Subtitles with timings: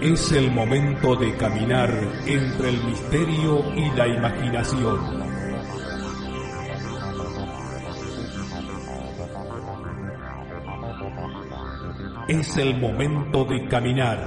[0.00, 1.90] Es el momento de caminar
[2.26, 4.98] entre el misterio y la imaginación.
[12.28, 14.26] Es el momento de caminar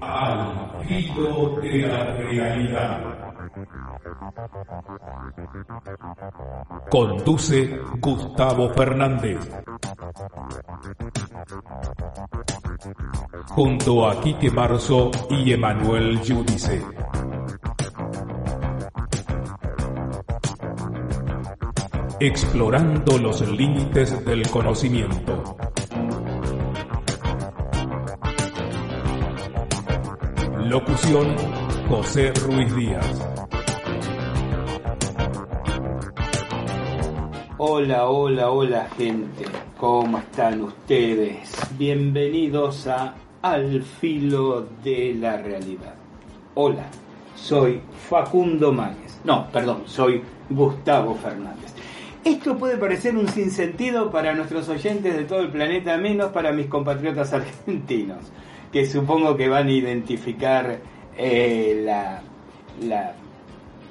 [0.00, 3.26] al filo de la realidad.
[6.90, 9.38] Conduce Gustavo Fernández.
[13.56, 16.82] Junto a Quique Marzo y Emanuel Yudice.
[22.20, 25.56] Explorando los límites del conocimiento.
[30.66, 31.34] Locución
[31.88, 33.26] José Ruiz Díaz.
[37.56, 39.46] Hola, hola, hola gente,
[39.78, 41.56] ¿cómo están ustedes?
[41.78, 43.14] Bienvenidos a
[43.46, 45.94] Al filo de la realidad.
[46.56, 46.86] Hola,
[47.36, 49.20] soy Facundo Máñez.
[49.22, 51.72] No, perdón, soy Gustavo Fernández.
[52.24, 56.66] Esto puede parecer un sinsentido para nuestros oyentes de todo el planeta, menos para mis
[56.66, 58.18] compatriotas argentinos,
[58.72, 60.80] que supongo que van a identificar
[61.16, 62.22] eh, la,
[62.82, 63.14] la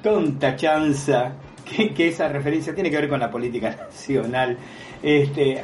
[0.02, 1.32] tonta chanza
[1.64, 4.58] que, esa referencia tiene que ver con la política nacional.
[5.02, 5.62] Este,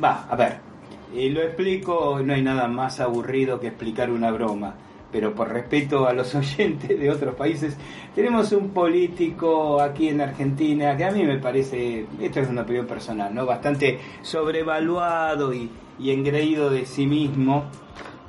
[0.00, 0.67] va, a ver,
[1.14, 4.74] eh, lo explico, no hay nada más aburrido que explicar una broma
[5.10, 7.76] pero por respeto a los oyentes de otros países,
[8.14, 12.86] tenemos un político aquí en Argentina que a mí me parece, esto es una opinión
[12.86, 13.46] personal, ¿no?
[13.46, 17.64] bastante sobrevaluado y, y engreído de sí mismo,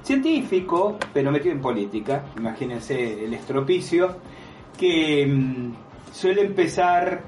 [0.04, 4.16] científico, pero metido en política, imagínense el estropicio,
[4.78, 5.74] que mm,
[6.12, 7.22] suele empezar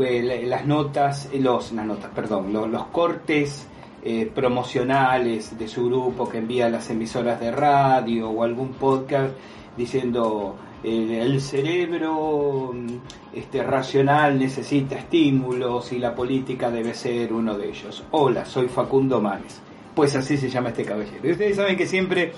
[0.00, 3.68] eh, las notas, los, las notas, perdón, los cortes
[4.04, 9.32] eh, promocionales de su grupo que envía a las emisoras de radio o algún podcast
[9.76, 12.86] diciendo el cerebro mm,
[13.34, 18.04] este, racional necesita estímulos y la política debe ser uno de ellos.
[18.10, 19.60] Hola, soy Facundo Manes.
[19.94, 21.20] Pues así se llama este caballero.
[21.22, 22.32] Y ustedes saben que siempre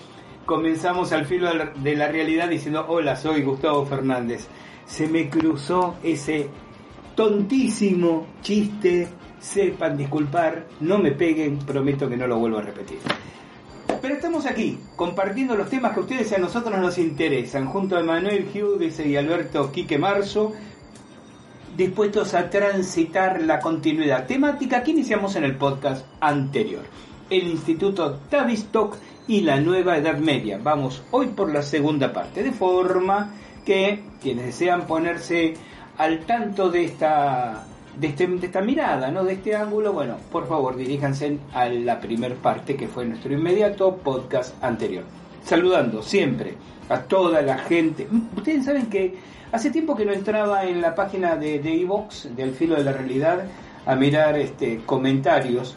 [0.44, 4.48] comenzamos al filo de la realidad diciendo hola, soy Gustavo Fernández.
[4.84, 6.48] Se me cruzó ese
[7.14, 9.08] tontísimo chiste
[9.44, 12.99] sepan disculpar, no me peguen, prometo que no lo vuelvo a repetir.
[14.00, 17.97] Pero estamos aquí, compartiendo los temas que a ustedes y a nosotros nos interesan, junto
[17.97, 20.53] a Manuel Hughes y Alberto Quique Marzo,
[21.77, 26.83] dispuestos a transitar la continuidad temática que iniciamos en el podcast anterior,
[27.28, 28.97] el Instituto Tavistock
[29.28, 30.59] y la Nueva Edad Media.
[30.62, 33.34] Vamos hoy por la segunda parte, de forma
[33.66, 35.54] que quienes desean ponerse
[35.99, 37.66] al tanto de esta
[38.00, 39.25] este, de, esta mirada, ¿no?
[39.25, 43.97] de este ángulo, bueno, por favor diríjanse a la primer parte que fue nuestro inmediato
[43.97, 45.05] podcast anterior.
[45.44, 46.54] Saludando siempre
[46.88, 48.06] a toda la gente.
[48.37, 49.15] Ustedes saben que
[49.53, 53.44] hace tiempo que no entraba en la página de Evox, del filo de la realidad,
[53.87, 55.75] a mirar este, comentarios,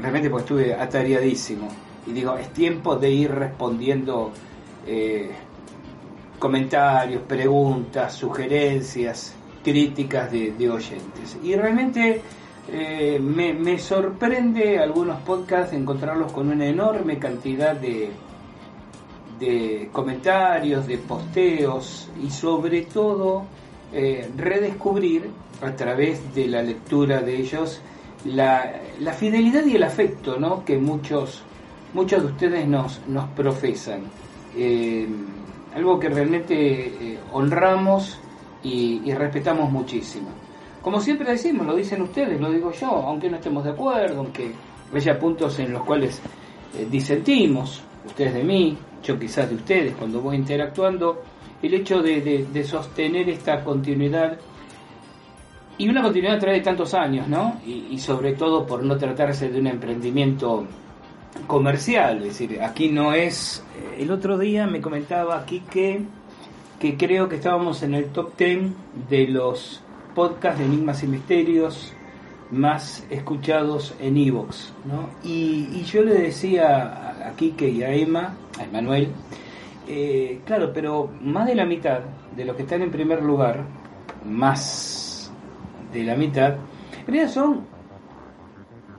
[0.00, 1.68] realmente porque estuve atareadísimo.
[2.06, 4.32] Y digo, es tiempo de ir respondiendo
[4.86, 5.30] eh,
[6.38, 11.36] comentarios, preguntas, sugerencias, críticas de, oyentes.
[11.42, 12.20] Y realmente
[12.70, 18.10] eh, me, sorprende algunos podcasts encontrarlos con una enorme cantidad de,
[19.38, 23.44] de comentarios, de posteos y sobre todo
[23.92, 25.30] eh, redescubrir
[25.62, 27.80] a través de la lectura de ellos
[28.24, 30.64] la, la fidelidad y el afecto ¿no?
[30.64, 31.42] que muchos,
[31.94, 34.02] muchos de ustedes nos, nos profesan.
[34.56, 35.06] Eh,
[35.74, 38.18] algo que realmente honramos
[38.62, 40.28] y, respetamos muchísimo.
[40.82, 44.52] Como siempre decimos, lo dicen ustedes, lo digo yo, aunque no estemos de acuerdo, aunque
[44.94, 46.20] haya puntos en los cuales
[46.76, 51.22] eh, disentimos, ustedes de mí, yo quizás de ustedes, cuando voy interactuando,
[51.62, 54.38] el hecho de, sostener esta continuidad
[55.76, 57.60] y una continuidad a través de tantos años, ¿no?
[57.66, 60.66] Y, y, sobre todo por no tratarse de un emprendimiento
[61.46, 63.64] comercial, es decir, aquí no es...
[63.76, 66.04] Eh, el otro día me comentaba aquí que
[66.78, 68.70] que creo que estábamos en el top 10
[69.08, 69.82] de los
[70.14, 71.92] podcasts de enigmas y misterios
[72.50, 74.72] más escuchados en Evox.
[74.84, 75.10] ¿no?
[75.22, 79.08] Y, yo le decía a Kike y a Emma, a Emanuel,
[79.86, 82.00] eh, claro, pero más de la mitad
[82.36, 83.64] de los que están en primer lugar,
[84.24, 85.32] más
[85.92, 86.54] de la mitad,
[87.00, 87.62] en realidad son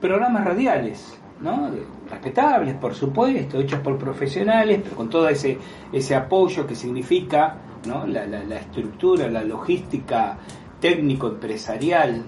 [0.00, 1.70] programas radiales, ¿no?
[2.10, 5.58] respetables, por supuesto, hechos por profesionales, pero con todo ese,
[5.92, 7.56] ese apoyo que significa
[7.86, 10.36] la, estructura, la logística
[10.80, 12.22] técnico-empresarial,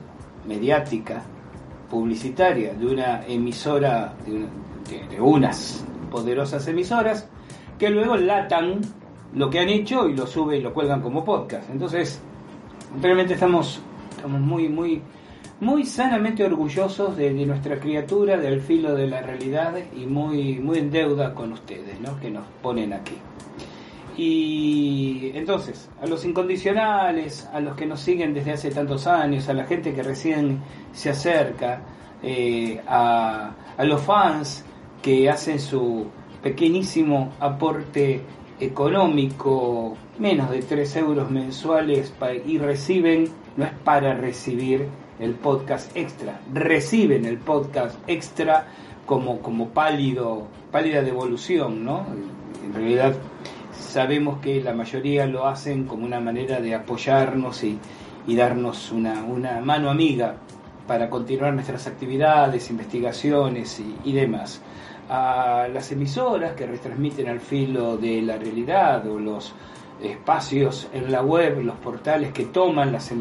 [0.47, 1.23] mediática,
[1.91, 7.29] publicitaria de una emisora, de, unas poderosas emisoras,
[7.79, 8.81] que luego latan
[9.35, 11.69] lo que han hecho y lo suben y lo cuelgan como podcast.
[11.71, 12.21] Entonces,
[13.01, 13.81] realmente estamos,
[14.27, 15.03] muy, muy,
[15.61, 20.91] muy sanamente orgullosos de, nuestra criatura, del filo de la realidad y muy, muy en
[20.91, 22.19] deuda con ustedes, ¿no?
[22.21, 23.17] que nos ponen aquí.
[24.17, 29.55] Y entonces, a los incondicionales, a los que nos siguen desde hace tantos años, a
[29.55, 30.61] la gente que recién
[30.93, 31.83] se acerca,
[32.23, 34.65] eh, a, a los fans
[35.01, 36.07] que hacen su
[36.43, 38.23] pequeñísimo aporte
[38.61, 42.13] económico, menos de 3 euros mensuales,
[42.47, 44.89] y reciben, no es para recibir
[45.19, 48.67] el podcast extra, reciben el podcast extra
[49.07, 52.07] como, como pálido, pálida devolución, ¿no?
[52.65, 53.15] En realidad
[53.93, 57.79] sabemos que la mayoría lo hacen como una manera de apoyarnos y,
[58.27, 60.37] darnos una, mano amiga
[60.87, 64.63] para continuar nuestras actividades, investigaciones y, y demás.
[65.11, 69.53] A las emisoras que retransmiten al filo de la realidad o los
[70.03, 73.13] espacios en la web, los portales que toman las,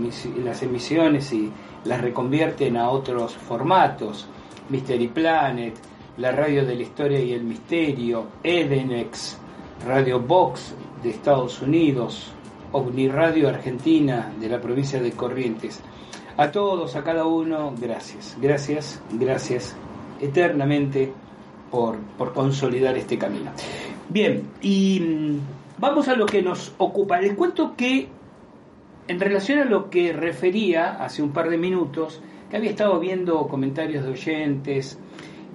[0.43, 1.51] las emisiones y
[1.83, 4.27] las reconvierten a otros formatos,
[4.69, 5.73] Mystery Planet,
[6.17, 9.37] la radio de la historia y el misterio, Edenex,
[9.85, 12.31] Radio Box de Estados Unidos,
[12.71, 15.79] OVNI Radio Argentina de la provincia de Corrientes.
[16.37, 19.75] A todos, a cada uno, gracias, gracias, gracias
[20.19, 21.11] eternamente
[21.71, 21.97] por,
[22.33, 23.51] consolidar este camino.
[24.09, 25.39] Bien, y mm,
[25.79, 27.19] vamos a lo que nos ocupa.
[27.19, 28.07] Les cuento que
[29.07, 33.47] en relación a lo que refería hace un par de minutos, que había estado viendo
[33.47, 34.99] comentarios de oyentes,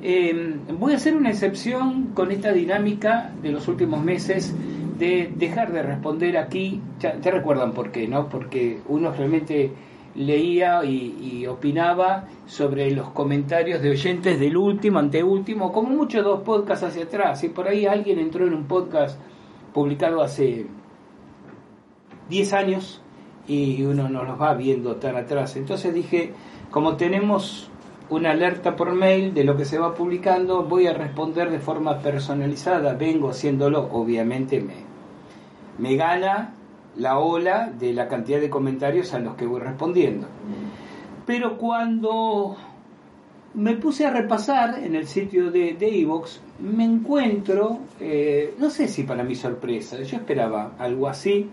[0.07, 4.55] em, voy a hacer una excepción con esta dinámica de los últimos meses
[4.99, 8.29] de dejar de responder aquí, ya, ya recuerdan por qué, ¿no?
[8.29, 9.73] Porque uno realmente
[10.17, 16.85] leía y, opinaba sobre los comentarios de oyentes del último, anteúltimo, como muchos dos podcasts
[16.85, 17.45] hacia atrás.
[17.45, 19.21] Y por ahí alguien entró en un podcast
[19.73, 20.67] publicado hace
[22.31, 23.03] 10 años
[23.47, 25.57] y uno no los va viendo tan atrás.
[25.57, 26.33] Entonces dije,
[26.71, 27.71] como tenemos
[28.09, 31.99] una alerta por mail de lo que se va publicando, voy a responder de forma
[31.99, 32.95] personalizada.
[32.95, 34.75] Vengo haciéndolo, obviamente me,
[35.79, 36.55] me gana
[36.97, 40.27] la ola de la cantidad de comentarios a los que voy respondiendo.
[41.27, 42.57] Pero cuando
[43.55, 49.03] me puse a repasar en el sitio de Evox, me encuentro, eh, no sé si
[49.03, 51.51] para mi sorpresa, yo esperaba algo así,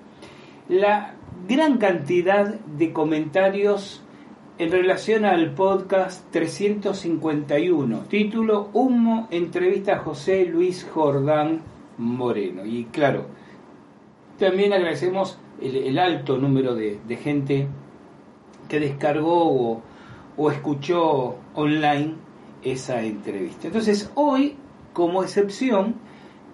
[0.69, 1.15] la
[1.47, 4.02] gran cantidad de comentarios
[4.63, 11.62] en relación al podcast 351, título Humo, entrevista a José Luis Jordán
[11.98, 12.65] Moreno.
[12.65, 13.25] Y claro,
[14.39, 17.68] también agradecemos el, alto número de, gente
[18.69, 19.81] que descargó
[20.38, 22.13] o, escuchó online
[22.63, 23.68] esa entrevista.
[23.68, 24.56] Entonces, hoy,
[24.94, 25.95] como excepción,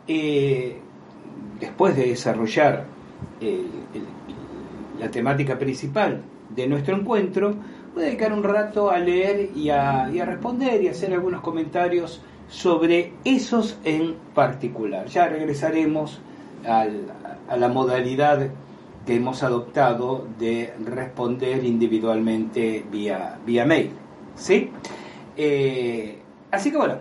[0.07, 0.79] eh,
[1.59, 2.87] después de desarrollar
[4.99, 6.23] la temática principal
[6.55, 7.53] de nuestro encuentro,
[7.99, 13.13] dedicar un rato a leer y a, y a responder y hacer algunos comentarios sobre
[13.23, 15.05] esos en particular.
[15.07, 16.19] Ya regresaremos
[16.65, 16.87] a
[17.55, 18.49] la modalidad
[19.05, 23.91] que hemos adoptado de responder individualmente vía, vía mail.
[24.35, 24.69] ¿Sí?
[25.35, 26.19] Eh,
[26.51, 26.95] así que bueno,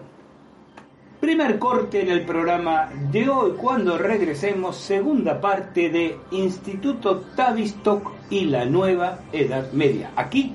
[1.21, 8.45] primer corte en el programa de hoy, cuando regresemos, segunda parte de Instituto Tavistock y
[8.45, 10.55] la nueva Edad Media, aquí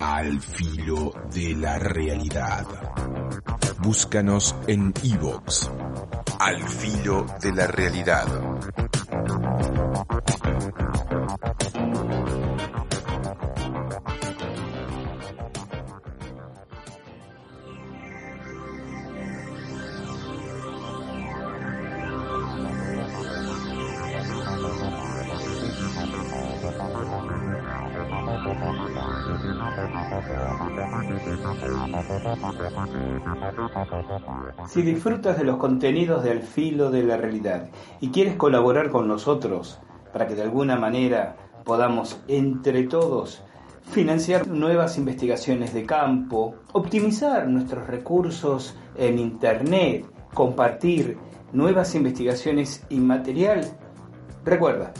[0.00, 2.66] al filo de la realidad.
[3.78, 5.70] Búscanos en iVoox.
[6.38, 8.26] Al filo de la realidad.
[34.76, 39.78] Si disfrutas de los contenidos del filo de la realidad y quieres colaborar con nosotros
[40.12, 43.42] para que de alguna manera podamos entre todos
[43.90, 50.04] financiar nuevas investigaciones de campo, optimizar nuestros recursos en Internet,
[50.34, 51.16] compartir
[51.54, 53.62] nuevas investigaciones y material,
[54.44, 54.92] recuerda,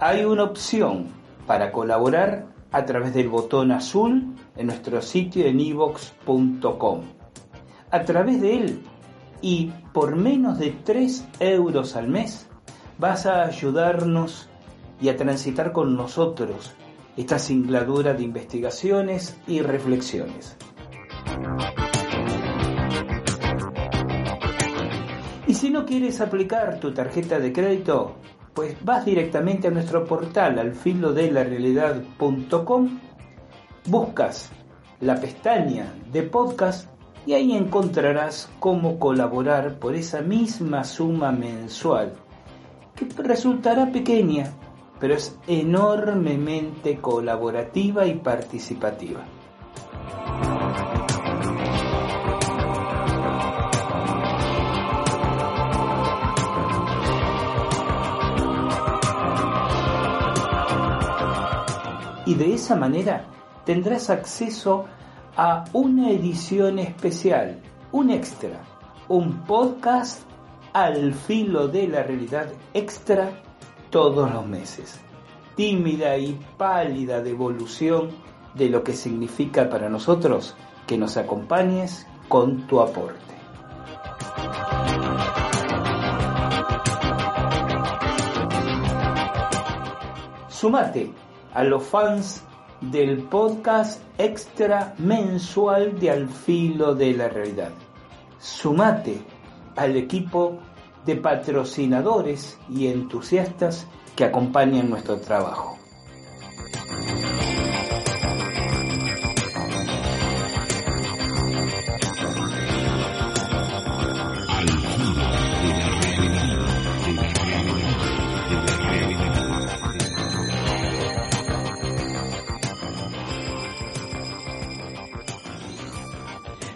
[0.00, 1.08] hay una opción
[1.46, 7.02] para colaborar a través del botón azul en nuestro sitio en evox.com.
[7.90, 8.82] A través de él
[9.42, 12.48] y por menos de 3 euros al mes
[12.98, 14.48] vas a ayudarnos
[15.00, 16.72] y a transitar con nosotros
[17.16, 20.56] esta singladura de investigaciones y reflexiones.
[25.46, 28.16] Y si no quieres aplicar tu tarjeta de crédito,
[28.54, 32.98] pues vas directamente a nuestro portal al de la realidad.com,
[33.86, 34.50] buscas
[35.00, 36.88] la pestaña de podcast
[37.26, 42.12] y ahí encontrarás cómo colaborar por esa misma suma mensual,
[42.94, 44.52] que resultará pequeña,
[45.00, 49.20] pero es enormemente colaborativa y participativa.
[62.32, 63.26] Y de esa manera
[63.66, 64.86] tendrás acceso
[65.36, 67.60] a una edición especial,
[67.92, 68.58] un extra,
[69.08, 70.22] un podcast
[70.72, 73.32] al filo de la realidad extra
[73.90, 74.98] todos los meses.
[75.56, 78.08] Tímida y pálida devolución
[78.54, 83.20] de lo que significa para nosotros que nos acompañes con tu aporte.
[90.48, 91.12] Sumate
[91.54, 92.42] a los fans
[92.80, 97.70] del podcast extra mensual de Al Filo de la Realidad.
[98.38, 99.20] Sumate
[99.76, 100.58] al equipo
[101.06, 105.78] de patrocinadores y entusiastas que acompañan nuestro trabajo.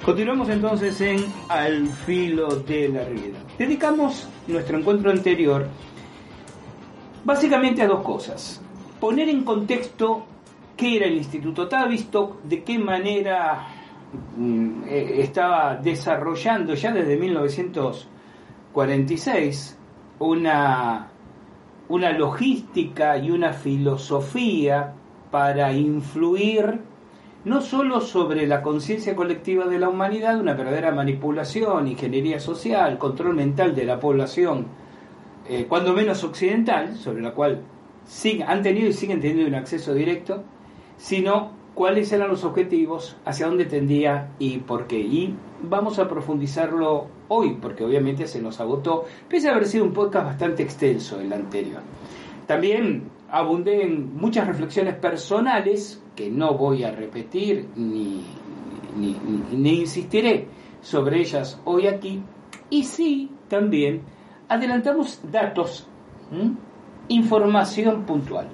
[0.06, 3.40] Continuamos entonces en Al filo de la realidad.
[3.58, 5.66] Dedicamos nuestro encuentro anterior
[7.24, 8.62] básicamente a dos cosas.
[9.00, 10.24] Poner en contexto
[10.76, 13.66] qué era el Instituto Tavistock, de qué manera
[14.36, 19.76] mm, eh, estaba desarrollando ya desde 1946
[20.20, 21.08] una,
[21.88, 24.94] una logística y una filosofía
[25.32, 26.94] para influir
[27.46, 33.36] no solo sobre la conciencia colectiva de la humanidad, una verdadera manipulación, ingeniería social, control
[33.36, 34.66] mental de la población,
[35.48, 37.62] eh, cuando menos occidental, sobre la cual
[38.44, 40.42] han tenido y siguen teniendo un acceso directo,
[40.96, 44.98] sino cuáles eran los objetivos, hacia dónde tendía y por qué.
[44.98, 49.92] Y vamos a profundizarlo hoy, porque obviamente se nos agotó, pese a haber sido un
[49.92, 51.82] podcast bastante extenso el anterior.
[52.48, 58.22] También abundé en muchas reflexiones personales que no voy a repetir ni,
[58.96, 60.48] ni, insistiré
[60.80, 62.22] sobre ellas hoy aquí.
[62.70, 64.02] Y sí, también
[64.48, 65.88] adelantamos datos,
[67.08, 68.48] información puntual.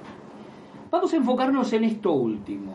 [0.91, 2.73] Vamos a enfocarnos en esto último.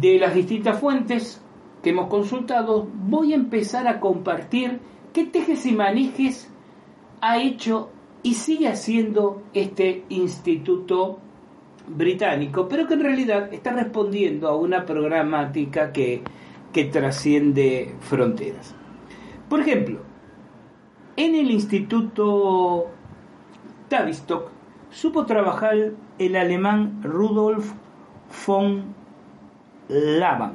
[0.00, 1.42] De las distintas fuentes
[1.82, 4.80] que hemos consultado, voy a empezar a compartir
[5.12, 6.52] qué tejes y manejes
[7.20, 7.90] ha hecho
[8.22, 11.18] y sigue haciendo este instituto
[11.88, 16.22] británico, pero que en realidad está respondiendo a una programática que,
[16.72, 18.74] que trasciende fronteras.
[19.48, 20.00] Por ejemplo,
[21.16, 22.86] En el Instituto
[23.88, 24.48] Tavistock
[24.90, 27.72] supo trabajar el alemán Rudolf
[28.46, 28.94] von
[29.88, 30.54] Laban.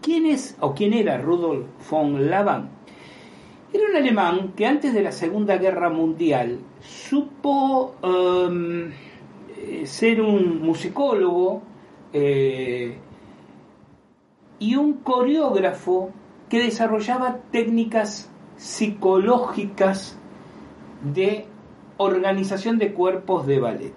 [0.00, 2.70] ¿Quién es o quién era Rudolf von Laban?
[3.74, 8.92] Era un alemán que antes de la Segunda Guerra Mundial supo em,
[9.86, 11.62] ser un musicólogo
[12.12, 12.98] eh,
[14.58, 16.10] y un coreógrafo
[16.48, 20.18] que desarrollaba técnicas psicológicas
[21.02, 21.46] de
[21.96, 23.94] organización de cuerpos de ballet.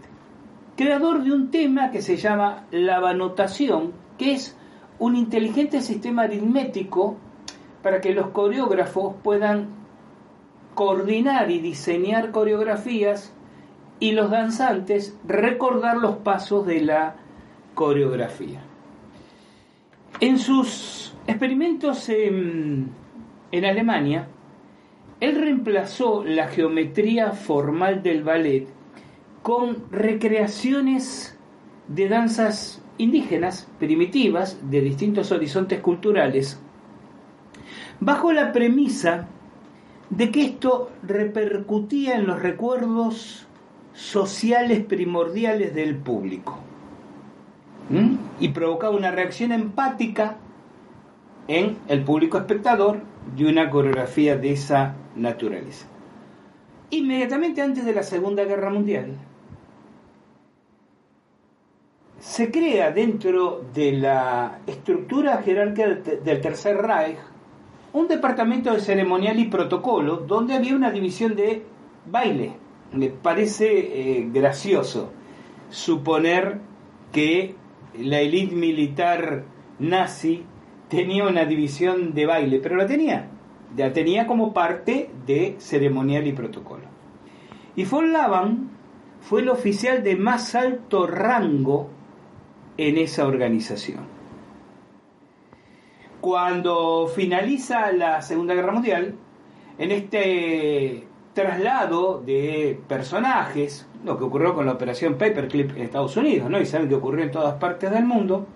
[0.75, 4.57] Creador de un tema que se llama la vanotación, que es
[4.99, 7.17] un inteligente sistema aritmético
[7.83, 9.76] para que los coreógrafos puedan
[10.77, 13.33] coordinar y diseñar coreografías
[13.99, 17.15] y los danzantes recordar los pasos de la
[17.73, 18.61] coreografía.
[20.19, 22.91] En sus experimentos en,
[23.51, 24.27] Alemania,
[25.19, 28.67] él reemplazó la geometría formal del ballet
[29.41, 31.39] con recreaciones
[31.87, 36.61] de danzas indígenas, primitivas, de distintos horizontes culturales,
[37.99, 39.27] bajo la premisa
[40.09, 43.45] de que esto repercutía en los recuerdos
[43.93, 46.59] sociales primordiales del público
[48.39, 50.37] y provocaba una reacción empática
[51.47, 52.99] en el público espectador
[53.35, 55.87] de una coreografía de esa naturaleza.
[56.89, 59.13] Inmediatamente antes de la Segunda Guerra Mundial,
[62.19, 65.87] se crea dentro de la estructura jerárquica
[66.23, 67.17] del Tercer Reich
[67.97, 71.63] un departamento de ceremonial y protocolo donde había una división de
[72.05, 72.53] baile.
[72.93, 73.67] Me parece
[74.19, 75.11] eh, gracioso
[75.69, 76.59] suponer
[77.11, 77.55] que
[77.99, 79.45] la élite militar
[79.79, 80.43] nazi
[80.89, 83.29] tenía una división de baile, pero la tenía,
[83.75, 86.85] la tenía como parte de ceremonial y protocolo.
[87.75, 88.69] Y von Laban
[89.21, 91.89] fue el oficial de más alto rango
[92.77, 94.16] en esa organización.
[96.21, 99.15] Cuando finaliza la Segunda Guerra Mundial,
[99.77, 106.49] en este traslado de personajes, lo que ocurrió con la operación Paperclip en Estados Unidos,
[106.49, 106.59] ¿no?
[106.59, 108.47] Y saben que ocurrió en todas partes del mundo.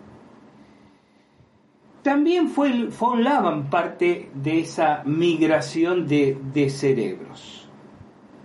[2.01, 7.69] También fue von Laban parte de esa migración de, de cerebros.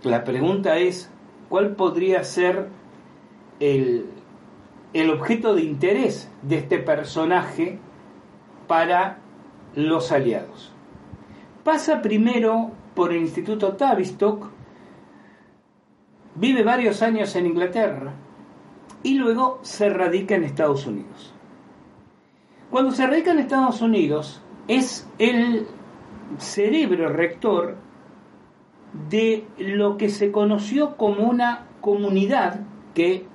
[0.03, 1.09] La pregunta es,
[1.49, 2.67] ¿cuál podría ser
[3.59, 4.05] el,
[4.93, 7.79] el objeto de interés de este personaje
[8.67, 9.17] para
[9.75, 10.71] los aliados.
[11.63, 14.49] Pasa primero por el Instituto Tavistock,
[16.35, 18.13] vive varios años en Inglaterra
[19.03, 21.33] y luego se radica en Estados Unidos.
[22.69, 25.67] Cuando se radica en Estados Unidos es el
[26.37, 27.75] cerebro rector
[29.09, 32.61] de lo que se conoció como una comunidad
[32.93, 33.25] que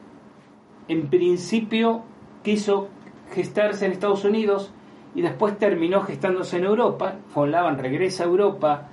[0.88, 2.02] en principio
[2.42, 2.88] quiso
[3.32, 4.72] gestarse en Estados Unidos
[5.14, 7.14] y después terminó gestándose en Europa.
[7.34, 8.88] Von Laban regresa a Europa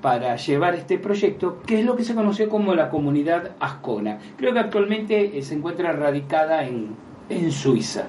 [0.00, 4.18] para llevar este proyecto, que es lo que se conoció como la comunidad Ascona.
[4.36, 6.96] Creo que actualmente eh, se encuentra radicada en,
[7.28, 8.06] en Suiza.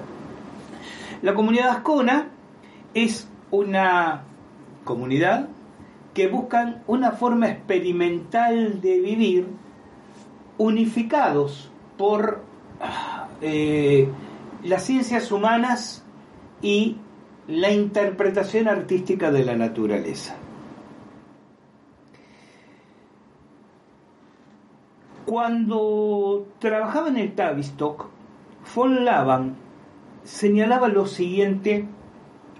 [1.22, 2.28] La comunidad Ascona
[2.92, 4.24] es una
[4.84, 5.48] comunidad
[6.12, 9.46] que buscan una forma experimental de vivir
[10.58, 12.42] unificados por
[13.40, 14.08] eh,
[14.62, 16.04] las ciencias humanas
[16.62, 16.96] y
[17.48, 20.36] la interpretación artística de la naturaleza.
[25.26, 28.06] Cuando trabajaba en el Tavistock,
[28.74, 29.56] von Laban
[30.22, 31.86] señalaba lo siguiente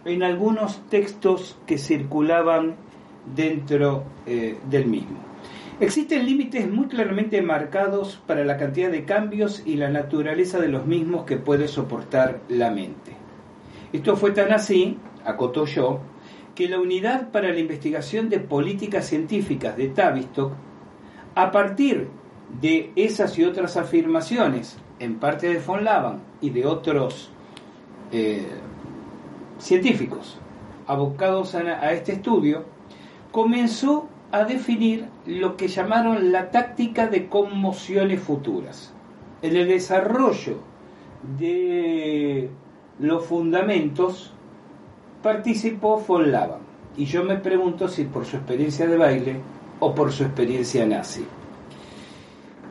[0.04, 2.76] en algunos textos que circulaban
[3.34, 5.16] dentro eh, del mismo.
[5.80, 10.86] Existen límites muy claramente marcados para la cantidad de cambios y la naturaleza de los
[10.86, 13.23] mismos que puede soportar la mente.
[13.94, 16.00] Esto fue tan así, acotó yo,
[16.56, 20.52] que la Unidad para la Investigación de Políticas Científicas de Tavistock,
[21.36, 22.08] a partir
[22.60, 27.30] de esas y otras afirmaciones, en parte de von Laban y de otros
[28.10, 28.48] eh,
[29.60, 30.38] científicos
[30.88, 32.64] abocados a este estudio,
[33.30, 38.92] comenzó a definir lo que llamaron la táctica de conmociones futuras.
[39.40, 40.58] En el desarrollo
[41.38, 42.50] de
[42.98, 44.32] los fundamentos
[45.22, 46.60] participó von Laban.
[46.96, 49.40] Y yo me pregunto si por su experiencia de baile
[49.80, 51.24] o por su experiencia nazi.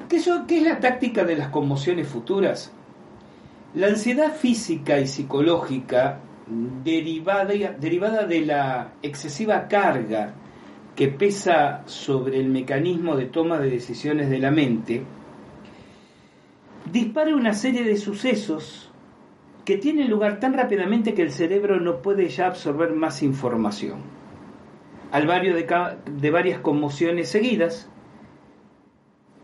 [0.08, 2.72] ¿Qué, es la táctica de las conmociones futuras?
[3.74, 6.20] La ansiedad física y psicológica
[6.84, 10.34] derivada, derivada de la excesiva carga
[10.96, 15.04] que pesa sobre el mecanismo de toma de decisiones de la mente,
[16.92, 18.93] dispara una serie de sucesos
[19.66, 24.02] que tienen lugar tan rápidamente que el cerebro no puede ya absorber más información.
[25.12, 25.68] Al barrio de,
[26.12, 27.90] de varias conmociones seguidas,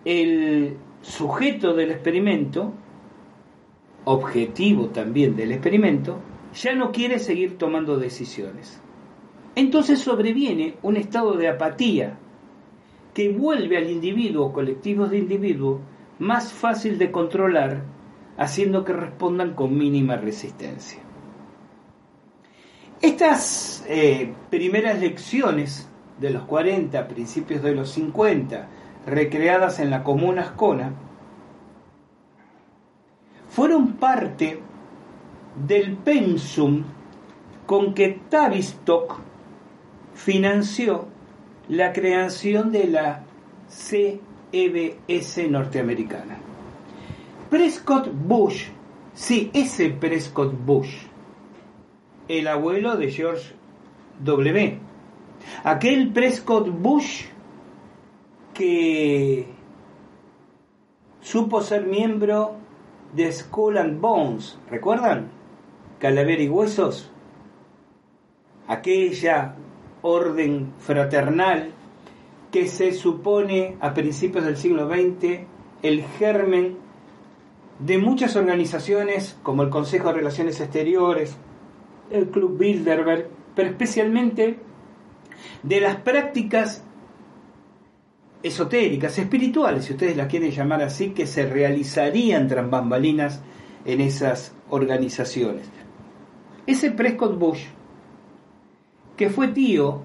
[0.03, 2.73] el sujeto del experimento,
[4.05, 6.19] objetivo también del experimento,
[6.53, 8.81] ya no quiere seguir tomando decisiones.
[9.55, 12.17] Entonces sobreviene un estado de apatía
[13.13, 15.81] que vuelve al individuo colectivos de individuos
[16.17, 17.83] más fácil de controlar,
[18.39, 20.99] haciendo que respondan con mínima resistencia.
[23.01, 28.67] Estas eh, primeras lecciones de los 40, principios de los 50,
[29.05, 30.93] recreadas en la comuna Ascona,
[33.49, 34.61] fueron parte
[35.67, 36.83] del pensum
[37.65, 39.19] con que Tavistock
[40.13, 41.07] financió
[41.67, 43.23] la creación de la
[43.67, 46.48] CBS norteamericana.
[47.49, 48.67] Prescott Bush,
[49.13, 50.95] sí, ese Prescott Bush,
[52.27, 53.53] el abuelo de George
[54.19, 54.77] W.
[55.63, 57.25] Aquel Prescott Bush
[58.53, 59.47] que
[61.21, 62.55] supo ser miembro
[63.13, 65.31] de Skull and Bones, ¿recuerdan?
[65.97, 67.09] Calavera y Huesos.
[68.67, 69.55] Aquella
[70.03, 71.71] orden fraternal
[72.51, 75.41] que se supone a principios del siglo XX
[75.81, 76.88] el germen
[77.79, 81.37] de muchas organizaciones como el Consejo de Relaciones Exteriores,
[82.11, 84.59] el Club Bilderberg, pero especialmente
[85.63, 86.83] de las prácticas
[88.43, 93.41] esotéricas, espirituales, si ustedes las quieren llamar así, que se realizarían tras bambalinas
[93.85, 95.69] en esas organizaciones.
[96.65, 97.63] Ese Prescott Bush
[99.19, 100.01] que fue tío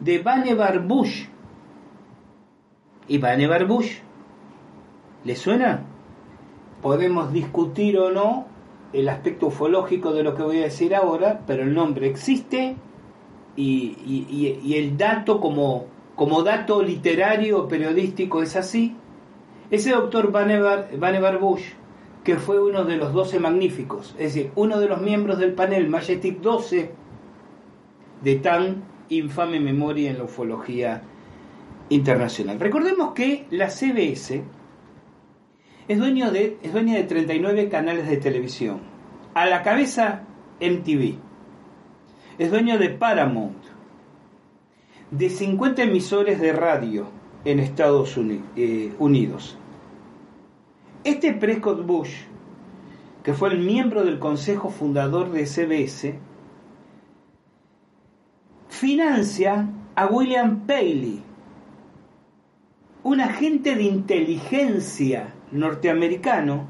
[0.00, 1.26] de Vannevar Bush.
[3.06, 3.98] ¿Y Vannevar Bush?
[5.22, 5.84] ¿Le suena?
[6.82, 8.46] Podemos discutir o no
[8.92, 12.76] el aspecto ufológico de lo que voy a decir ahora, pero el nombre existe
[13.56, 18.96] y, el dato como, como dato literario o periodístico es así.
[19.70, 21.64] Ese doctor Vannevar, Bush,
[22.24, 25.88] que fue uno de los 12 magníficos, es decir, uno de los miembros del panel
[25.88, 26.92] Majestic 12,
[28.22, 31.02] de tan infame memoria en la ufología
[31.90, 32.58] internacional.
[32.58, 34.42] Recordemos que la CBS
[35.88, 38.80] es, dueño de, es dueña de 39 canales de televisión.
[39.34, 40.22] A la cabeza
[40.60, 41.14] MTV.
[42.38, 43.56] Es dueño de Paramount.
[45.10, 47.08] De 50 emisores de radio
[47.44, 48.18] en Estados
[48.56, 49.56] eh, Unidos.
[51.04, 52.24] Este Prescott Bush,
[53.22, 56.18] que fue el miembro del consejo fundador de CBS,
[58.68, 61.22] financia a William Paley,
[63.02, 66.66] un agente de inteligencia norteamericano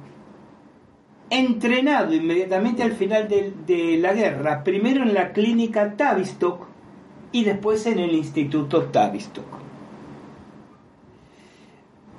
[1.30, 6.66] entrenado inmediatamente al final de, la guerra, primero en la clínica Tavistock
[7.32, 9.46] y después en el Instituto Tavistock.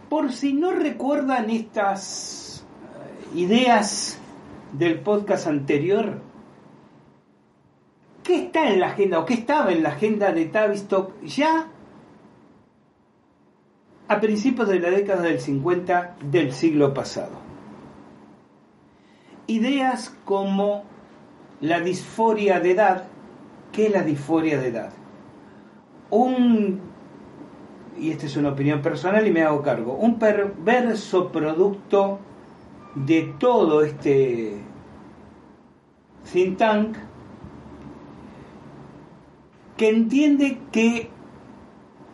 [0.10, 2.66] Por si no recuerdan estas
[3.34, 4.20] eh, ideas
[4.74, 6.30] del podcast anterior,
[8.30, 11.66] ¿Qué está en la agenda o qué estaba en la agenda de Tavistock ya
[14.10, 17.38] a principios de la década del 50 del siglo pasado?
[19.46, 20.84] Ideas como
[21.62, 23.04] la disforia de edad.
[23.72, 24.92] ¿Qué es la disforia de edad?
[26.10, 26.82] Un,
[28.00, 32.20] y esta es una opinión personal y me hago cargo, un perverso producto
[32.96, 34.58] de todo este
[36.34, 36.98] think tank
[39.78, 41.12] que entiende que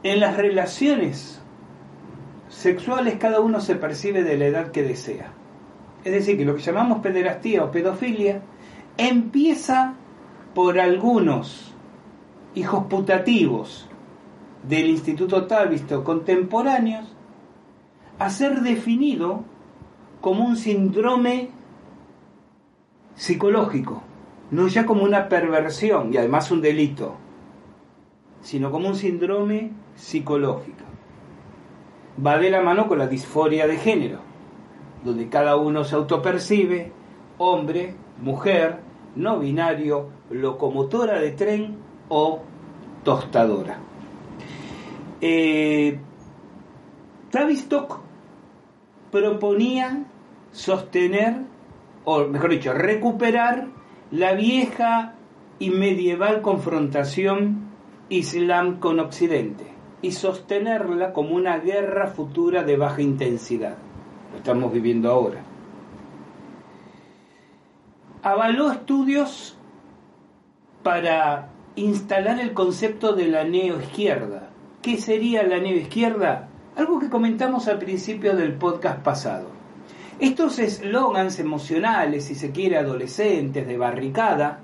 [0.04, 1.42] en las relaciones
[2.56, 5.34] sexuales cada uno se percibe de la edad que desea.
[6.06, 8.42] Es decir, que lo que llamamos pederastía o pedofilia
[8.98, 9.96] empieza
[10.54, 11.74] por algunos
[12.54, 13.90] hijos putativos
[14.64, 17.06] del Instituto Tavisto contemporáneos
[18.18, 19.44] a ser definido
[20.22, 21.50] como un síndrome
[23.16, 24.02] psicológico,
[24.52, 27.18] no ya como una perversión y además un delito
[28.42, 30.85] sino como un síndrome psicológico.
[32.24, 34.20] Va de la mano con la disforia de género,
[35.04, 36.92] donde cada uno se autopercibe
[37.38, 38.80] hombre, mujer,
[39.16, 41.78] no binario, locomotora de tren
[42.10, 42.40] o
[43.04, 43.78] tostadora.
[45.22, 46.00] Eh,
[47.32, 48.00] Tavistock
[49.12, 50.06] proponía
[50.52, 51.42] sostener,
[52.06, 53.68] o mejor dicho, recuperar
[54.12, 55.16] la vieja
[55.60, 57.72] y medieval confrontación
[58.10, 59.75] Islam con Occidente.
[60.02, 63.76] Y sostenerla como una guerra futura de baja intensidad.
[64.32, 65.42] Lo estamos viviendo ahora.
[68.22, 69.58] Avaló estudios
[70.84, 74.50] para instalar el concepto de la neoizquierda.
[74.82, 76.50] ¿Qué sería la neoizquierda?
[76.76, 79.48] Algo que comentamos al principio del podcast pasado.
[80.20, 84.62] Estos eslogans emocionales, si se quiere, adolescentes, de barricada,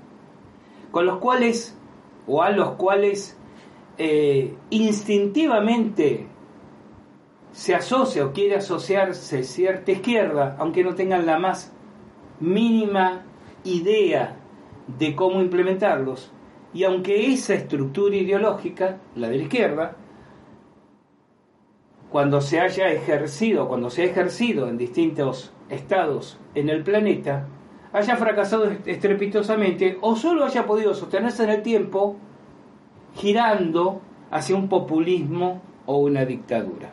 [0.90, 1.76] con los cuales,
[2.26, 3.36] o a los cuales
[4.04, 6.26] eh, instintivamente
[7.52, 11.72] se asocia o quiere asociarse cierta izquierda, aunque no tengan la más
[12.40, 13.22] mínima
[13.62, 14.40] idea
[14.98, 16.32] de cómo implementarlos,
[16.74, 19.96] y aunque esa estructura ideológica, la de la izquierda,
[22.10, 27.46] cuando se haya ejercido, cuando se ha ejercido en distintos estados en el planeta,
[27.92, 32.16] haya fracasado estrepitosamente o solo haya podido sostenerse en el tiempo
[33.14, 36.90] girando hacia un populismo o una dictadura.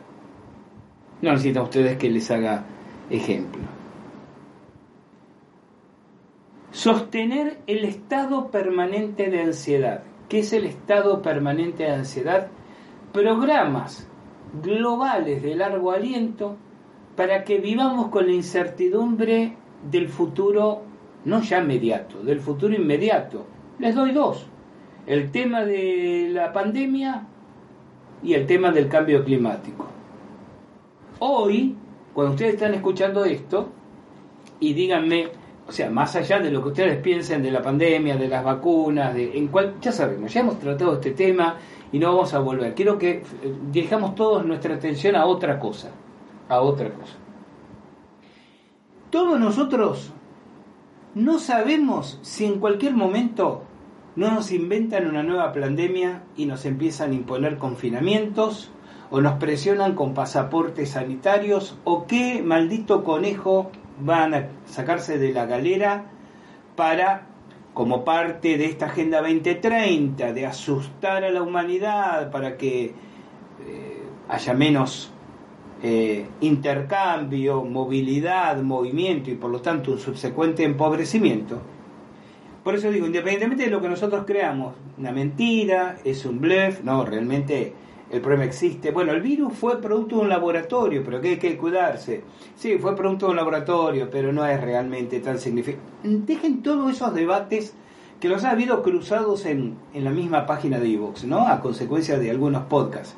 [1.22, 2.64] No necesitan ustedes que les haga
[3.10, 3.62] ejemplo.
[6.70, 10.02] Sostener el estado permanente de ansiedad.
[10.28, 12.48] ¿Qué es el estado permanente de ansiedad?
[13.12, 14.08] Programas
[14.62, 16.56] globales de largo aliento
[17.16, 19.56] para que vivamos con la incertidumbre
[19.90, 20.82] del futuro,
[21.24, 23.46] no ya inmediato, del futuro inmediato.
[23.78, 24.46] Les doy dos.
[25.06, 27.26] El tema de la pandemia
[28.22, 29.86] y el tema del cambio climático.
[31.18, 31.76] Hoy,
[32.12, 33.70] cuando ustedes están escuchando esto,
[34.60, 35.28] y díganme,
[35.66, 39.14] o sea, más allá de lo que ustedes piensen de la pandemia, de las vacunas,
[39.14, 41.56] de, en cual, ya sabemos, ya hemos tratado este tema
[41.92, 42.74] y no vamos a volver.
[42.74, 43.22] Quiero que eh,
[43.70, 45.90] dirigamos todos nuestra atención a otra cosa,
[46.48, 47.14] a otra cosa.
[49.10, 50.12] Todos nosotros
[51.14, 53.64] no sabemos si en cualquier momento
[54.20, 58.70] no nos inventan una nueva pandemia y nos empiezan a imponer confinamientos
[59.10, 65.46] o nos presionan con pasaportes sanitarios o qué maldito conejo van a sacarse de la
[65.46, 66.10] galera
[66.76, 67.28] para,
[67.72, 72.92] como parte de esta Agenda 2030, de asustar a la humanidad para que
[73.66, 75.14] eh, haya menos
[75.82, 81.62] eh, intercambio, movilidad, movimiento y por lo tanto un subsecuente empobrecimiento.
[82.64, 87.04] Por eso digo, independientemente de lo que nosotros creamos, una mentira, es un bluff, no,
[87.04, 87.72] realmente
[88.10, 88.90] el problema existe.
[88.90, 92.22] Bueno, el virus fue producto de un laboratorio, pero que hay que cuidarse.
[92.56, 95.88] Sí, fue producto de un laboratorio, pero no es realmente tan significativo.
[96.02, 97.74] Dejen todos esos debates
[98.20, 101.48] que los ha habido cruzados en, en la misma página de Evox, ¿no?
[101.48, 103.16] A consecuencia de algunos podcasts.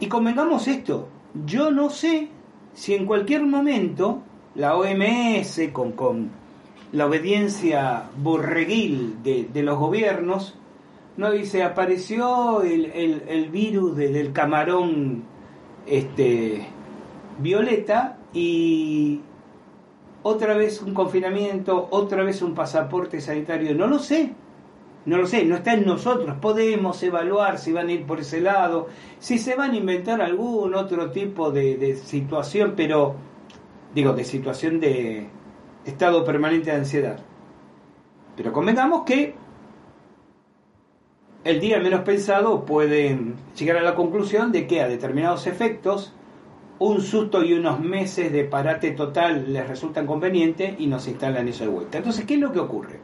[0.00, 1.08] Y convengamos esto,
[1.44, 2.28] yo no sé
[2.72, 4.22] si en cualquier momento
[4.54, 6.30] la OMS, con, con
[6.94, 10.54] la obediencia borreguil de, los gobiernos,
[11.16, 15.24] no dice, apareció el, el, virus del camarón
[15.86, 16.68] este,
[17.40, 19.20] violeta y
[20.22, 24.32] otra vez un confinamiento, otra vez un pasaporte sanitario, no lo sé,
[25.04, 28.40] no lo sé, no está en nosotros, podemos evaluar si van a ir por ese
[28.40, 28.86] lado,
[29.18, 33.16] si se van a inventar algún otro tipo de situación, pero
[33.92, 35.28] digo, de situación de
[35.84, 37.18] estado permanente de ansiedad.
[38.36, 39.34] Pero comentamos que
[41.44, 46.14] el día menos pensado pueden llegar a la conclusión de que a determinados efectos
[46.78, 51.64] un susto y unos meses de parate total les resultan convenientes y nos instalan eso
[51.64, 51.98] de vuelta.
[51.98, 53.00] Entonces, ¿qué es lo que ocurre?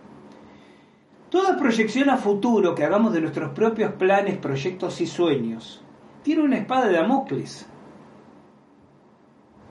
[1.28, 5.82] Toda proyección a futuro que hagamos de nuestros propios planes, proyectos y sueños
[6.22, 7.66] tiene una espada de Damocles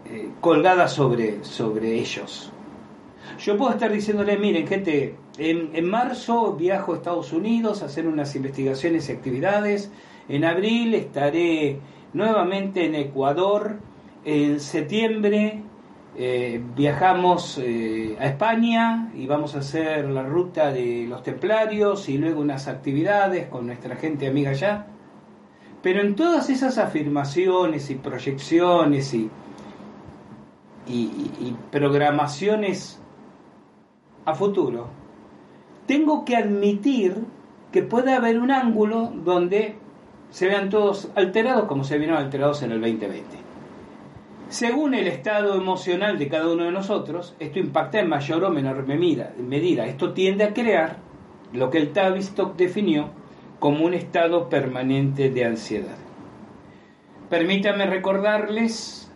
[0.05, 2.51] eh, colgada sobre, sobre ellos.
[3.39, 8.35] Yo puedo estar diciéndole, miren, gente, en, marzo viajo a Estados Unidos a hacer unas
[8.35, 9.91] investigaciones y actividades.
[10.27, 11.79] En abril estaré
[12.13, 13.77] nuevamente en Ecuador.
[14.25, 15.63] En septiembre
[16.17, 22.17] eh, viajamos eh, a España y vamos a hacer la ruta de los templarios y
[22.17, 24.87] luego unas actividades con nuestra gente amiga allá.
[25.81, 29.29] Pero en todas esas afirmaciones y proyecciones y,
[30.87, 32.99] y programaciones
[34.29, 34.87] a futuro,
[35.85, 37.15] tengo que admitir
[37.71, 39.75] que puede haber un ángulo donde
[40.29, 43.49] se vean todos alterados como se vieron alterados en el 2020.
[44.49, 48.85] Según el estado emocional de cada uno de nosotros, esto impacta en mayor o menor
[48.87, 49.85] medida.
[49.85, 50.97] Esto tiende a crear
[51.53, 53.09] lo que el Tavistock definió
[53.59, 55.97] como un estado permanente de ansiedad.
[57.29, 59.11] Permítanme recordarles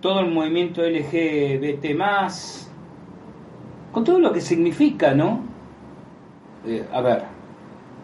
[0.00, 1.96] todo el movimiento LGBT,
[3.96, 5.40] con todo lo que significa, ¿no?
[6.66, 7.22] Eh, a ver,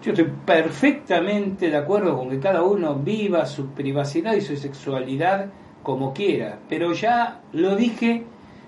[0.02, 5.50] Yo estoy perfectamente de acuerdo con que cada uno viva su privacidad y su sexualidad
[5.83, 8.24] como quiera, pero ya lo dije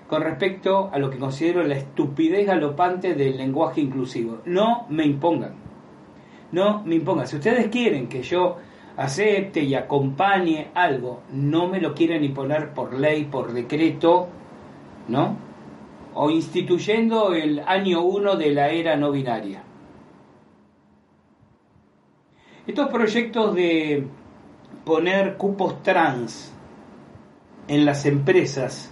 [0.07, 4.41] con respecto a lo que considero la estupidez galopante del lenguaje inclusivo.
[4.45, 5.55] No me impongan,
[6.51, 7.25] no me impongan.
[7.25, 8.57] Si ustedes quieren que yo
[8.97, 14.27] acepte y acompañe algo, no me lo quieren imponer por ley, por decreto,
[15.07, 15.44] ¿no?
[16.15, 19.63] O instituyendo el año 1 de la era no binaria.
[22.65, 24.07] Estos proyectos de
[24.85, 26.51] poner cupos trans
[27.67, 28.91] en las empresas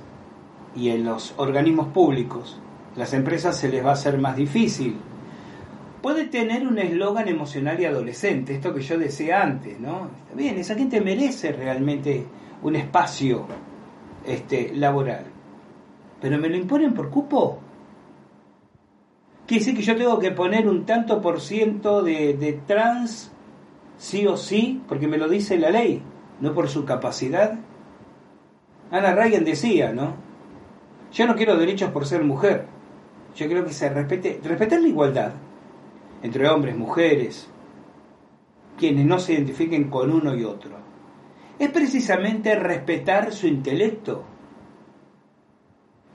[0.75, 2.59] y en los organismos públicos,
[2.95, 4.97] las empresas se les va a hacer más difícil.
[6.01, 10.09] Puede tener un eslogan emocional y adolescente, esto que yo decía antes, ¿no?
[10.23, 12.25] Está bien, esa gente merece realmente
[12.62, 13.45] un espacio
[14.25, 15.33] este, laboral.
[16.23, 17.59] Pero me lo imponen por cupo.
[19.45, 23.29] Quiere decir que yo tengo que poner un tanto por ciento de, trans
[23.97, 26.01] sí o sí, porque me lo dice la ley,
[26.39, 27.59] no por su capacidad.
[28.89, 30.15] Ana Ryan decía, ¿no?
[31.12, 32.67] Yo no quiero derechos por ser mujer.
[33.36, 35.33] Yo creo que se respete, respetar la igualdad
[36.21, 37.49] entre hombres, mujeres,
[38.77, 40.77] quienes no se identifiquen con uno y otro.
[41.59, 44.23] Es precisamente respetar su intelecto,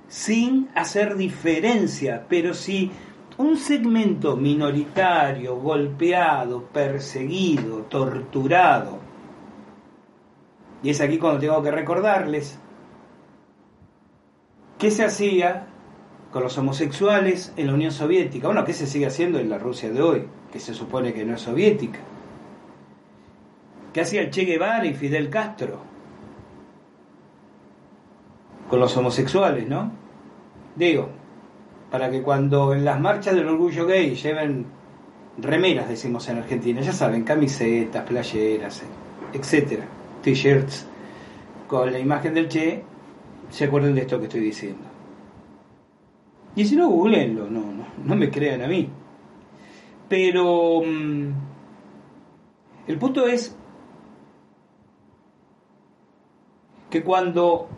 [0.08, 2.90] sin hacer diferencia, pero si
[3.36, 8.98] un segmento minoritario, golpeado, perseguido, torturado,
[10.82, 12.58] y es aquí cuando tengo que recordarles
[14.78, 15.66] ¿Qué se hacía
[16.32, 18.46] con los homosexuales en la Unión Soviética?
[18.46, 21.34] Bueno, ¿qué se sigue haciendo en la Rusia de hoy, que se supone que no
[21.34, 21.98] es soviética?
[23.92, 25.80] ¿Qué hacía Che Guevara y Fidel Castro?
[28.68, 29.90] Con los homosexuales, ¿no?
[30.76, 31.08] Digo,
[31.90, 34.66] para que cuando en las marchas del orgullo gay lleven
[35.38, 38.82] remeras, decimos en Argentina, ya saben, camisetas, playeras,
[39.32, 39.84] etcétera,
[40.22, 40.86] t-shirts,
[41.66, 42.82] con la imagen del Che,
[43.50, 44.84] se acuerden de esto que estoy diciendo.
[46.56, 48.88] Y si no, googleenlo, no, no, no me crean a mí.
[50.08, 51.32] Pero mm,
[52.88, 53.54] el punto es
[56.90, 57.68] que cuando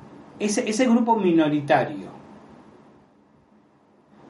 [0.41, 2.09] ese, ese grupo minoritario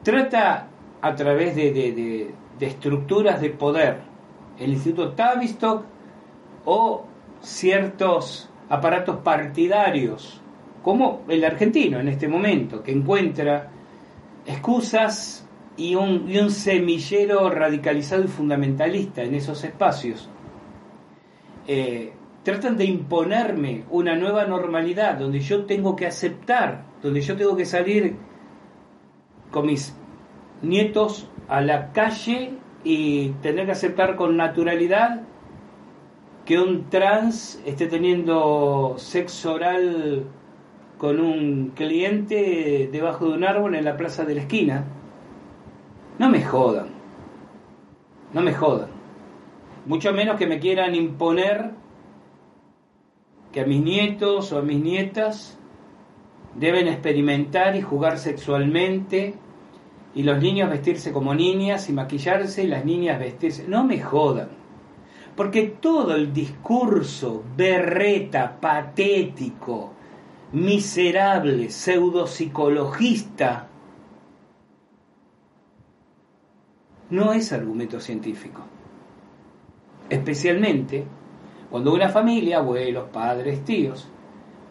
[0.03, 0.69] trata
[1.01, 4.01] a través de, de, de estructuras de poder,
[4.59, 5.85] el Instituto Tavistock
[6.67, 7.05] o
[7.41, 10.41] ciertos aparatos partidarios
[10.83, 13.71] como el argentino en este momento, que encuentra
[14.47, 15.47] excusas
[15.77, 20.29] y un, y un semillero radicalizado y fundamentalista en esos espacios.
[21.67, 27.57] Eh, tratan de imponerme una nueva normalidad donde yo tengo que aceptar, donde yo tengo
[27.57, 28.17] que salir
[29.51, 29.97] con mis
[30.63, 32.53] nietos a la calle
[32.85, 35.23] y tener que aceptar con naturalidad
[36.45, 40.25] que un trans esté teniendo sexo oral
[40.99, 44.85] con un cliente debajo de un árbol en la plaza de la esquina.
[46.19, 46.89] No me jodan.
[48.33, 48.89] No me jodan.
[49.87, 51.71] Mucho menos que me quieran imponer
[53.53, 55.59] que a mis nietos o a mis nietas
[56.55, 59.35] deben experimentar y jugar sexualmente
[60.15, 63.67] y los niños vestirse como niñas y maquillarse y las niñas vestirse.
[63.69, 64.49] No me jodan.
[65.37, 69.93] Porque todo el discurso berreta, patético,
[70.53, 73.69] miserable pseudopsicologista
[77.11, 78.63] no es argumento científico.
[80.09, 81.07] Especialmente
[81.71, 84.09] cuando una familia, abuelos, padres, tíos,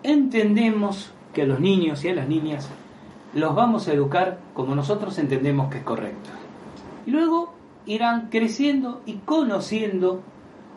[0.03, 2.69] entendemos que a los niños y a las niñas
[3.33, 6.29] los vamos a educar como nosotros entendemos que es correcto.
[7.05, 7.53] Y luego
[7.85, 10.21] irán creciendo y conociendo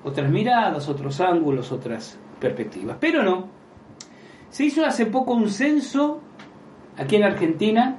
[0.04, 2.96] otras miradas, otros ángulos, otras perspectivas.
[3.00, 3.48] Pero no,
[4.50, 6.20] se hizo hace poco un censo
[6.96, 7.96] aquí en Argentina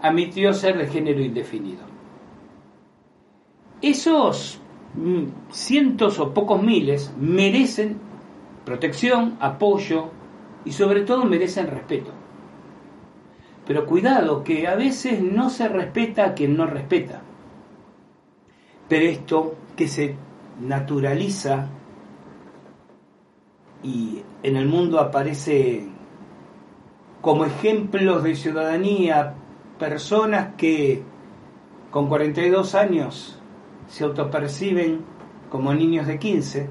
[0.00, 1.91] admitió ser de género indefinido.
[3.82, 4.60] Esos
[4.94, 7.98] mm, cientos o pocos miles merecen
[8.64, 10.10] protección, apoyo
[10.64, 12.12] y sobre todo merecen respeto.
[13.66, 17.22] Pero cuidado, que a veces no se respeta a quien no respeta.
[18.88, 20.14] Pero esto que se
[20.60, 21.68] naturaliza
[23.82, 25.88] y en el mundo aparece
[27.20, 29.34] como ejemplos de ciudadanía
[29.78, 31.02] personas que
[31.90, 33.41] con 42 años
[33.92, 35.04] se autoperciben
[35.50, 36.66] como niños de 15.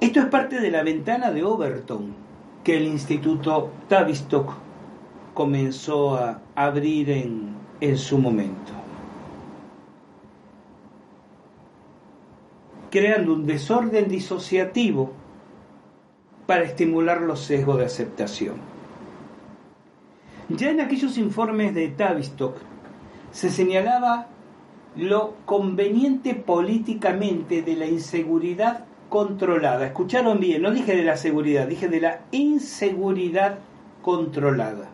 [0.00, 2.12] Esto es parte de la ventana de Overton
[2.64, 4.52] que el Instituto Tavistock
[5.32, 8.72] comenzó a abrir en, en su momento.
[12.90, 15.12] creando un desorden disociativo
[16.48, 18.56] para estimular los sesgos de aceptación.
[20.48, 22.56] Ya en aquellos informes de Tavistock
[23.32, 24.26] se señalaba
[24.96, 29.86] lo conveniente políticamente de la inseguridad controlada.
[29.86, 33.58] Escucharon bien, no dije de la seguridad, dije de la inseguridad
[34.02, 34.88] controlada.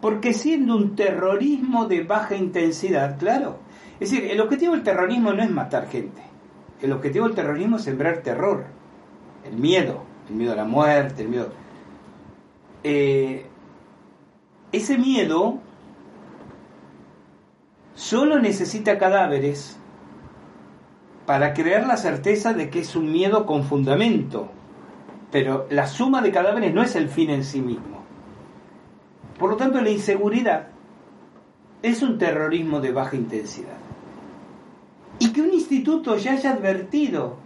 [0.00, 3.58] Porque siendo un terrorismo de baja intensidad, claro,
[4.00, 6.22] es decir, el objetivo del terrorismo no es matar gente.
[6.80, 8.64] El objetivo del terrorismo es sembrar terror,
[9.44, 11.52] el miedo, el miedo a la muerte, el miedo...
[12.84, 13.46] Eh,
[14.72, 15.60] ese miedo
[18.02, 19.78] solo necesita cadáveres
[21.24, 24.48] para crear la certeza de que es un miedo con fundamento.
[25.30, 28.02] Pero la suma de cadáveres no es el fin en sí mismo.
[29.38, 30.66] Por lo tanto, la inseguridad
[31.80, 33.78] es un terrorismo de baja intensidad.
[35.20, 37.36] Y que un instituto ya haya advertido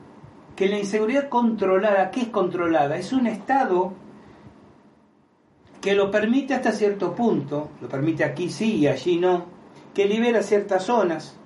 [0.57, 2.97] que la inseguridad controlada, ¿qué es controlada?
[2.97, 3.93] Es un estado
[5.83, 9.56] que lo permite hasta cierto punto, lo permite aquí sí y allí no,
[9.97, 11.39] que libera ciertas zonas,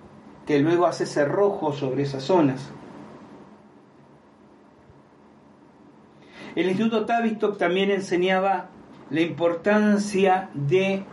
[0.44, 2.72] que luego hace cerrojo sobre esas zonas.
[6.56, 8.70] El Instituto Tavistock también enseñaba
[9.08, 11.04] la importancia de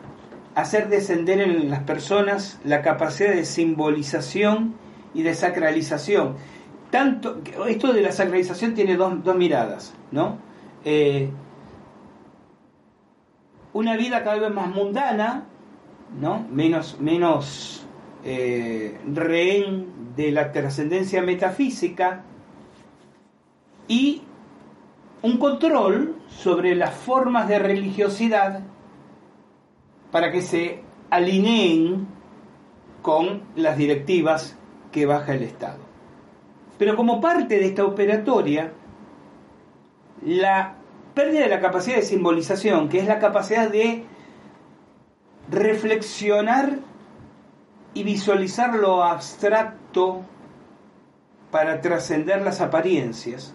[0.55, 4.73] hacer descender en las personas la capacidad de simbolización
[5.13, 6.37] y de sacralización.
[6.89, 10.39] Tanto, esto de la sacralización tiene dos, dos miradas, ¿no?
[10.83, 11.29] Eh,
[13.73, 15.45] una vida cada vez más mundana,
[16.19, 16.45] ¿no?
[16.51, 17.85] menos, menos
[18.23, 22.23] eh, rehén de la trascendencia metafísica
[23.87, 24.23] y
[25.21, 28.61] un control sobre las formas de religiosidad
[30.11, 32.07] para que se alineen
[33.01, 34.57] con las directivas
[34.91, 35.79] que baja el Estado.
[36.77, 38.73] Pero como parte de esta operatoria,
[40.25, 40.75] la
[41.13, 44.05] pérdida de la capacidad de simbolización, que es la capacidad de
[45.49, 46.79] reflexionar
[47.93, 50.21] y visualizar lo abstracto
[51.51, 53.53] para trascender las apariencias,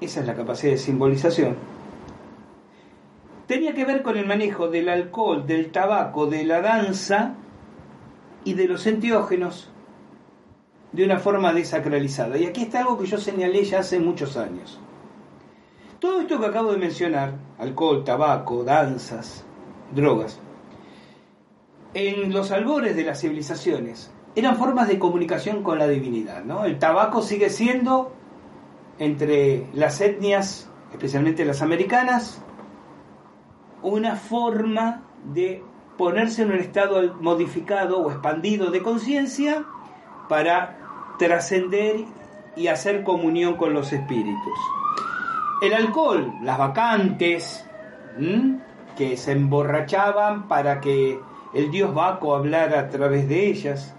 [0.00, 1.56] esa es la capacidad de simbolización,
[3.46, 7.34] tenía que ver con el manejo del alcohol, del tabaco, de la danza
[8.44, 9.70] y de los enteógenos
[10.92, 12.36] de una forma desacralizada.
[12.38, 14.78] Y aquí está algo que yo señalé ya hace muchos años.
[16.00, 19.44] Todo esto que acabo de mencionar, alcohol, tabaco, danzas,
[19.94, 20.38] drogas,
[21.94, 26.44] en los albores de las civilizaciones eran formas de comunicación con la divinidad.
[26.44, 26.64] ¿no?
[26.64, 28.12] El tabaco sigue siendo
[28.98, 32.42] entre las etnias, especialmente las americanas,
[33.82, 35.62] una forma de
[35.96, 39.64] ponerse en un estado modificado o expandido de conciencia
[40.28, 42.04] para trascender
[42.56, 44.58] y hacer comunión con los espíritus.
[45.62, 47.64] El alcohol, las vacantes,
[48.96, 51.20] que se emborrachaban para que
[51.54, 53.94] el dios Baco hablara a través de ellas.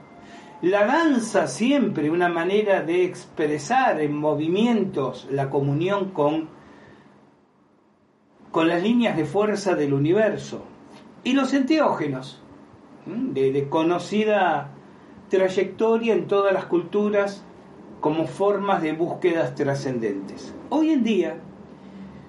[0.62, 6.50] La danza siempre una manera de expresar en movimientos la comunión con,
[8.52, 10.64] con las líneas de fuerza del universo.
[11.24, 12.41] Y los enteógenos,
[13.06, 14.72] de, de conocida
[15.30, 17.43] trayectoria en todas las culturas
[18.02, 20.54] como formas de búsquedas trascendentes.
[20.70, 21.38] Hoy en día,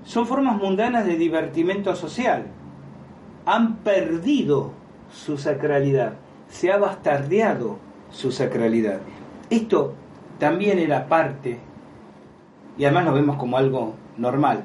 [0.04, 2.46] son formas mundanas de divertimento social.
[3.44, 4.79] Han perdido
[5.12, 6.14] su sacralidad,
[6.48, 7.78] se ha bastardeado
[8.10, 9.00] su sacralidad.
[9.48, 9.94] Esto
[10.38, 11.58] también era parte,
[12.78, 14.64] y además lo vemos como algo normal.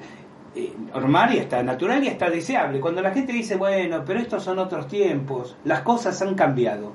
[0.56, 2.80] Eh, normal y hasta natural y hasta deseable.
[2.80, 6.94] Cuando la gente dice, bueno, pero estos son otros tiempos, las cosas han cambiado.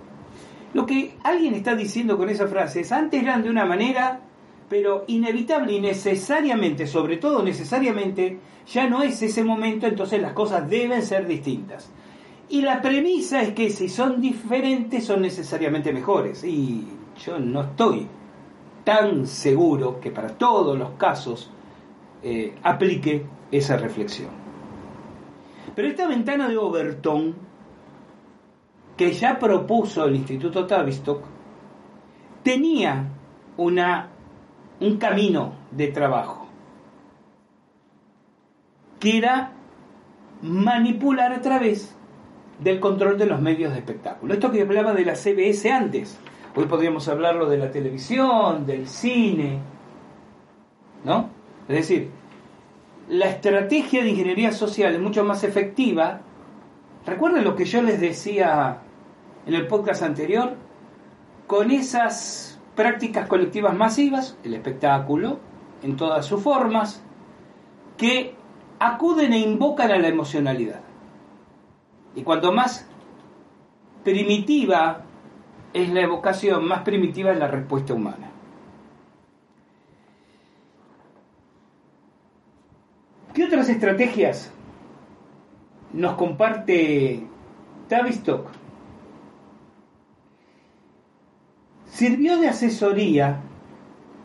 [0.73, 4.21] Lo que alguien está diciendo con esa frase es, antes eran de una manera,
[4.69, 10.71] pero inevitable y necesariamente, sobre todo necesariamente, ya no es ese momento, entonces las cosas
[10.71, 11.91] deben ser distintas.
[12.51, 16.43] Y la premisa es que si son diferentes son necesariamente mejores.
[16.43, 16.85] Y
[17.25, 18.09] yo no estoy
[18.83, 21.49] tan seguro que para todos los casos
[22.25, 24.31] eh, aplique esa reflexión.
[25.77, 27.37] Pero esta ventana de Overton,
[28.97, 31.23] que ya propuso el Instituto Tavistock,
[32.43, 33.13] tenía
[33.59, 34.09] una,
[34.81, 36.49] un camino de trabajo,
[38.99, 39.53] que era
[40.43, 41.97] manipular a través
[42.63, 44.35] del control de los medios de espectáculo.
[44.35, 46.19] Esto que hablaba de la CBS antes,
[46.55, 49.59] hoy podríamos hablarlo de la televisión, del cine,
[51.05, 51.31] ¿no?
[51.69, 52.11] Es decir,
[53.09, 56.21] la estrategia de ingeniería social es mucho más efectiva.
[57.07, 58.79] Recuerden lo que yo les decía
[59.47, 60.55] en el podcast anterior,
[61.47, 65.39] con esas prácticas colectivas masivas, el espectáculo,
[65.83, 67.03] en todas sus formas,
[67.97, 68.35] que
[68.79, 70.81] acuden e invocan a la emocionalidad.
[72.15, 72.87] Y cuanto más
[74.05, 75.05] primitiva
[75.73, 78.31] es la evocación, más primitiva es la respuesta humana.
[83.35, 84.53] ¿Qué otras estrategias
[85.93, 87.23] nos comparte
[87.89, 88.49] Tavistock?
[91.87, 93.41] Sirvió de asesoría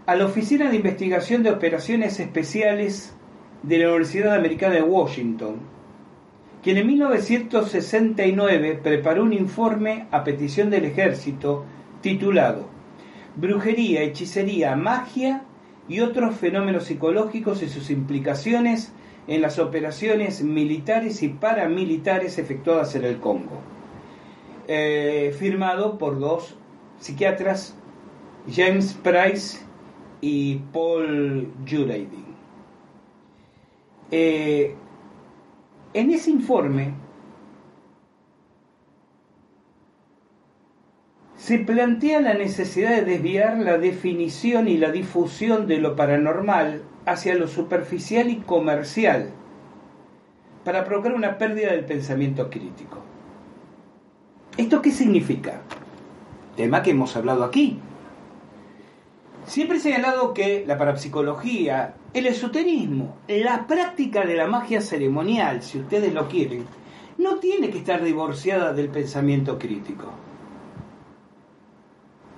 [0.07, 3.15] a la Oficina de Investigación de Operaciones Especiales
[3.63, 5.74] de la Universidad Americana de Washington,
[6.65, 11.63] quien en 1969 preparó un informe a petición del ejército
[12.01, 12.65] titulado
[13.35, 15.43] Brujería, Hechicería, Magia
[15.87, 18.91] y otros fenómenos psicológicos y sus implicaciones
[19.27, 23.61] en las operaciones militares y paramilitares efectuadas en el Congo.
[24.67, 26.55] Eh, firmado por dos
[26.97, 27.77] psiquiatras,
[28.51, 29.59] James Price
[30.19, 32.25] y Paul Jureidin.
[34.09, 34.73] Eh,
[35.95, 36.93] en ese informe
[41.37, 47.35] se plantea la necesidad de desviar la definición y la difusión de lo paranormal hacia
[47.35, 49.29] lo superficial y comercial
[50.65, 53.01] para provocar una pérdida del pensamiento crítico.
[54.57, 55.61] ¿Esto qué significa?
[56.57, 57.79] Tema que hemos hablado aquí.
[59.45, 65.79] Siempre he señalado que la parapsicología, el esoterismo, la práctica de la magia ceremonial, si
[65.79, 66.65] ustedes lo quieren,
[67.19, 70.05] no tiene que estar divorciada del pensamiento crítico.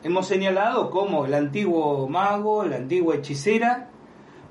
[0.03, 3.89] Hemos señalado cómo el antiguo mago, la antigua hechicera,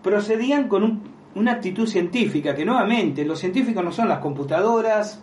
[0.02, 1.02] procedían con
[1.34, 5.22] una actitud científica, que nuevamente los científicos no son las computadoras,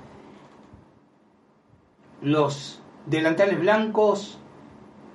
[2.22, 4.40] los delantales blancos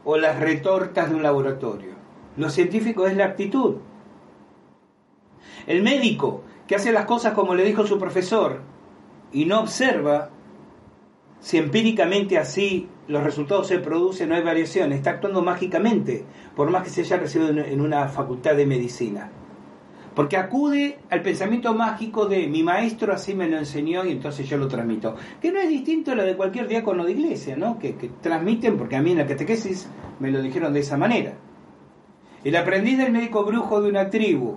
[0.04, 1.97] o las retortas de un laboratorio.
[2.38, 3.76] Lo científico es la actitud.
[5.66, 8.60] El médico que hace las cosas como le dijo su profesor
[9.32, 10.30] y no observa
[11.40, 16.24] si empíricamente así los resultados se producen, no hay variación, está actuando mágicamente,
[16.54, 19.30] por más que se haya recibido en una facultad de medicina.
[20.14, 24.58] Porque acude al pensamiento mágico de mi maestro así me lo enseñó y entonces yo
[24.58, 25.14] lo transmito.
[25.40, 27.78] Que no es distinto a lo de cualquier diácono de iglesia, ¿no?
[27.78, 29.88] Que, que transmiten, porque a mí en la catequesis
[30.20, 31.34] me lo dijeron de esa manera.
[32.48, 34.54] El aprendiz del médico brujo de una tribu,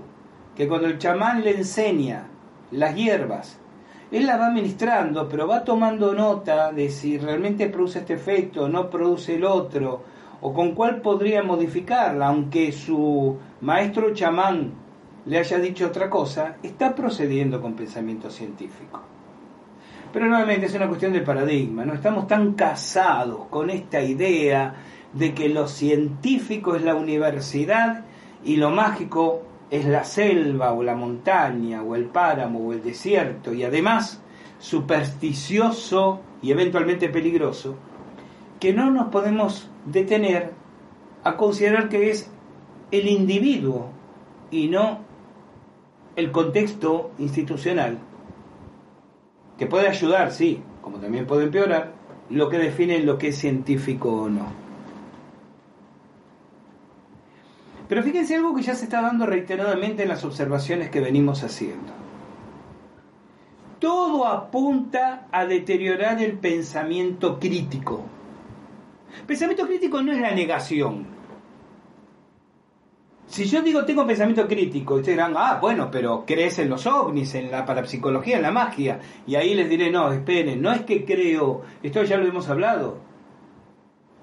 [0.56, 2.26] que cuando el chamán le enseña
[2.72, 3.60] las hierbas,
[4.14, 8.90] él la va administrando, pero va tomando nota de si realmente produce este efecto no
[8.90, 10.04] produce el otro,
[10.40, 14.72] o con cuál podría modificarla, aunque su maestro chamán
[15.26, 19.02] le haya dicho otra cosa, está procediendo con pensamiento científico.
[20.14, 24.76] Pero nuevamente es una cuestión de paradigma, no estamos tan casados con esta idea
[25.14, 28.06] de que lo científico es la universidad
[28.44, 33.54] y lo mágico es la selva o la montaña o el páramo o el desierto
[33.54, 34.22] y además
[34.60, 37.76] supersticioso y eventualmente peligroso,
[38.60, 40.52] que no nos podemos detener
[41.24, 42.30] a considerar que es
[42.92, 43.90] el individuo
[44.52, 45.00] y no
[46.16, 47.98] el contexto institucional,
[49.58, 51.94] que puede ayudar, sí, como también puede empeorar,
[52.30, 54.61] lo que define lo que es científico o no.
[57.92, 61.92] Pero fíjense algo que ya se está dando reiteradamente en las observaciones que venimos haciendo.
[63.80, 68.06] Todo apunta a deteriorar el pensamiento crítico.
[69.28, 71.06] Pensamiento crítico no es la negación,
[73.26, 77.36] si yo digo tengo pensamiento crítico, ustedes dirán, ah, bueno, pero crees en los ovnis,
[77.36, 79.02] en la parapsicología, en la magia.
[79.28, 83.00] Y ahí les diré, no, esperen, no es que creo, esto ya lo hemos hablado.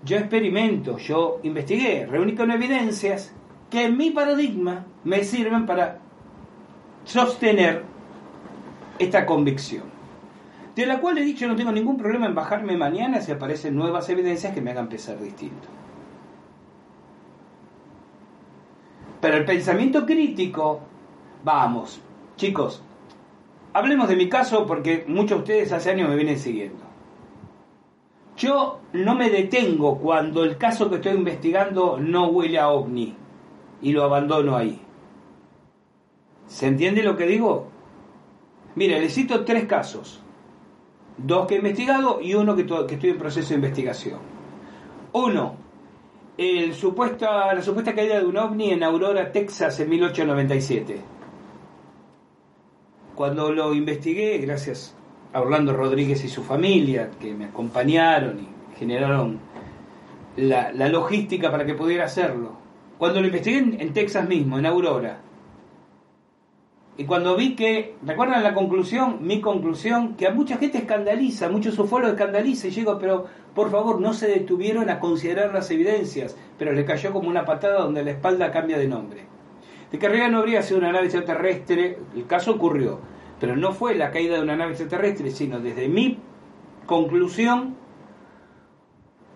[0.04, 3.34] yo experimento, yo investigué, reuní con evidencias
[3.70, 5.98] que en mi paradigma me sirven para
[7.04, 7.84] sostener
[8.98, 9.84] esta convicción.
[10.74, 14.08] De la cual he dicho no tengo ningún problema en bajarme mañana si aparecen nuevas
[14.08, 15.68] evidencias que me hagan pensar distinto.
[19.20, 20.80] Pero el pensamiento crítico,
[21.42, 22.00] vamos,
[22.36, 22.82] chicos,
[23.72, 26.84] hablemos de mi caso porque muchos de ustedes hace años me vienen siguiendo.
[28.36, 33.16] Yo no me detengo cuando el caso que estoy investigando no huele a ovni
[33.82, 34.80] y lo abandono ahí.
[36.46, 37.68] ¿Se entiende lo que digo?
[38.74, 40.22] Mire, le cito tres casos.
[41.16, 44.20] Dos que he investigado y uno que, que estoy en proceso de investigación.
[45.12, 45.56] Uno,
[46.38, 51.00] la supuesta caída de un ovni en Aurora, Texas, en 1897.
[53.16, 54.94] Cuando lo investigué, gracias
[55.32, 59.40] a Orlando Rodríguez y su familia, que me acompañaron y generaron
[60.36, 62.52] la, logística para que pudiera hacerlo.
[62.98, 65.20] Cuando lo investigué en, Texas mismo, en Aurora,
[66.96, 69.18] y cuando vi que, ¿recuerdan la conclusión?
[69.20, 74.00] Mi conclusión, que a mucha gente escandaliza, muchos ufólogos escandaliza, y llego, pero por favor,
[74.00, 78.10] no se detuvieron a considerar las evidencias, pero le cayó como una patada donde la
[78.10, 79.26] espalda cambia de nombre.
[79.92, 82.98] De que arriba no habría sido una nave extraterrestre, el caso ocurrió,
[83.38, 86.18] pero no fue la caída de una nave extraterrestre, sino desde mi
[86.86, 87.76] conclusión,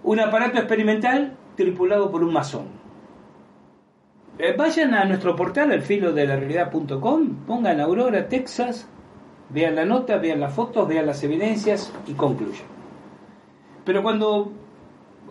[0.03, 2.82] un aparato experimental tripulado por un masón.
[4.39, 8.89] Eh, vayan a nuestro portal, al filo de la realidad.com, pongan Aurora, Texas,
[9.51, 12.65] vean la nota, vean las fotos, vean las evidencias y concluyan.
[13.85, 14.53] Pero cuando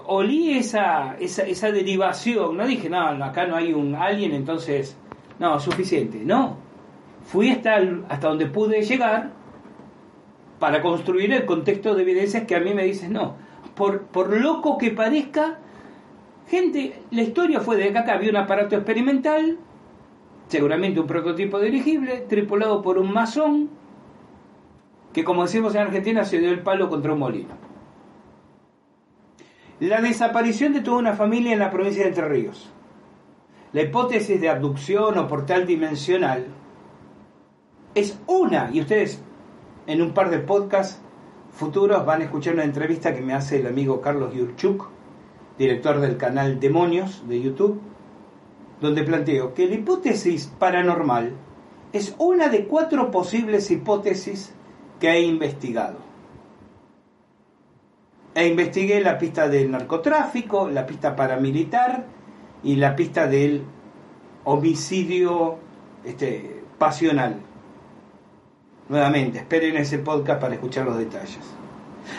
[0.06, 4.96] olí esa, esa, esa derivación, no dije, no, acá no hay un alien, entonces,
[5.40, 6.22] no, suficiente.
[6.24, 6.58] No,
[7.24, 7.78] fui hasta,
[8.08, 9.32] hasta donde pude llegar
[10.60, 13.36] para construir el contexto de evidencias que a mí me dicen, no,
[13.76, 15.58] por, por loco que parezca,
[16.52, 19.58] gente, la historia fue de que acá había un aparato experimental,
[20.50, 23.70] seguramente un prototipo dirigible, tripulado por un masón,
[25.14, 27.56] que como decimos en Argentina se dio el palo contra un molino.
[29.80, 32.70] La desaparición de toda una familia en la provincia de Entre Ríos.
[33.72, 36.48] La hipótesis de abducción o portal dimensional
[37.96, 39.24] es una, y ustedes
[39.88, 41.02] en un par de podcasts
[41.52, 44.90] futuros van a escuchar una entrevista que me hace el amigo Carlos Yurchuk,
[45.62, 47.80] director del canal Demonios de YouTube,
[48.82, 51.34] donde planteo que la hipótesis paranormal
[51.94, 54.56] es una de cuatro posibles hipótesis
[55.00, 55.98] que he investigado.
[58.34, 62.06] E investigué la pista del narcotráfico, la pista paramilitar
[62.64, 63.62] y la pista del
[64.46, 65.60] homicidio
[66.04, 67.36] este, pasional.
[68.90, 71.61] Nuevamente, esperen ese podcast para escuchar los detalles.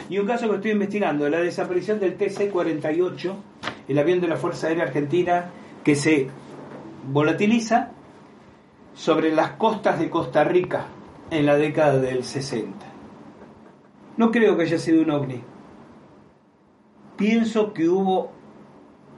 [0.08, 3.34] Y un caso que estoy investigando, la desaparición del TC-48,
[3.88, 5.50] el avión de la Fuerza Aérea Argentina
[5.84, 6.28] que se
[7.10, 7.90] volatiliza
[8.94, 10.86] sobre las costas de Costa Rica
[11.30, 12.86] en la década del 60.
[14.16, 15.42] No creo que haya sido un ovni.
[17.16, 18.30] Pienso que hubo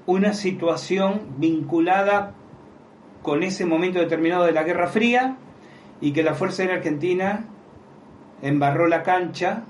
[0.07, 2.35] una situación vinculada
[3.23, 5.37] con ese momento determinado de la Guerra Fría
[6.01, 7.47] y que la Fuerza Aérea Argentina
[8.43, 9.65] embarró la cancha,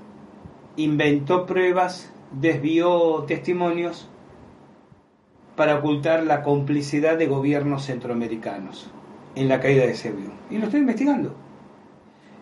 [0.77, 4.09] inventó pruebas, desvió testimonios
[5.55, 8.91] para ocultar la complicidad de gobiernos centroamericanos
[9.35, 10.33] en la caída de avión.
[10.49, 11.35] Y lo estoy investigando.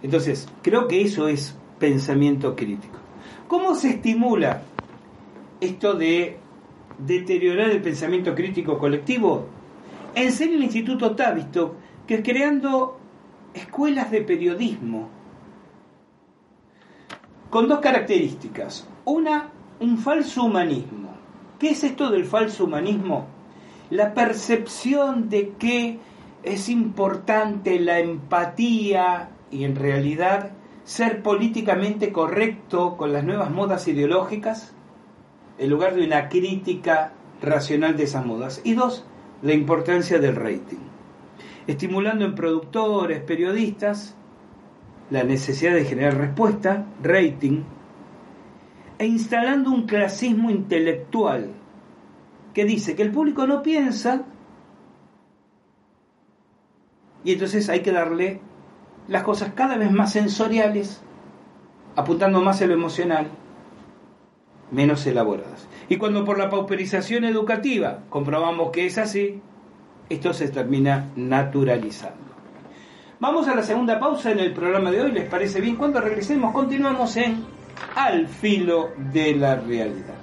[0.01, 2.97] Entonces, creo que eso es pensamiento crítico.
[3.47, 4.61] ¿Cómo se estimula
[5.61, 6.37] esto de
[6.97, 9.45] deteriorar el pensamiento crítico colectivo?
[10.15, 11.73] Enseña el Instituto Tavistock
[12.07, 12.97] que es creando
[13.53, 15.09] escuelas de periodismo
[17.53, 18.87] con dos características.
[19.05, 21.09] Una, un falso humanismo.
[21.59, 23.27] ¿Qué es esto del falso humanismo?
[23.91, 25.99] La percepción de que
[26.41, 34.73] es importante la empatía y en realidad ser políticamente correcto con las nuevas modas ideológicas
[35.59, 38.61] en lugar de una crítica racional de esas modas.
[38.63, 39.05] Y dos,
[39.43, 40.79] la importancia del rating
[41.67, 44.15] estimulando en productores, periodistas,
[45.09, 47.63] la necesidad de generar respuesta, rating,
[48.97, 51.51] e instalando un clasismo intelectual
[52.53, 54.25] que dice que el público no piensa
[57.23, 58.39] y entonces hay que darle
[59.07, 61.01] las cosas cada vez más sensoriales,
[61.95, 63.27] apuntando más a lo emocional,
[64.71, 65.67] menos elaboradas.
[65.89, 69.41] Y cuando por la pauperización educativa comprobamos que es así,
[70.09, 72.32] esto se termina naturalizando.
[73.19, 75.75] Vamos a la segunda pausa en el programa de hoy, ¿les parece bien?
[75.75, 77.45] Cuando regresemos continuamos en
[77.95, 80.22] Al filo de la realidad.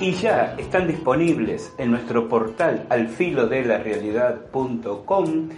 [0.00, 5.48] y ya están disponibles en nuestro portal alfilodelarealidad.com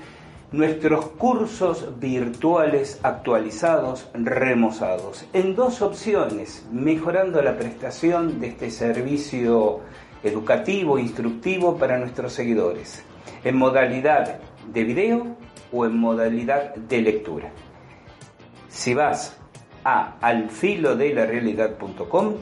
[0.52, 9.80] nuestros cursos virtuales actualizados, remozados, en dos opciones, mejorando la prestación de este servicio
[10.22, 13.04] educativo, instructivo para nuestros seguidores,
[13.44, 14.40] en modalidad
[14.72, 15.36] de video
[15.70, 17.52] o en modalidad de lectura.
[18.68, 19.36] Si vas
[19.84, 22.36] a alfilodelarealidad.com,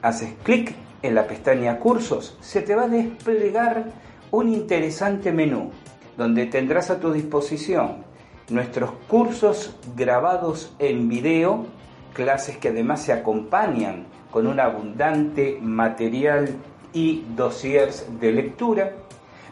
[0.00, 3.84] haces clic en la pestaña Cursos se te va a desplegar
[4.30, 5.70] un interesante menú
[6.16, 8.04] donde tendrás a tu disposición
[8.48, 11.66] nuestros cursos grabados en video,
[12.12, 16.56] clases que además se acompañan con un abundante material
[16.92, 18.92] y dossiers de lectura,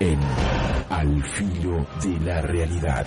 [0.00, 0.18] en
[0.90, 3.06] Al filo de la realidad.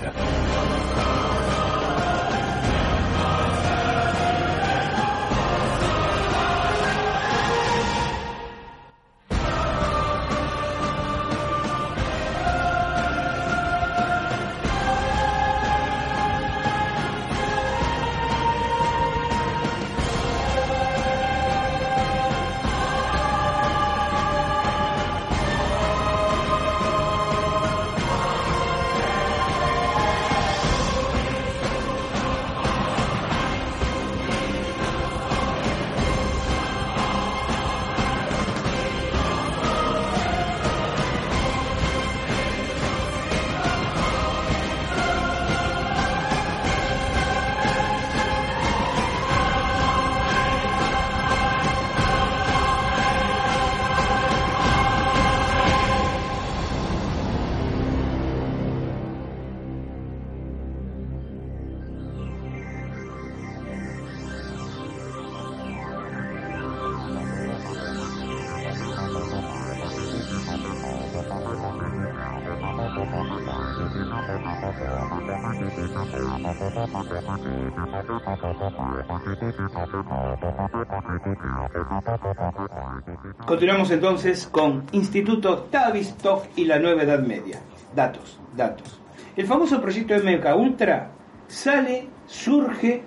[83.91, 87.61] Entonces con Instituto Tavistock y la Nueva Edad Media.
[87.95, 88.99] Datos, datos.
[89.35, 91.11] El famoso proyecto MK Ultra
[91.47, 93.03] sale, surge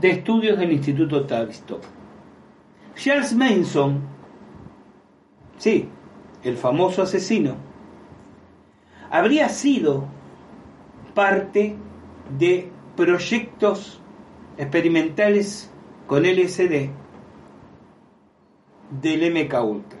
[0.00, 1.82] de estudios del Instituto Tavistock.
[2.94, 4.00] Charles Manson,
[5.58, 5.88] sí,
[6.44, 7.56] el famoso asesino,
[9.10, 10.04] habría sido
[11.14, 11.76] parte
[12.38, 14.00] de proyectos
[14.56, 15.70] experimentales
[16.06, 16.99] con LSD
[18.90, 20.00] del MK Ultra.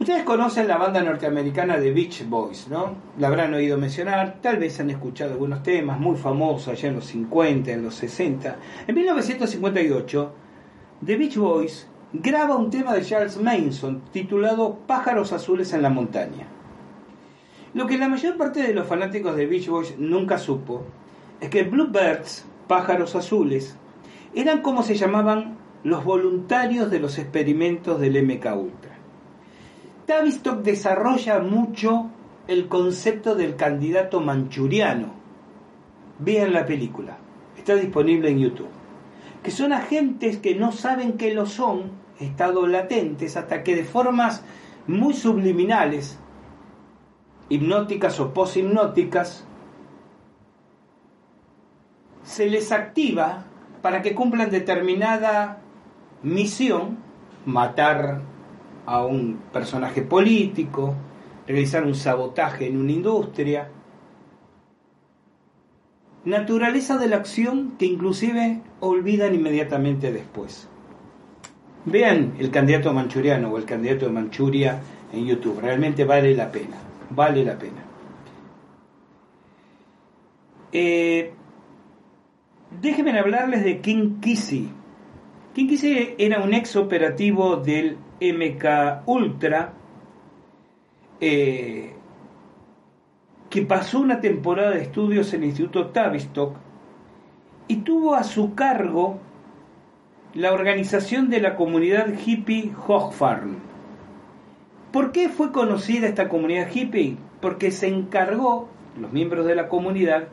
[0.00, 2.94] Ustedes conocen la banda norteamericana de Beach Boys, ¿no?
[3.18, 7.06] La habrán oído mencionar, tal vez han escuchado algunos temas muy famosos allá en los
[7.06, 8.56] 50, en los 60.
[8.86, 10.32] En 1958,
[11.04, 16.46] The Beach Boys graba un tema de Charles Manson titulado Pájaros Azules en la Montaña.
[17.72, 20.84] Lo que la mayor parte de los fanáticos de Beach Boys nunca supo
[21.40, 23.76] es que Bluebirds, pájaros azules,
[24.34, 28.94] eran como se llamaban los voluntarios de los experimentos del MK Ultra.
[30.06, 32.10] Tavistock desarrolla mucho
[32.48, 35.12] el concepto del candidato manchuriano.
[36.18, 37.18] Vean la película,
[37.56, 38.68] está disponible en YouTube.
[39.42, 44.42] Que son agentes que no saben que lo son, estados latentes, hasta que de formas
[44.86, 46.18] muy subliminales,
[47.50, 49.44] hipnóticas o poshipnóticas,
[52.22, 53.44] se les activa
[53.82, 55.60] para que cumplan determinada
[56.24, 56.98] misión,
[57.46, 58.22] matar
[58.86, 60.94] a un personaje político,
[61.46, 63.68] realizar un sabotaje en una industria.
[66.24, 70.68] Naturaleza de la acción que inclusive olvidan inmediatamente después.
[71.84, 74.80] Vean el candidato manchuriano o el candidato de Manchuria
[75.12, 76.76] en YouTube, realmente vale la pena,
[77.10, 77.84] vale la pena.
[80.72, 81.32] Eh,
[82.80, 84.70] déjenme hablarles de King Kissy.
[85.54, 89.72] Kissy era un ex operativo del MK Ultra
[91.20, 91.92] eh,
[93.48, 96.56] que pasó una temporada de estudios en el Instituto Tavistock
[97.68, 99.20] y tuvo a su cargo
[100.34, 103.58] la organización de la comunidad hippie Hogfarm.
[104.90, 107.16] ¿Por qué fue conocida esta comunidad hippie?
[107.40, 108.68] Porque se encargó,
[109.00, 110.28] los miembros de la comunidad,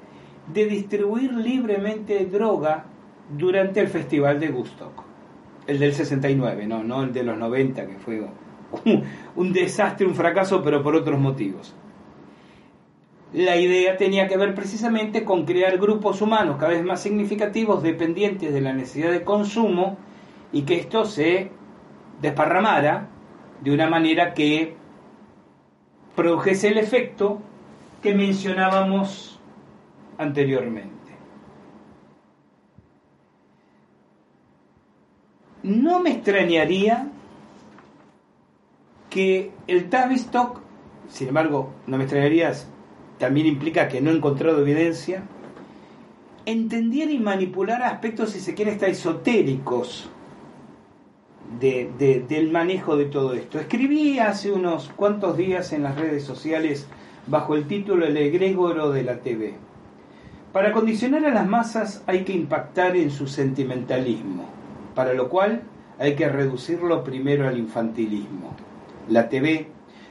[0.51, 2.85] de distribuir libremente droga
[3.37, 5.10] durante el Festival de Woodstock.
[5.67, 8.21] El del 69, no, no el de los 90, que fue
[8.85, 9.03] un,
[9.35, 11.75] un desastre, un fracaso, pero por otros motivos.
[13.33, 18.53] La idea tenía que ver precisamente con crear grupos humanos cada vez más significativos dependientes
[18.53, 19.97] de la necesidad de consumo
[20.51, 21.49] y que esto se
[22.21, 23.07] desparramara
[23.61, 24.75] de una manera que
[26.15, 27.41] produjese el efecto
[28.03, 29.39] que mencionábamos
[30.17, 31.00] anteriormente.
[35.63, 37.09] No me extrañaría
[39.09, 40.59] que el Tavistock,
[41.09, 42.53] sin embargo, no me extrañaría,
[43.19, 45.23] también implica que no he encontrado evidencia,
[46.45, 50.09] entendiera y manipulara aspectos, si se quiere, hasta esotéricos
[51.59, 53.59] de, de, del manejo de todo esto.
[53.59, 56.87] Escribí hace unos cuantos días en las redes sociales
[57.27, 59.53] bajo el título El egregoro de la TV.
[60.53, 64.60] Para condicionar a las masas hay que impactar en su sentimentalismo,
[64.95, 65.61] para lo cual
[65.99, 68.55] hay que reducirlo primero al infantilismo.
[69.09, 69.67] La TV,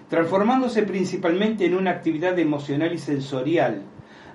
[0.09, 3.83] transformándose principalmente en una actividad emocional y sensorial,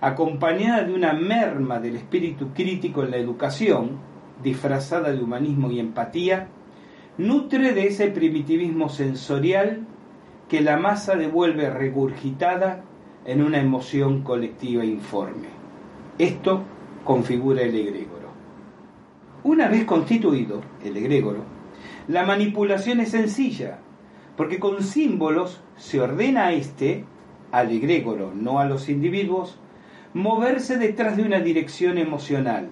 [0.02, 4.00] acompañada de una merma del espíritu crítico en la educación,
[4.44, 6.48] disfrazada de humanismo y empatía,
[7.18, 9.88] nutre de ese primitivismo sensorial
[10.50, 12.84] que la masa devuelve regurgitada
[13.26, 15.48] en una emoción colectiva informe.
[16.20, 16.64] Esto
[17.04, 18.15] configura el egregoro.
[19.46, 21.44] Una vez constituido el egregoro,
[22.08, 23.78] la manipulación es sencilla,
[24.36, 27.06] porque con símbolos se ordena a este,
[27.52, 29.60] al egregoro, no a los individuos,
[30.16, 32.70] moverse detrás de una dirección emocional,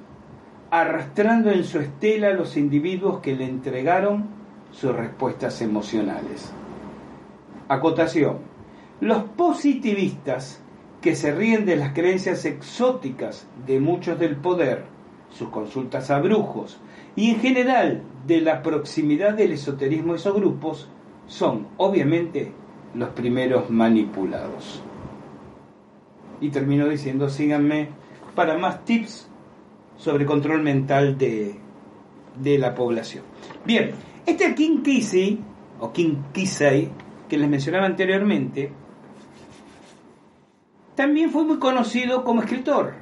[0.71, 4.25] arrastrando en su estela a los individuos que le entregaron
[4.71, 6.51] sus respuestas emocionales.
[7.67, 8.39] Acotación.
[8.99, 10.59] Los positivistas
[11.01, 14.85] que se ríen de las creencias exóticas de muchos del poder,
[15.33, 16.79] sus consultas a brujos
[17.15, 20.89] y en general de la proximidad del esoterismo a esos grupos,
[21.27, 22.51] son obviamente
[22.93, 24.81] los primeros manipulados.
[26.41, 27.89] Y termino diciendo, síganme
[28.35, 29.27] para más tips
[29.97, 31.55] sobre control mental de,
[32.41, 33.23] de la población.
[33.65, 33.91] Bien,
[34.25, 35.39] este King Kisei,
[35.79, 36.89] o King Kisei,
[37.29, 38.71] que les mencionaba anteriormente,
[40.95, 42.93] También fue muy conocido como escritor,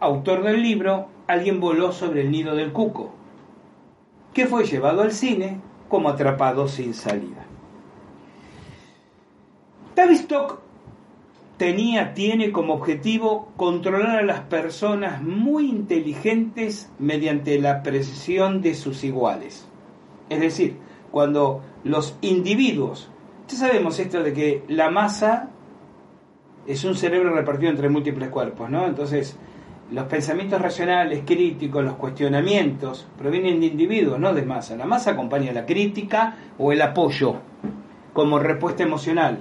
[0.00, 3.12] autor del libro Alguien voló sobre el nido del cuco,
[4.32, 7.44] que fue llevado al cine como atrapado sin salida.
[9.94, 10.60] Tavistock
[11.58, 19.04] tenía, tiene como objetivo controlar a las personas muy inteligentes mediante la precisión de sus
[19.04, 19.68] iguales.
[20.28, 20.76] Es decir,
[21.10, 23.10] cuando los individuos,
[23.48, 25.50] ya sabemos esto de que la masa
[26.66, 28.86] es un cerebro repartido entre múltiples cuerpos, ¿no?
[28.86, 29.36] Entonces,
[29.90, 34.76] los pensamientos racionales, críticos, los cuestionamientos provienen de individuos, no de masa.
[34.76, 37.36] La masa acompaña la crítica o el apoyo
[38.12, 39.38] como respuesta emocional.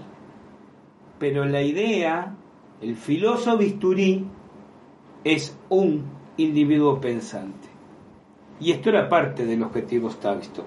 [1.20, 2.36] Pero la idea,
[2.82, 4.26] el filósofo bisturí,
[5.24, 6.04] es un
[6.38, 7.70] individuo pensante.
[8.60, 10.66] Y esto era parte del objetivo Tavistock.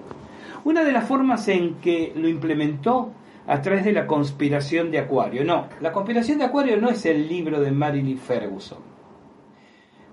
[0.63, 3.11] Una de las formas en que lo implementó
[3.47, 5.43] a través de la conspiración de Acuario.
[5.43, 8.94] No, la conspiración de Acuario no es el libro de Marilyn Ferguson.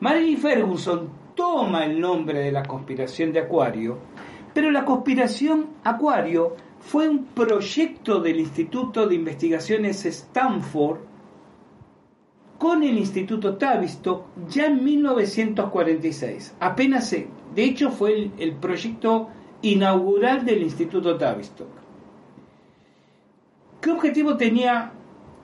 [0.03, 3.98] Marilyn Ferguson toma el nombre de la conspiración de Acuario,
[4.53, 10.98] pero la conspiración Acuario fue un proyecto del Instituto de Investigaciones Stanford
[12.59, 16.57] con el Instituto Tavistock ya en 1946.
[16.59, 19.28] Apenas, de hecho, fue el, el proyecto
[19.62, 21.68] inaugural del Instituto Tavistock.
[23.80, 24.94] ¿Qué objetivo tenía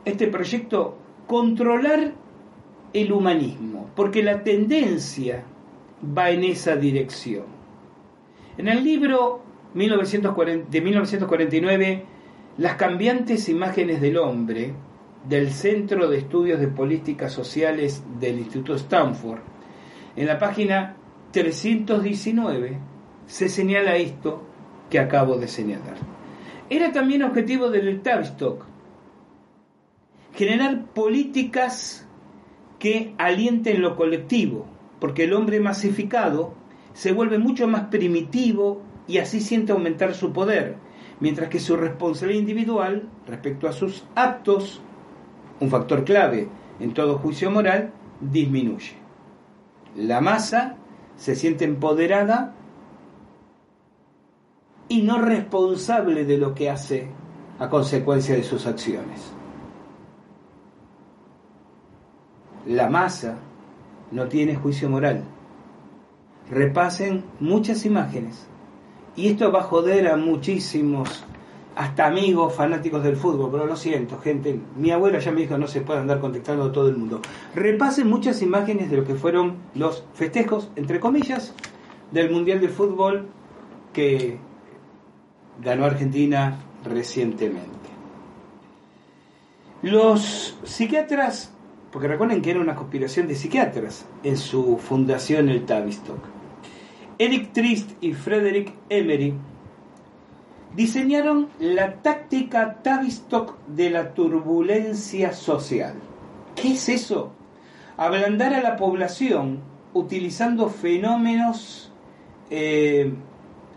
[0.04, 0.98] este proyecto?
[1.28, 2.12] Controlar
[2.92, 5.44] el humanismo, porque la tendencia
[6.16, 7.44] va en esa dirección.
[8.56, 9.42] En el libro
[9.74, 12.04] de 1949,
[12.58, 14.72] Las cambiantes imágenes del hombre,
[15.28, 19.40] del Centro de Estudios de Políticas Sociales del Instituto Stanford,
[20.16, 20.96] en la página
[21.30, 22.78] 319
[23.26, 24.42] se señala esto
[24.90, 25.96] que acabo de señalar.
[26.70, 28.64] Era también objetivo del Tavistock
[30.34, 32.07] generar políticas
[32.78, 34.66] que alienten lo colectivo,
[35.00, 36.54] porque el hombre masificado
[36.92, 40.76] se vuelve mucho más primitivo y así siente aumentar su poder,
[41.20, 44.80] mientras que su responsabilidad individual respecto a sus actos,
[45.60, 46.48] un factor clave
[46.80, 48.94] en todo juicio moral, disminuye.
[49.96, 50.76] La masa
[51.16, 52.54] se siente empoderada
[54.88, 57.08] y no responsable de lo que hace
[57.58, 59.37] a consecuencia de sus acciones.
[62.66, 63.38] La masa
[64.10, 65.24] no tiene juicio moral.
[66.50, 68.46] Repasen muchas imágenes.
[69.16, 71.24] Y esto va a joder a muchísimos,
[71.74, 74.60] hasta amigos fanáticos del fútbol, pero lo siento, gente.
[74.76, 77.20] Mi abuela ya me dijo no se puede andar contactando a todo el mundo.
[77.54, 81.54] Repasen muchas imágenes de lo que fueron los festejos, entre comillas,
[82.12, 83.28] del Mundial de Fútbol
[83.92, 84.38] que
[85.62, 87.68] ganó Argentina recientemente.
[89.82, 91.52] Los psiquiatras,
[91.90, 96.18] porque recuerden que era una conspiración de psiquiatras en su fundación el Tavistock,
[97.18, 99.34] Eric Trist y Frederick Emery
[100.76, 105.94] diseñaron la táctica Tavistock de la turbulencia social.
[106.54, 107.32] ¿Qué es eso?
[107.96, 109.60] Ablandar a la población
[109.94, 111.90] utilizando fenómenos
[112.50, 113.12] eh,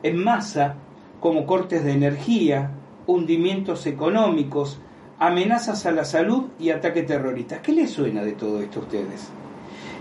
[0.04, 0.76] en masa
[1.20, 2.72] como cortes de energía,
[3.08, 4.80] hundimientos económicos,
[5.22, 7.60] amenazas a la salud y ataques terroristas.
[7.60, 9.30] ¿Qué les suena de todo esto a ustedes?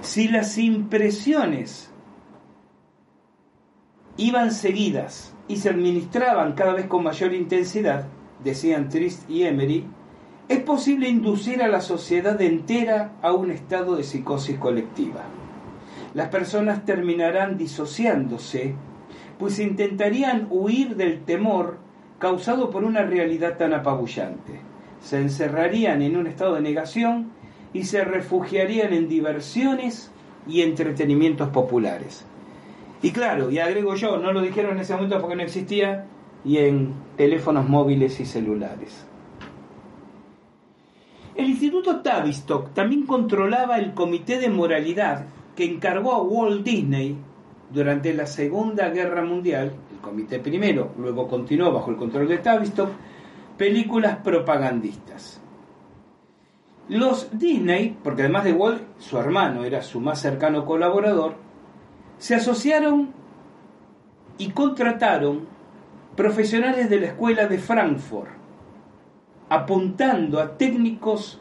[0.00, 1.90] Si las impresiones
[4.16, 8.06] iban seguidas y se administraban cada vez con mayor intensidad,
[8.42, 9.84] decían Trist y Emery,
[10.48, 15.24] es posible inducir a la sociedad entera a un estado de psicosis colectiva.
[16.14, 18.74] Las personas terminarán disociándose
[19.38, 21.78] pues intentarían huir del temor
[22.18, 24.69] causado por una realidad tan apabullante.
[25.00, 27.30] Se encerrarían en un estado de negación
[27.72, 30.10] y se refugiarían en diversiones
[30.46, 32.24] y entretenimientos populares.
[33.02, 36.06] Y claro, y agrego yo, no lo dijeron en ese momento porque no existía,
[36.44, 39.06] y en teléfonos móviles y celulares.
[41.34, 45.26] El Instituto Tavistock también controlaba el Comité de Moralidad
[45.56, 47.16] que encargó a Walt Disney
[47.72, 52.90] durante la Segunda Guerra Mundial, el Comité Primero, luego continuó bajo el control de Tavistock,
[53.60, 55.38] películas propagandistas.
[56.88, 61.34] Los Disney, porque además de Walt, su hermano era su más cercano colaborador,
[62.16, 63.10] se asociaron
[64.38, 65.46] y contrataron
[66.16, 68.30] profesionales de la escuela de Frankfurt,
[69.50, 71.38] apuntando a técnicos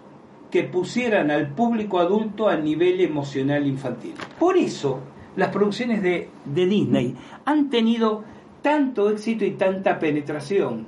[0.52, 4.16] que pusieran al público adulto a nivel emocional infantil.
[4.38, 5.00] Por eso,
[5.38, 7.16] las producciones de, Disney
[7.46, 8.26] han tenido
[8.62, 10.86] tanto éxito y tanta penetración.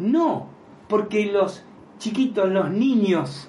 [0.00, 0.55] No,
[0.88, 1.64] porque los
[1.98, 3.48] chiquitos, los niños,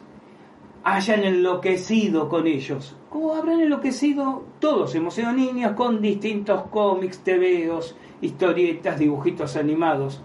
[0.83, 7.95] hayan enloquecido con ellos, como habrán enloquecido todos, hemos sido niños con distintos cómics, tebeos,
[8.21, 10.21] historietas, dibujitos animados,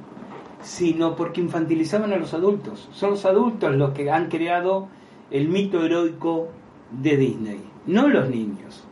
[0.60, 2.88] sino porque infantilizaban a los adultos.
[2.92, 4.88] Son los adultos los que han creado
[5.30, 6.48] el mito heroico
[6.90, 8.84] de Disney, no los niños.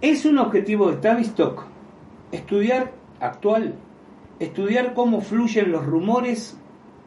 [0.00, 1.64] Es un objetivo de Tavistock
[2.30, 3.74] estudiar actual,
[4.44, 6.56] estudiar cómo fluyen los rumores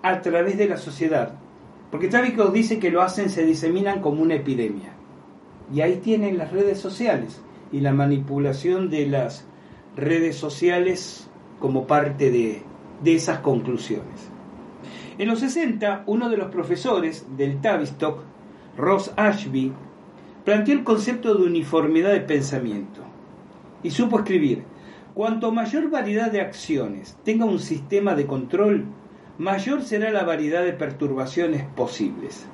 [0.02, 1.34] a través de la sociedad.
[1.92, 4.94] Porque Tavistock dice que lo hacen, se diseminan como una epidemia.
[5.74, 9.48] Y ahí tienen las redes sociales y la manipulación de las
[9.96, 11.30] redes sociales
[11.60, 12.64] como parte de,
[13.04, 14.30] de esas conclusiones.
[15.18, 18.20] En los 60, uno de los profesores del Tavistock,
[18.78, 19.74] Ross Ashby,
[20.46, 23.02] planteó el concepto de uniformidad de pensamiento
[23.84, 24.64] y supo escribir,
[25.18, 28.86] cuanto mayor variedad de acciones tenga un sistema de control,
[29.40, 32.46] mayor será la variedad de perturbaciones posibles.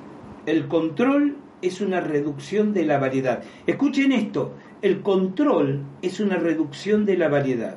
[0.46, 3.42] El control es una reducción de la variedad.
[3.66, 7.76] Escuchen esto, el control es una reducción de la variedad.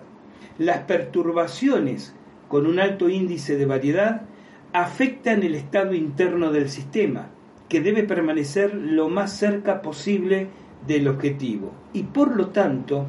[0.57, 2.15] Las perturbaciones
[2.47, 4.21] con un alto índice de variedad
[4.71, 7.27] afectan el estado interno del sistema,
[7.67, 10.47] que debe permanecer lo más cerca posible
[10.87, 13.05] del objetivo y por lo tanto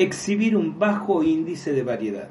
[0.00, 2.28] exhibir un bajo índice de variedad.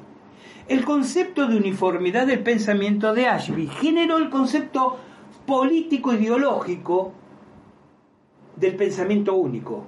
[0.68, 4.98] El concepto de uniformidad del pensamiento de Ashby generó el concepto
[5.46, 7.12] político ideológico
[8.56, 9.84] del pensamiento único,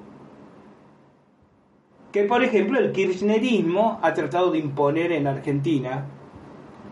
[2.13, 6.07] que por ejemplo el kirchnerismo ha tratado de imponer en Argentina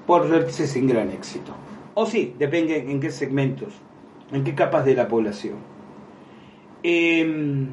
[0.06, 1.52] por veces sin gran éxito.
[1.94, 3.74] O sí, depende en qué segmentos,
[4.32, 5.56] en qué capas de la población.
[6.82, 7.68] Em,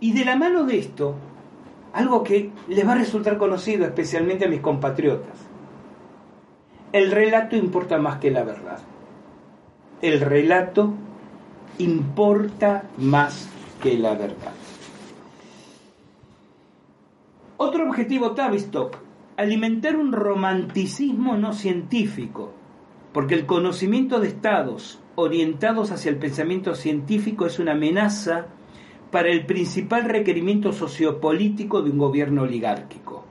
[0.00, 1.14] y de la mano de esto,
[1.92, 5.38] algo que les va a resultar conocido especialmente a mis compatriotas,
[6.92, 8.78] el relato importa más que la verdad.
[10.02, 10.94] El relato
[11.78, 13.48] importa más
[13.82, 14.52] que la verdad.
[17.56, 18.98] Otro objetivo Tavistock
[19.36, 22.52] alimentar un romanticismo no científico,
[23.12, 28.46] porque el conocimiento de estados orientados hacia el pensamiento científico es una amenaza
[29.14, 33.24] para el principal requerimiento sociopolítico de un gobierno oligárquico.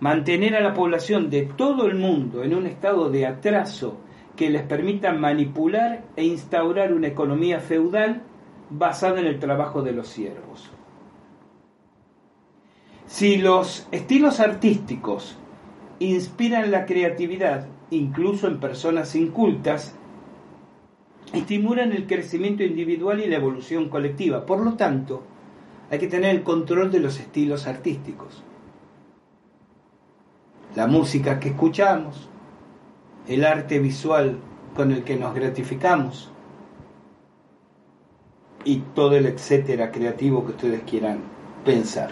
[0.00, 3.98] Mantener a la población de todo el mundo en un estado de atraso
[4.34, 8.22] que les permita manipular e instaurar una economía feudal
[8.70, 10.70] basada en el trabajo de los siervos.
[13.04, 15.36] Si los estilos artísticos
[15.98, 19.99] inspiran la creatividad, incluso en personas incultas,
[21.32, 24.46] estimulan el crecimiento individual y la evolución colectiva.
[24.46, 25.22] Por lo tanto,
[25.90, 28.42] hay que tener el control de los estilos artísticos.
[30.74, 32.28] La música que escuchamos,
[33.26, 34.38] el arte visual
[34.74, 36.30] con el que nos gratificamos
[38.64, 41.20] y todo el etcétera creativo que ustedes quieran
[41.64, 42.10] pensar.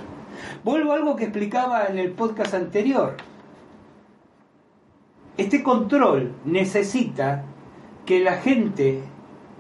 [0.65, 3.17] Vuelvo a algo que explicaba en el podcast anterior.
[5.37, 7.45] Este control necesita
[8.09, 9.03] que la gente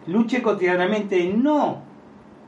[0.06, 1.82] luche cotidianamente no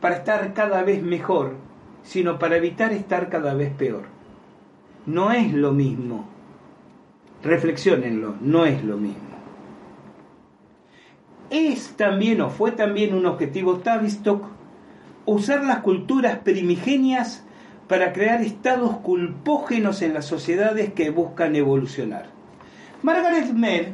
[0.00, 1.56] para estar cada vez mejor,
[2.02, 4.04] sino para evitar estar cada vez peor.
[5.04, 6.26] No es lo mismo.
[7.44, 9.28] Reflexionenlo, no es lo mismo.
[11.50, 14.46] Es también o fue también un objetivo Tavistock
[15.26, 17.44] usar las culturas primigenias
[17.88, 22.30] para crear estados culpógenos en las sociedades que buscan evolucionar.
[23.02, 23.88] Margaret Mead,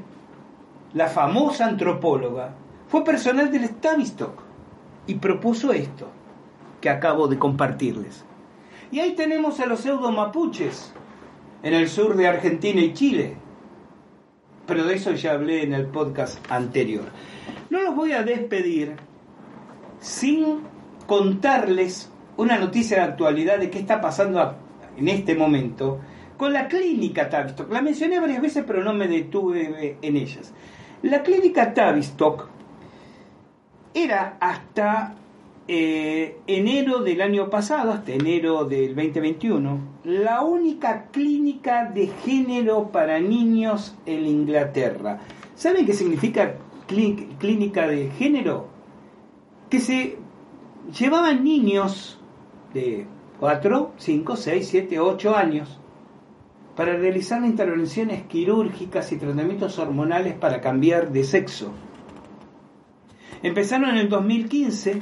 [0.95, 2.55] la famosa antropóloga,
[2.89, 4.43] fue personal del Tavistock
[5.07, 6.09] y propuso esto
[6.81, 8.25] que acabo de compartirles.
[8.91, 10.93] Y ahí tenemos a los pseudo mapuches
[11.63, 13.37] en el sur de Argentina y Chile.
[14.67, 17.05] Pero de eso ya hablé en el podcast anterior.
[17.71, 18.97] No los voy a despedir
[20.01, 20.61] sin
[21.07, 24.57] contarles una noticia de actualidad de qué está pasando
[24.97, 26.01] en este momento
[26.37, 27.73] con la clínica Tavistock.
[27.73, 30.53] La mencioné varias veces, pero no me detuve en ellas.
[31.07, 32.49] La clínica Tavistock
[33.95, 35.15] era hasta
[35.69, 43.21] eh, enero del año pasado, hasta enero del 2021, la única clínica de género para
[43.21, 45.21] niños en Inglaterra.
[45.55, 46.57] ¿Saben qué significa
[46.89, 48.67] clínica de género?
[49.71, 50.19] Que se
[50.99, 52.19] llevaban niños
[52.75, 53.07] de
[53.39, 55.79] 4, 5, 6, 7, 8 años
[56.77, 61.73] para realizar intervenciones quirúrgicas y tratamientos hormonales para cambiar de sexo.
[63.43, 65.01] Empezaron en el 2015.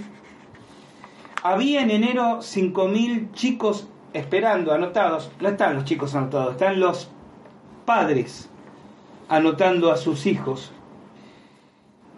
[1.42, 5.32] Había en enero 5.000 chicos esperando, anotados.
[5.40, 7.10] No están los chicos anotados, están los
[7.84, 8.48] padres
[9.28, 10.72] anotando a sus hijos.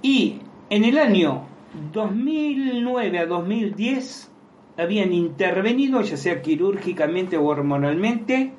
[0.03, 1.47] Y en el año
[1.93, 4.31] 2009 a 2010
[4.77, 8.53] habían intervenido, ya sea quirúrgicamente o hormonalmente,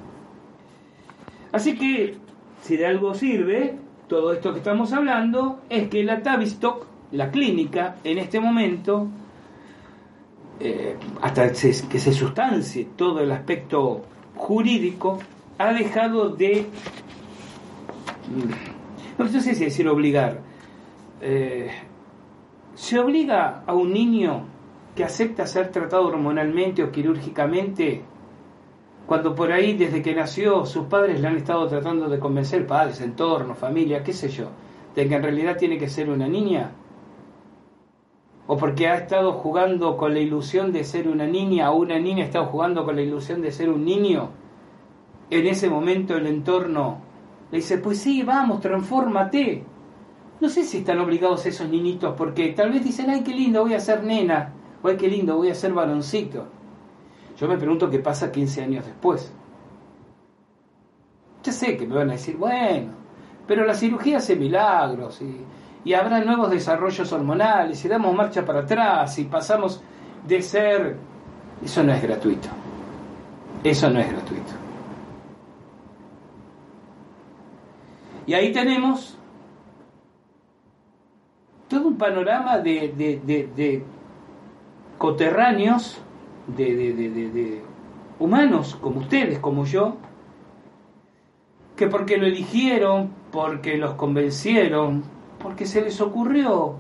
[1.52, 2.16] Así que,
[2.64, 3.76] si de algo sirve
[4.08, 9.10] todo esto que estamos hablando, es que la Tavistock, la clínica, en este momento,
[10.60, 14.06] eh, hasta que se sustancie todo el aspecto
[14.38, 15.20] jurídico,
[15.60, 16.66] ha dejado de,
[18.28, 20.40] mm, no sé si decir obligar,
[21.22, 21.70] eh,
[22.74, 24.46] se obliga a un niño
[24.96, 28.06] que acepta ser tratado hormonalmente o quirúrgicamente
[29.06, 33.02] cuando por ahí desde que nació sus padres le han estado tratando de convencer, padres,
[33.02, 34.50] entorno, familia, qué sé yo,
[34.96, 36.72] de que en realidad tiene que ser una niña,
[38.48, 42.24] o porque ha estado jugando con la ilusión de ser una niña, o una niña
[42.24, 44.30] ha estado jugando con la ilusión de ser un niño,
[45.30, 47.00] en ese momento el entorno
[47.52, 49.64] le dice, pues sí, vamos, transfórmate.
[50.42, 53.76] No sé si están obligados esos niñitos, porque tal vez dicen, ay, qué lindo, voy
[53.76, 56.48] a ser nena, o ay, qué lindo, voy a ser varoncito.
[57.38, 59.32] Yo me pregunto qué pasa 15 años después.
[61.44, 62.92] Ya sé que me van a decir, bueno,
[63.48, 69.18] pero la cirugía hace milagros y, habrá nuevos desarrollos hormonales y damos marcha para atrás
[69.20, 69.84] y pasamos
[70.26, 70.98] de ser...
[71.62, 72.48] Eso no es gratuito.
[73.64, 74.52] Eso no es gratuito.
[78.26, 79.18] Y ahí tenemos
[81.68, 83.84] todo un panorama de
[84.98, 86.03] coterráneos
[86.48, 87.62] de, de,
[88.20, 89.98] humanos como ustedes, como yo,
[91.76, 95.04] que porque lo eligieron, porque los convencieron,
[95.40, 96.76] porque se les ocurrió,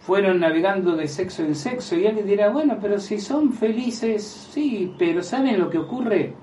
[0.00, 4.94] fueron navegando de sexo en sexo y alguien dirá, bueno, pero si son felices, sí,
[4.98, 6.34] pero ¿saben lo que ocurre?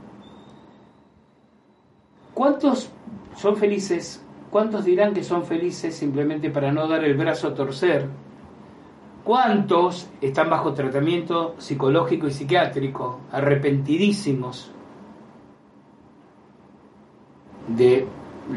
[2.34, 2.92] ¿Cuántos
[3.36, 4.24] son felices?
[4.52, 8.08] ¿Cuántos dirán que son felices simplemente para no dar el brazo a torcer?
[9.28, 14.72] ¿Cuántos están bajo tratamiento psicológico y psiquiátrico, arrepentidísimos
[17.68, 18.08] de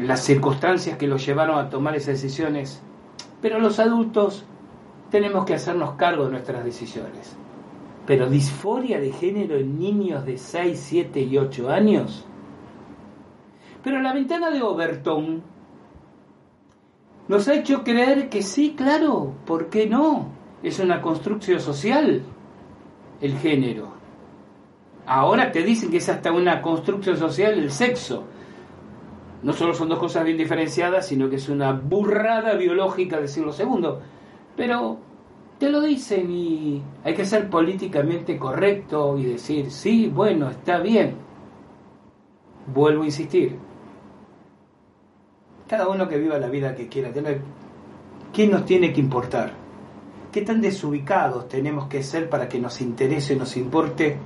[0.01, 2.81] las circunstancias que los llevaron a tomar esas decisiones?
[3.41, 4.45] Pero los adultos
[5.09, 7.35] tenemos que hacernos cargo de nuestras decisiones.
[8.07, 12.25] Pero disforia de género en niños de 6, 7 y 8 años.
[13.83, 15.43] Pero la ventana de Overton
[17.27, 20.39] nos ha hecho creer que sí, claro, ¿por qué no?
[20.63, 22.21] Es una construcción social
[23.21, 23.89] el género.
[25.05, 28.23] Ahora te dicen que es hasta una construcción social el sexo.
[29.43, 34.01] No solo son dos cosas bien diferenciadas, sino que es una burrada biológica decirlo segundo.
[34.55, 34.99] Pero
[35.57, 41.15] te lo dicen y hay que ser políticamente correcto y decir, sí, bueno, está bien.
[42.73, 43.57] Vuelvo a insistir.
[45.67, 47.41] Cada uno que viva la vida que quiera tener,
[48.33, 49.60] ¿quién nos tiene que importar?
[50.31, 54.17] Qué tan desubicados tenemos que ser para que nos interese, nos importe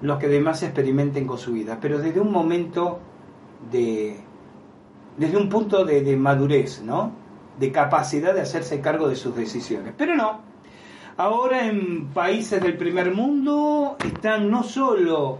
[0.00, 2.98] lo que demás experimenten con su vida, pero desde un momento
[3.70, 4.16] de,
[5.16, 7.12] desde un punto de, de madurez, ¿no?
[7.58, 9.94] De capacidad de hacerse cargo de sus decisiones.
[9.96, 10.40] Pero no,
[11.16, 15.38] ahora en países del primer mundo están no solo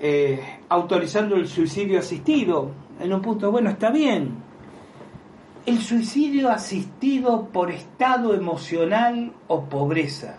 [0.00, 2.70] eh, autorizando el suicidio asistido,
[3.00, 4.49] en un punto, bueno, está bien,
[5.66, 10.38] el suicidio asistido por estado emocional o pobreza.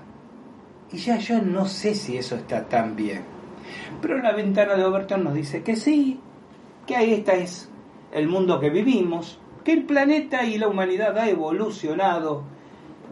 [0.92, 3.24] Y ya yo no sé si eso está tan bien.
[4.02, 6.20] Pero la ventana de Overton nos dice que sí,
[6.88, 7.70] que ahí está es
[8.12, 12.44] el mundo que vivimos, que el planeta y la humanidad ha evolucionado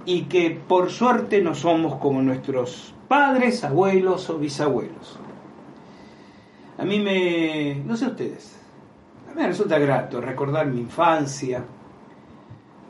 [0.05, 5.19] y que por suerte no somos como nuestros padres, abuelos o bisabuelos.
[6.77, 7.75] A mí me...
[7.85, 8.57] no sé ustedes,
[9.27, 11.63] a mí me resulta grato recordar mi infancia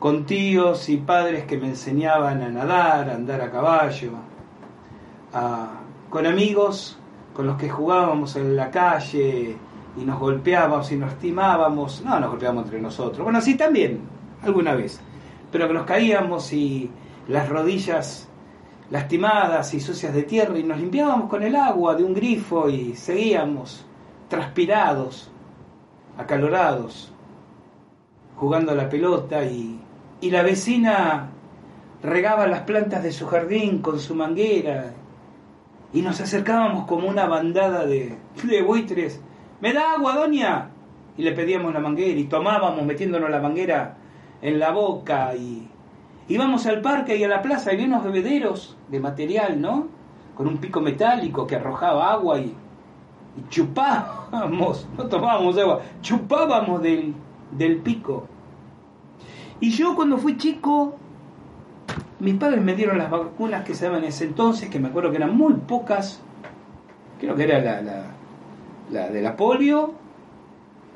[0.00, 4.12] con tíos y padres que me enseñaban a nadar, a andar a caballo,
[6.08, 6.98] con amigos
[7.34, 9.56] con los que jugábamos en la calle
[9.98, 14.00] y nos golpeábamos y nos estimábamos, no nos golpeábamos entre nosotros, bueno, sí también,
[14.42, 14.98] alguna vez,
[15.52, 16.90] pero que nos caíamos y
[17.28, 18.26] las rodillas
[18.90, 22.96] lastimadas y sucias de tierra y nos limpiábamos con el agua de un grifo y
[22.96, 23.84] seguíamos
[24.28, 25.30] transpirados,
[26.16, 27.12] acalorados,
[28.36, 29.79] jugando a la pelota y,
[30.20, 31.30] y la vecina
[32.02, 34.92] regaba las plantas de su jardín con su manguera
[35.92, 38.16] y nos acercábamos como una bandada de,
[38.66, 39.20] buitres.
[39.60, 40.70] ¿Me da agua, doña?
[41.16, 43.96] Y le pedíamos la manguera y tomábamos metiéndonos la manguera
[44.40, 45.68] en la boca y
[46.28, 49.88] íbamos al parque y a la plaza y había unos bebederos de material, ¿no?
[50.34, 52.54] Con un pico metálico que arrojaba agua y,
[53.36, 57.14] y chupábamos, no tomábamos agua, chupábamos del,
[57.50, 58.26] del pico.
[59.60, 60.96] Y yo cuando fui chico
[62.20, 65.10] mis padres me dieron las vacunas que se daban en ese entonces, que me acuerdo
[65.10, 66.20] que eran muy pocas.
[67.18, 68.04] Creo que era la,
[68.90, 69.94] la, de la polio,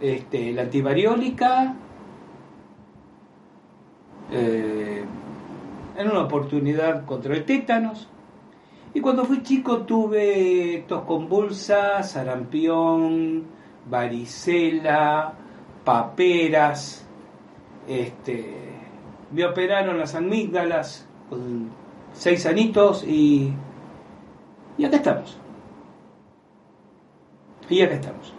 [0.00, 1.74] este, la antivariólica.
[4.30, 5.04] Eh,
[5.96, 8.08] en una oportunidad contra el tétanos.
[8.92, 13.44] Y cuando fui chico tuve tos convulsa, sarampión,
[13.88, 15.32] varicela,
[15.84, 17.03] paperas,
[17.88, 18.54] este,
[19.32, 21.70] me operaron las amígdalas, con
[22.12, 23.52] seis anitos y,
[24.78, 25.38] y acá estamos.
[27.68, 28.34] Y acá estamos.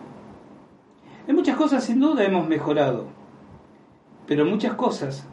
[1.27, 3.07] En muchas cosas sin duda hemos mejorado,
[4.27, 5.27] pero muchas cosas,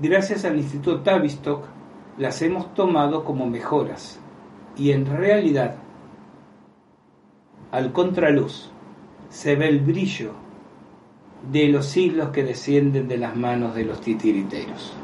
[0.00, 1.64] gracias al Instituto Tavistock,
[2.18, 4.20] las hemos tomado como mejoras.
[4.76, 5.76] Y en realidad,
[7.70, 8.70] al contraluz,
[9.28, 10.32] se ve el brillo
[11.50, 14.96] de los siglos que descienden de las manos de los titiriteros.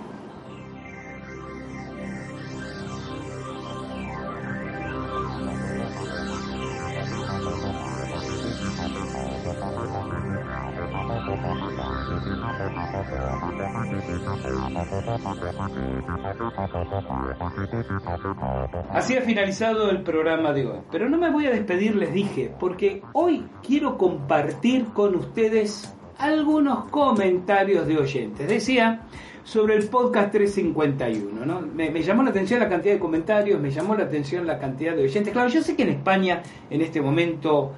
[18.90, 20.78] Así ha finalizado el programa de hoy.
[20.90, 26.84] Pero no me voy a despedir, les dije, porque hoy quiero compartir con ustedes algunos
[26.84, 28.48] comentarios de oyentes.
[28.48, 29.00] Decía
[29.42, 31.60] sobre el podcast 351, ¿no?
[31.60, 35.02] Me, llamó la atención la cantidad de comentarios, me llamó la atención la cantidad de
[35.02, 35.32] oyentes.
[35.32, 36.40] Claro, yo sé que en España
[36.70, 37.72] en este momento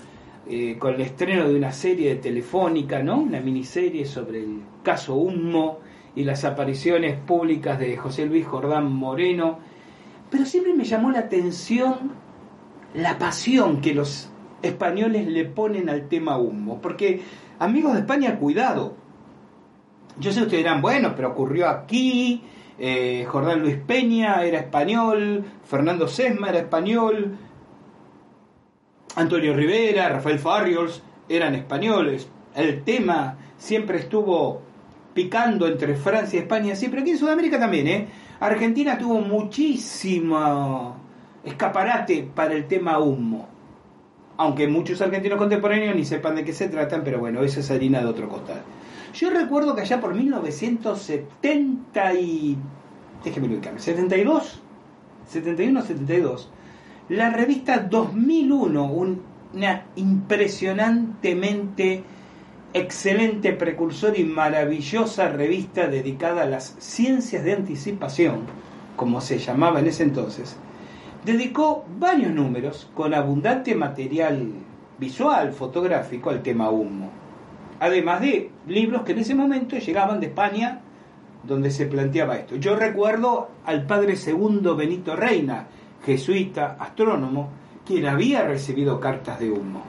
[0.47, 3.19] eh, con el estreno de una serie de Telefónica, ¿no?
[3.19, 5.79] Una miniserie sobre el caso Humo
[6.15, 9.59] y las apariciones públicas de José Luis Jordán Moreno.
[10.31, 12.13] Pero siempre me llamó la atención
[12.93, 14.29] la pasión que los
[14.65, 16.81] españoles le ponen al tema Humo.
[16.81, 17.23] Porque,
[17.59, 18.95] amigos de España, cuidado.
[20.19, 22.43] Yo sé ustedes dirán, bueno, pero ocurrió aquí,
[22.79, 27.37] eh, Jordán Luis Peña era español, Fernando Sesma era español,
[29.17, 32.29] Antonio Rivera, Rafael Farriols eran españoles.
[32.55, 34.63] El tema siempre estuvo
[35.15, 38.09] picando entre Francia y España, sí, pero aquí en Sudamérica también, ¿eh?
[38.41, 40.97] Argentina tuvo muchísimo
[41.45, 43.54] escaparate para el tema humo.
[44.37, 48.01] Aunque muchos argentinos contemporáneos ni sepan de qué se tratan, pero bueno, esa es harina
[48.01, 48.63] de otro costal.
[49.15, 52.59] Yo recuerdo que allá por 1970 y...
[53.23, 54.61] déjeme ubicarme, 72,
[55.29, 56.51] 71, 72,
[57.11, 58.93] la revista 2001,
[59.53, 62.03] una impresionantemente
[62.73, 68.41] excelente precursor y maravillosa revista dedicada a las ciencias de anticipación,
[68.97, 70.57] como se llamaba en ese entonces,
[71.25, 74.53] dedicó varios números con abundante material
[74.99, 77.11] visual, fotográfico al tema humo,
[77.81, 80.81] además de libros que en ese momento llegaban de España
[81.43, 82.57] donde se planteaba esto.
[82.57, 85.67] Yo recuerdo al padre segundo Benito Reina,
[86.05, 87.51] jesuita, astrónomo,
[87.85, 89.83] quien había recibido cartas de humo.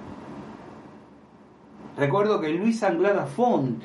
[1.98, 3.84] Recuerdo que Luis Anglada Font,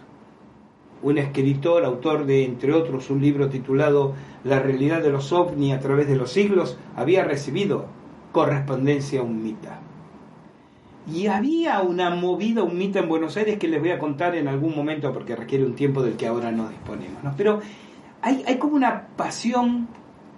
[1.02, 4.14] un escritor, autor de, entre otros, un libro titulado
[4.44, 7.86] La realidad de los ovni a través de los siglos, había recibido
[8.32, 9.80] correspondencia humita.
[11.12, 14.76] Y había una movida humita en Buenos Aires que les voy a contar en algún
[14.76, 17.34] momento porque requiere un tiempo del que ahora no disponemos.
[17.36, 17.60] Pero
[18.22, 19.88] hay, hay como una pasión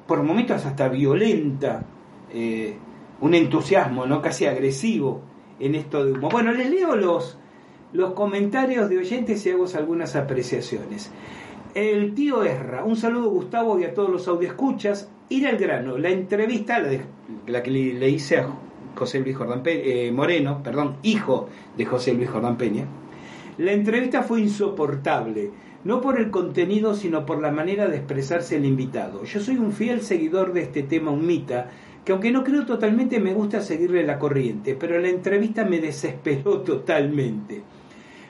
[0.06, 1.84] por momentos hasta violenta,
[2.32, 2.76] eh,
[3.20, 4.22] un entusiasmo, ¿no?
[4.22, 5.20] Casi agresivo
[5.58, 6.28] en esto de humo.
[6.28, 7.38] Bueno, les leo los,
[7.92, 11.10] los comentarios de oyentes y hago algunas apreciaciones.
[11.74, 15.10] El tío Erra, un saludo Gustavo y a todos los audioscuchas.
[15.28, 16.90] Ir al grano, la entrevista, la,
[17.46, 18.48] la que le, hice a
[18.94, 22.84] José Luis Jordán eh, Moreno, perdón, hijo de José Luis Jordán Peña.
[23.56, 25.50] La entrevista fue insoportable,
[25.84, 29.24] no por el contenido, sino por la manera de expresarse el invitado.
[29.24, 31.70] Yo soy un fiel seguidor de este tema mita
[32.04, 36.60] que aunque no creo totalmente, me gusta seguirle la corriente, pero la entrevista me desesperó
[36.62, 37.62] totalmente.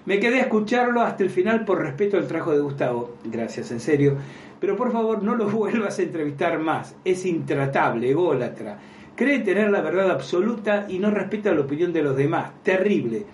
[0.04, 3.16] Me quedé a escucharlo hasta el final por respeto al trabajo de Gustavo.
[3.24, 4.16] Gracias, en serio.
[4.58, 6.96] Pero por favor, no lo vuelvas a entrevistar más.
[7.04, 8.78] Es intratable, ególatra.
[9.14, 12.50] Cree tener la verdad absoluta y no respeta la opinión de los demás.
[12.64, 13.26] Terrible.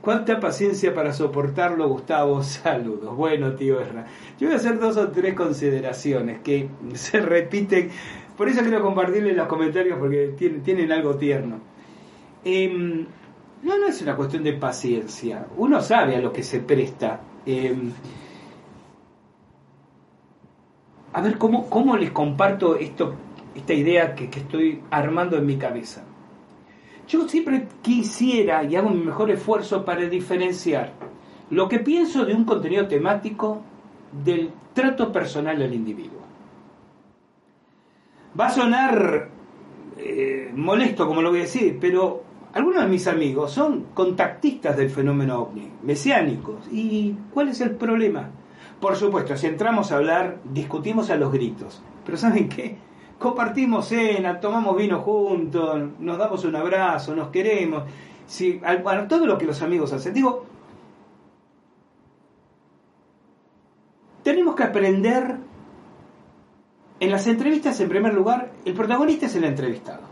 [0.00, 2.40] ¿Cuánta paciencia para soportarlo, Gustavo?
[2.42, 3.16] Saludos.
[3.16, 4.06] Bueno, tío Erra.
[4.38, 7.90] Yo voy a hacer dos o tres consideraciones que se repiten.
[8.36, 11.58] Por eso quiero compartirles los comentarios porque tienen, tienen algo tierno.
[12.44, 13.06] Eh,
[13.62, 15.46] no, no es una cuestión de paciencia.
[15.56, 17.20] Uno sabe a lo que se presta.
[17.46, 17.92] Em,
[21.12, 23.14] a ver, ¿cómo, ¿cómo, les comparto esto,
[23.54, 26.04] esta idea que, que estoy armando en mi cabeza?
[27.06, 30.92] Yo siempre quisiera y hago mi mejor esfuerzo para diferenciar
[31.50, 33.62] lo que pienso de un contenido temático
[34.24, 36.20] del trato personal del individuo.
[38.38, 39.28] Va a sonar
[39.98, 44.90] eh, molesto, como lo voy a decir, pero algunos de mis amigos son contactistas del
[44.90, 46.68] fenómeno ovni, mesiánicos.
[46.70, 48.28] ¿Y cuál es el problema?
[48.80, 51.80] Por supuesto, si entramos a hablar, discutimos a los gritos.
[52.04, 52.76] Pero ¿saben qué?
[53.18, 57.84] Compartimos cena, tomamos vino juntos, nos damos un abrazo, nos queremos.
[58.26, 60.12] Si, bueno, todo lo que los amigos hacen.
[60.12, 60.44] Digo,
[64.22, 65.36] tenemos que aprender
[67.00, 70.11] en las entrevistas, en primer lugar, el protagonista es el entrevistado.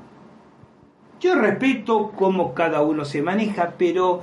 [1.20, 4.22] Yo respeto cómo cada uno se maneja, pero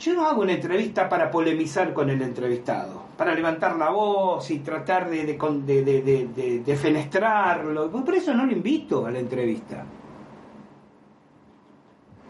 [0.00, 4.58] yo no hago una entrevista para polemizar con el entrevistado, para levantar la voz y
[4.58, 7.90] tratar de, de, fenestrarlo.
[7.90, 9.84] Por eso no lo invito a la entrevista.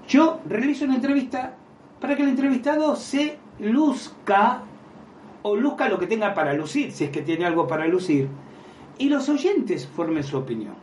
[0.06, 1.54] Yo realizo una entrevista
[1.98, 4.62] para que el entrevistado se luzca
[5.42, 8.28] o luzca lo que tenga para lucir, si es que tiene algo para lucir,
[8.98, 10.74] y los oyentes formen su opinión.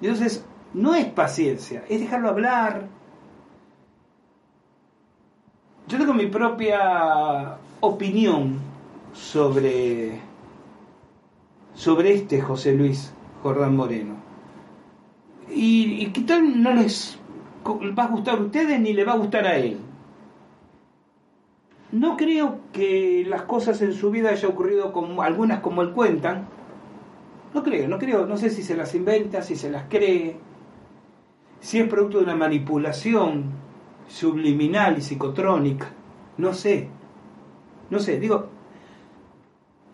[0.00, 0.44] Entonces,
[0.74, 2.88] no es paciencia, es dejarlo hablar.
[5.88, 8.58] Yo tengo mi propia opinión
[9.12, 10.20] sobre,
[11.74, 13.12] sobre este José Luis
[13.42, 14.14] Jordán Moreno.
[15.50, 17.18] Y, y tal no les
[17.66, 19.78] va a gustar a ustedes ni le va a gustar a él.
[21.90, 26.46] No creo que las cosas en su vida haya ocurrido como algunas como él cuentan.
[27.52, 30.38] No creo, no creo, no sé si se las inventa, si se las cree
[31.62, 33.44] si es producto de una manipulación
[34.08, 35.90] subliminal y psicotrónica,
[36.36, 36.88] no sé,
[37.88, 38.48] no sé, digo,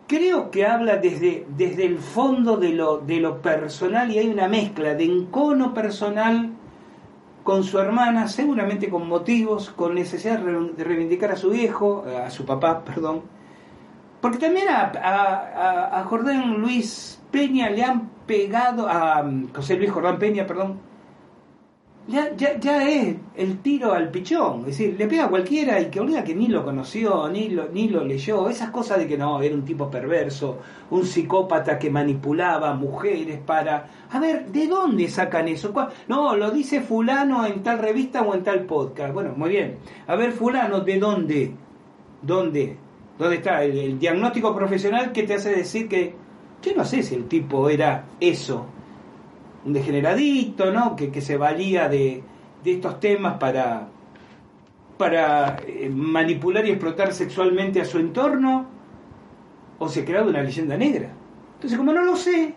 [0.07, 4.49] creo que habla desde, desde el fondo de lo, de lo personal y hay una
[4.49, 6.55] mezcla de encono personal
[7.45, 12.47] con su hermana, seguramente con motivos, con necesidad de reivindicar a su viejo, a su
[12.47, 13.23] papá, perdón,
[14.23, 19.23] porque también a, Jordán Luis Peña le han pegado, a
[19.55, 20.88] José Luis Jordán Peña, perdón,
[22.09, 24.61] ya, ya, ya es el tiro al pichón.
[24.61, 27.69] Es decir, le pega a cualquiera y que olvida que ni lo conoció, ni lo,
[27.69, 28.49] ni lo leyó.
[28.49, 30.59] Esas cosas de que no, era un tipo perverso,
[30.91, 33.91] un psicópata que manipulaba mujeres para...
[34.11, 35.73] A ver, ¿de dónde sacan eso?
[36.09, 39.13] No, lo dice fulano en tal revista o en tal podcast.
[39.13, 39.77] Bueno, muy bien.
[40.07, 41.53] A ver, fulano, ¿de dónde?
[42.23, 42.77] ¿Dónde?
[43.19, 46.15] ¿Dónde está el, el diagnóstico profesional que te hace decir que...
[46.63, 48.67] Yo no sé si el tipo era eso
[49.69, 50.97] un degeneradito, ¿no?
[50.97, 52.23] Que, se valía de,
[52.65, 53.89] estos temas para,
[54.97, 58.67] para eh, manipular y explotar sexualmente a su entorno,
[59.79, 61.11] o se creado una leyenda negra.
[61.55, 62.55] Entonces, como no lo sé,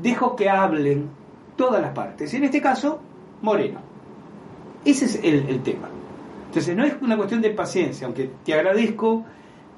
[0.00, 1.10] dejo que hablen
[1.56, 2.32] todas las partes.
[2.32, 3.00] En este caso,
[3.42, 3.80] Moreno.
[4.84, 5.88] Ese es el, tema.
[6.46, 9.24] Entonces, no es una cuestión de paciencia, aunque te agradezco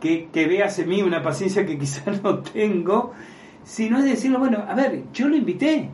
[0.01, 3.13] que, que veas en mí una paciencia que quizás no tengo,
[3.65, 5.91] sino es decirlo, bueno, a ver, yo lo invité,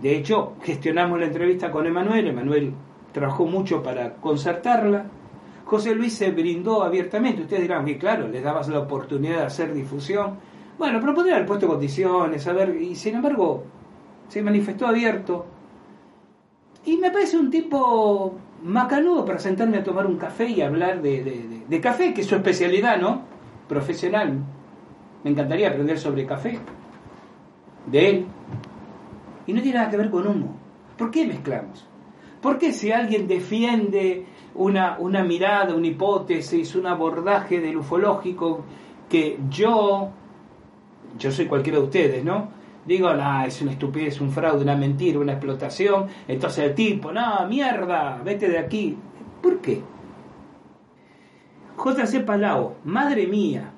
[0.00, 2.74] de hecho, gestionamos la entrevista con Emanuel, Emanuel
[3.12, 5.06] trabajó mucho para concertarla.
[5.64, 7.42] José Luis se brindó abiertamente.
[7.42, 10.36] Ustedes dirán que, claro, les dabas la oportunidad de hacer difusión.
[10.78, 13.64] Bueno, podría haber puesto condiciones, a ver, y sin embargo,
[14.28, 15.46] se manifestó abierto.
[16.84, 21.64] Y me parece un tipo macanudo para sentarme a tomar un café y hablar de,
[21.66, 23.22] de café, que es su especialidad, ¿no?
[23.66, 24.38] Profesional.
[25.24, 26.58] Me encantaría aprender sobre café.
[27.86, 28.26] De él,
[29.46, 30.56] y no tiene nada que ver con humo.
[30.96, 31.86] ¿Por qué mezclamos?
[32.40, 38.64] ¿Por qué si alguien defiende una, una mirada, una hipótesis, un abordaje del ufológico
[39.08, 40.10] que yo,
[41.18, 42.48] yo soy cualquiera de ustedes, ¿no?
[42.84, 46.06] Digo, no, es una estupidez, un fraude, una mentira, una explotación.
[46.28, 48.96] Entonces el tipo, no, mierda, vete de aquí.
[49.42, 49.82] ¿Por qué?
[51.76, 53.72] JC Palau, madre mía,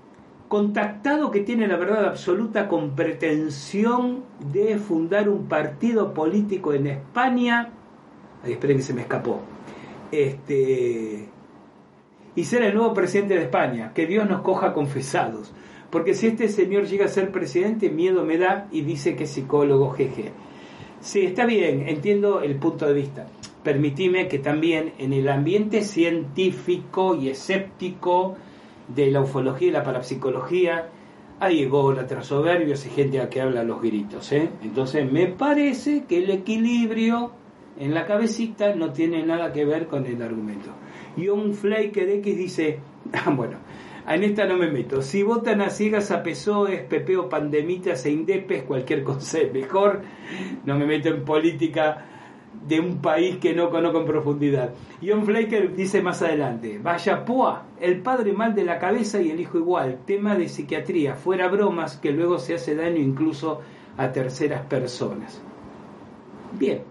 [0.49, 7.71] contactado que tiene la verdad absoluta con pretensión de fundar un partido político en España.
[8.45, 9.41] Esperen que se me escapó.
[10.11, 11.29] Este.
[12.35, 13.93] Y ser el nuevo presidente de España.
[13.95, 15.53] Que Dios nos coja confesados.
[15.91, 19.31] Porque si este señor llega a ser presidente, miedo me da y dice que es
[19.31, 20.33] psicólogo, jeje.
[21.01, 23.27] Sí, está bien, entiendo el punto de vista.
[23.63, 28.37] Permitime que también en el ambiente científico y escéptico
[28.89, 30.89] de la ufología y la parapsicología,
[31.41, 34.33] hay ególatras, soberbios y gente a que habla los gritos.
[34.33, 34.51] ¿eh?
[34.63, 37.33] Entonces me parece que el equilibrio
[37.79, 40.71] en la cabecita no tiene nada que ver con el argumento.
[41.17, 42.81] Y un Flaker X dice,
[43.13, 43.59] ah, bueno,
[44.09, 45.03] en esta no me meto.
[45.03, 50.03] Si votan a ciegas a PSOE, Pepeo, Pandemitas e Indepes, cualquier cosa es mejor.
[50.65, 52.07] No me meto en política
[52.67, 54.75] de un país que no conozco en profundidad.
[55.05, 59.41] John Flaker dice más adelante, vaya poa, el padre mal de la cabeza y el
[59.41, 63.61] hijo igual, tema de psiquiatría, fuera bromas que luego se hace daño incluso
[63.97, 65.41] a terceras personas.
[66.59, 66.83] Bien,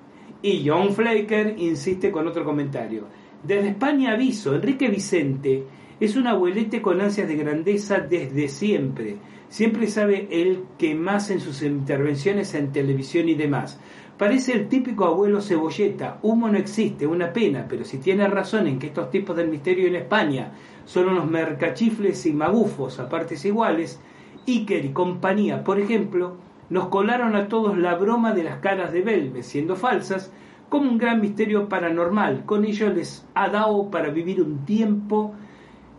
[0.41, 3.05] y John Flaker insiste con otro comentario.
[3.43, 5.63] Desde España aviso, Enrique Vicente
[5.99, 9.17] es un abuelete con ansias de grandeza desde siempre.
[9.49, 13.79] Siempre sabe el que más en sus intervenciones en televisión y demás.
[14.17, 16.17] Parece el típico abuelo cebolleta.
[16.23, 19.87] Humo no existe, una pena, pero si tiene razón en que estos tipos del misterio
[19.87, 20.53] en España
[20.85, 23.99] son unos mercachifles y magufos a partes iguales,
[24.47, 26.37] Iker y compañía, por ejemplo,
[26.69, 30.31] nos colaron a todos la broma de las caras de Belve, siendo falsas,
[30.69, 32.43] como un gran misterio paranormal.
[32.45, 35.35] Con ello les ha dado para vivir un tiempo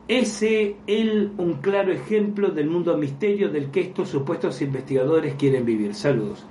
[0.09, 5.95] ese él un claro ejemplo del mundo misterio del que estos supuestos investigadores quieren vivir.
[5.95, 6.45] Saludos.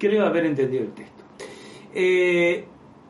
[0.00, 1.22] Creo haber entendido el texto.
[1.94, 2.64] Eh,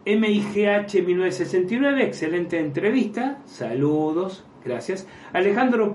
[0.04, 3.38] MIGH 1969, excelente entrevista.
[3.46, 5.06] Saludos, gracias.
[5.32, 5.92] Alejandro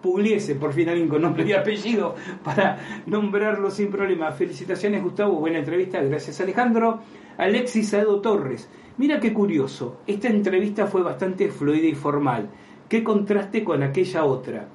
[0.00, 2.14] Pugliese, por fin alguien con nombre y apellido
[2.44, 4.32] para nombrarlo sin problema.
[4.32, 7.00] Felicitaciones, Gustavo, buena entrevista, gracias Alejandro.
[7.36, 12.48] Alexis Aedo Torres, mira qué curioso, esta entrevista fue bastante fluida y formal.
[12.88, 14.66] Qué contraste con aquella otra.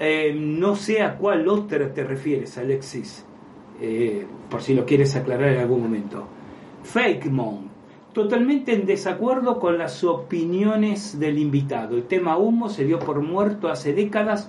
[0.00, 3.24] Eh, no sé a cuál otra te refieres, Alexis.
[3.80, 6.26] Eh, por si lo quieres aclarar en algún momento.
[6.84, 7.68] Fake Mom,
[8.12, 11.96] totalmente en desacuerdo con las opiniones del invitado.
[11.96, 14.48] El tema humo se dio por muerto hace décadas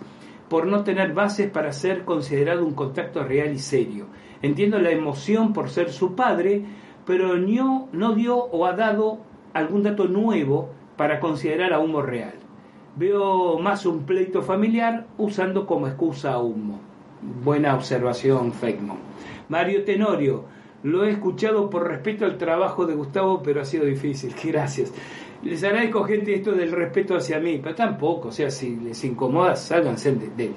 [0.49, 4.05] por no tener bases para ser considerado un contacto real y serio.
[4.41, 6.63] Entiendo la emoción por ser su padre,
[7.05, 9.19] pero no, no dio o ha dado
[9.53, 12.33] algún dato nuevo para considerar a humo real.
[12.95, 16.79] Veo más un pleito familiar usando como excusa a humo.
[17.43, 18.97] Buena observación, Feckman.
[19.49, 20.45] Mario Tenorio,
[20.83, 24.33] lo he escuchado por respeto al trabajo de Gustavo, pero ha sido difícil.
[24.43, 24.93] Gracias.
[25.41, 29.55] Les agradezco, gente, esto del respeto hacia mí, pero tampoco, o sea, si les incomoda,
[29.55, 30.53] sálganse de,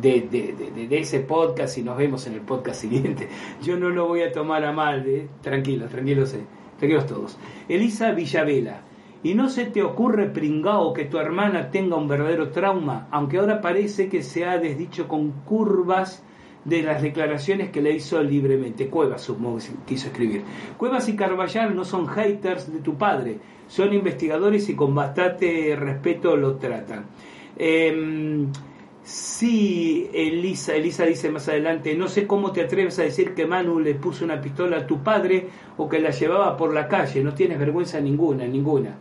[0.00, 3.28] de, de, ese podcast y nos vemos en el podcast siguiente.
[3.62, 5.28] Yo no lo voy a tomar a mal, ¿eh?
[5.42, 6.44] tranquilos, tranquilos, eh.
[6.78, 7.38] tranquilos todos.
[7.68, 8.82] Elisa Villavela,
[9.24, 13.60] ¿y no se te ocurre, pringao, que tu hermana tenga un verdadero trauma, aunque ahora
[13.60, 16.22] parece que se ha desdicho con curvas
[16.64, 18.88] de las declaraciones que le hizo libremente.
[18.88, 20.42] Cuevas, supongo que quiso escribir.
[20.76, 26.36] Cuevas y Carballal no son haters de tu padre, son investigadores y con bastante respeto
[26.36, 27.06] lo tratan.
[27.56, 28.46] Eh,
[29.04, 33.78] sí, Elisa, Elisa dice más adelante, no sé cómo te atreves a decir que Manu
[33.78, 37.34] le puso una pistola a tu padre o que la llevaba por la calle, no
[37.34, 38.96] tienes vergüenza ninguna, ninguna.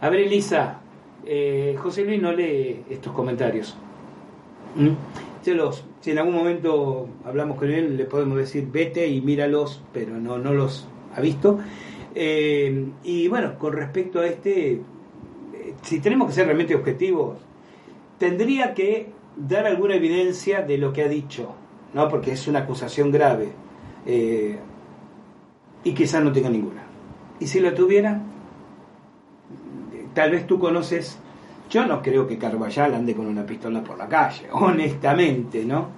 [0.00, 0.80] A ver, Elisa,
[1.24, 3.76] eh, José Luis no lee estos comentarios.
[4.74, 5.50] ¿Mm?
[5.50, 10.18] los, si en algún momento hablamos con él, le podemos decir vete y míralos, pero
[10.18, 10.86] no, no los
[11.16, 11.58] ha visto.
[12.14, 14.80] Eh, y bueno, con respecto a este, eh,
[15.82, 17.38] si tenemos que ser realmente objetivos,
[18.18, 21.54] tendría que dar alguna evidencia de lo que ha dicho,
[21.94, 22.08] ¿no?
[22.08, 23.52] Porque es una acusación grave.
[24.06, 24.58] Eh,
[25.84, 26.82] y quizás no tenga ninguna.
[27.40, 28.20] Y si la tuviera,
[30.14, 31.18] tal vez tú conoces
[31.72, 35.88] yo no creo que Carballal ande con una pistola por la calle, honestamente, ¿no?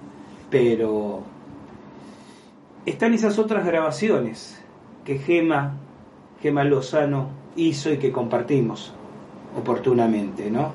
[0.49, 1.21] Pero
[2.85, 4.63] están esas otras grabaciones
[5.03, 5.73] que Gema,
[6.41, 8.93] Gema Lozano hizo y que compartimos
[9.59, 10.71] oportunamente, ¿no?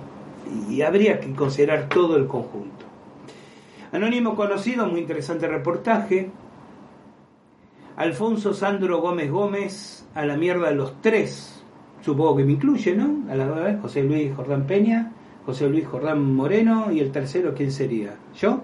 [0.69, 2.87] Y habría que considerar todo el conjunto.
[3.93, 6.31] Anónimo conocido, muy interesante reportaje.
[7.97, 11.63] Alfonso Sandro Gómez Gómez, a la mierda los tres,
[12.01, 13.31] supongo que me incluye, ¿no?
[13.31, 15.13] A la vez, José Luis Jordán Peña,
[15.45, 18.15] José Luis Jordán Moreno y el tercero, ¿quién sería?
[18.39, 18.63] ¿Yo?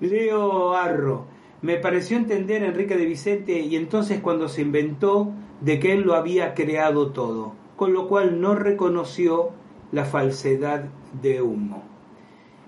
[0.00, 1.26] Leo Arro,
[1.62, 6.14] me pareció entender Enrique de Vicente y entonces cuando se inventó de que él lo
[6.14, 9.50] había creado todo, con lo cual no reconoció
[9.92, 10.84] la falsedad
[11.20, 11.82] de humo.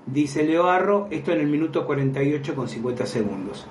[0.06, 3.66] Dice Leo Arro, esto en el minuto 48 con 50 segundos.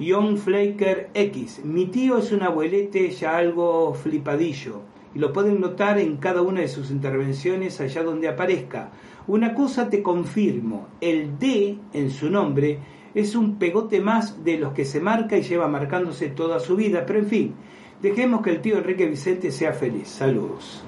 [0.00, 1.64] John Flaker X.
[1.64, 4.82] Mi tío es un abuelete ya algo flipadillo
[5.14, 8.90] y lo pueden notar en cada una de sus intervenciones allá donde aparezca.
[9.26, 12.78] Una cosa te confirmo, el D en su nombre
[13.14, 17.04] es un pegote más de los que se marca y lleva marcándose toda su vida,
[17.06, 17.54] pero en fin,
[18.02, 20.08] dejemos que el tío Enrique Vicente sea feliz.
[20.08, 20.84] Saludos.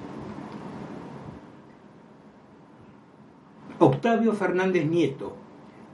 [3.82, 5.34] Octavio Fernández Nieto,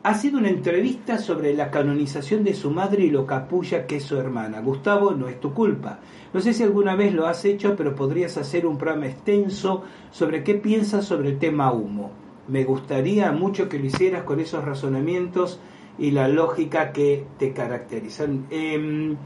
[0.03, 4.03] ha sido una entrevista sobre la canonización de su madre y lo capulla que es
[4.03, 4.61] su hermana.
[4.61, 6.01] Gustavo, no es tu culpa.
[6.35, 10.43] No sé si alguna vez lo has hecho, pero podrías hacer un programa extenso sobre
[10.43, 12.11] qué piensas sobre el tema humo.
[12.49, 15.61] Me gustaría mucho que lo hicieras con esos razonamientos
[15.97, 18.47] y la lógica que te caracterizan.
[18.51, 19.17] Em,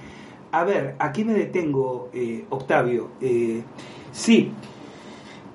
[0.53, 3.12] a ver, aquí me detengo, eh, Octavio.
[3.23, 3.62] Eh,
[4.12, 4.53] sí,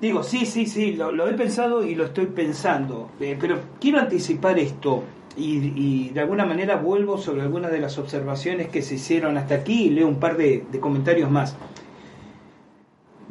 [0.00, 4.58] digo, sí, sí, sí, lo, he pensado y lo estoy pensando, eh, pero quiero anticipar
[4.58, 5.02] esto
[5.36, 9.84] y, de alguna manera vuelvo sobre algunas de las observaciones que se hicieron hasta aquí
[9.84, 11.56] y leo un par de, comentarios más.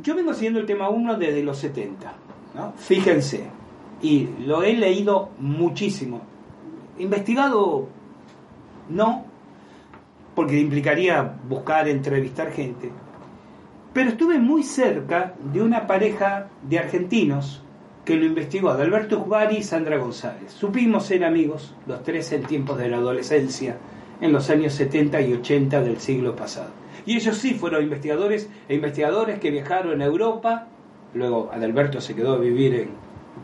[0.03, 2.13] Yo vengo siguiendo el tema 1 desde los 70,
[2.53, 2.73] ¿no?
[2.77, 3.45] fíjense,
[4.01, 6.21] y lo he leído muchísimo.
[6.99, 7.87] Investigado,
[8.89, 9.25] no,
[10.35, 12.91] porque implicaría buscar, entrevistar gente,
[13.95, 17.61] pero estuve muy cerca de una pareja de argentinos
[18.03, 20.51] que lo investigó Adalberto Ubari y Sandra González.
[20.51, 23.77] Supimos ser amigos, los tres en tiempos de la adolescencia,
[24.19, 26.71] en los años 70 y 80 del siglo pasado.
[27.05, 30.67] Y ellos sí fueron investigadores e investigadores que viajaron a Europa,
[31.13, 32.89] luego Adalberto se quedó a vivir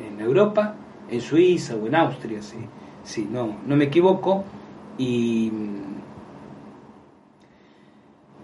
[0.02, 0.76] en, Europa,
[1.10, 4.44] en Suiza o en Austria, sí, no, no me equivoco,
[4.98, 5.50] y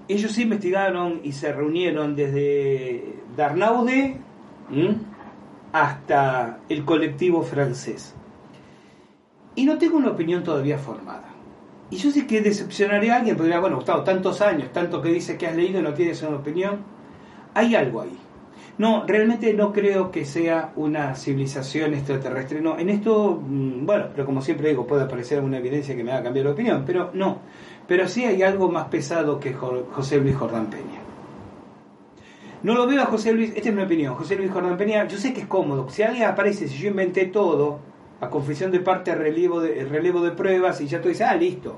[0.07, 4.17] ellos investigaron y se reunieron desde Darnaude,
[5.71, 8.13] hasta el colectivo francés.
[9.55, 11.29] Y no tengo una opinión todavía formada.
[11.89, 15.37] Y yo sé que decepcionaré a alguien, porque bueno, Gustavo, tantos años, tanto que dices
[15.37, 16.79] que has leído y no tienes una opinión.
[17.53, 18.17] Hay algo ahí.
[18.77, 22.61] No, realmente no creo que sea una civilización extraterrestre.
[22.61, 26.11] No, en esto, mm, bueno, pero como siempre digo, puede aparecer alguna evidencia que me
[26.11, 27.39] haga cambiar de opinión, pero no.
[27.87, 31.01] Pero sí hay algo más pesado que José Luis Jordán Peña.
[32.63, 35.17] No lo veo a José Luis, esta es mi opinión, José Luis Jordán Peña, yo
[35.17, 37.79] sé que es cómodo, si alguien aparece, si yo inventé todo,
[38.19, 41.77] a confesión de parte, relevo de, de pruebas, y ya tú dices, ah, listo,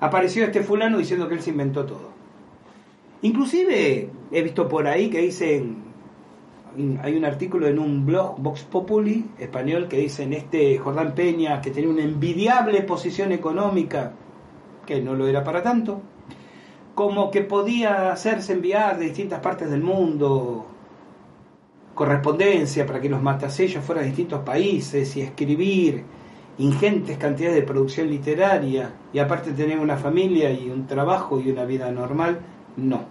[0.00, 2.10] apareció este fulano diciendo que él se inventó todo.
[3.22, 5.82] Inclusive he visto por ahí que dicen,
[7.02, 11.70] hay un artículo en un blog, Vox Populi, español, que dicen, este Jordán Peña, que
[11.70, 14.12] tenía una envidiable posición económica,
[14.84, 16.00] que no lo era para tanto,
[16.94, 20.66] como que podía hacerse enviar de distintas partes del mundo
[21.94, 26.04] correspondencia para que los matasellos fueran a distintos países y escribir
[26.58, 31.64] ingentes cantidades de producción literaria y aparte tener una familia y un trabajo y una
[31.64, 32.40] vida normal,
[32.76, 33.02] no.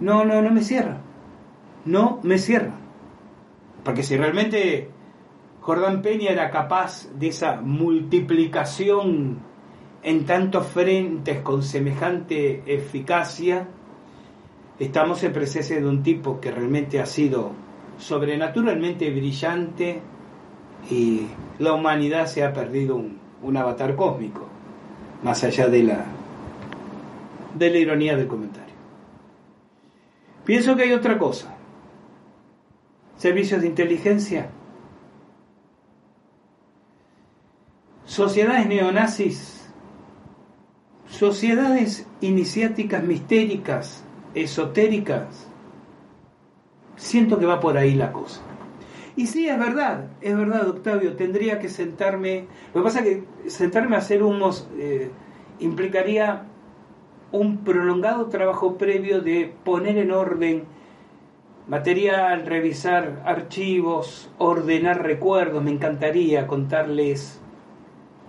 [0.00, 0.98] No, no, no me cierra.
[1.84, 2.74] No me cierra.
[3.84, 4.90] Porque si realmente
[5.60, 9.38] Jordán Peña era capaz de esa multiplicación
[10.02, 13.68] en tantos frentes con semejante eficacia,
[14.78, 17.52] estamos en presencia de un tipo que realmente ha sido
[17.98, 20.00] sobrenaturalmente brillante
[20.90, 21.26] y
[21.60, 24.46] la humanidad se ha perdido un, avatar cósmico,
[25.22, 26.04] más allá de la,
[27.54, 28.74] de la ironía del comentario.
[30.44, 31.54] Pienso que hay otra cosa.
[33.16, 34.50] Servicios de inteligencia.
[38.04, 39.61] Sociedades neonazis
[41.12, 44.02] sociedades iniciáticas mistéricas,
[44.34, 45.46] esotéricas,
[46.96, 48.40] siento que va por ahí la cosa.
[49.14, 53.50] Y sí, es verdad, es verdad, Octavio, tendría que sentarme, lo que pasa es que
[53.50, 55.10] sentarme a hacer humos eh,
[55.60, 56.44] implicaría
[57.30, 60.64] un prolongado trabajo previo de poner en orden
[61.68, 67.41] material, revisar archivos, ordenar recuerdos, me encantaría contarles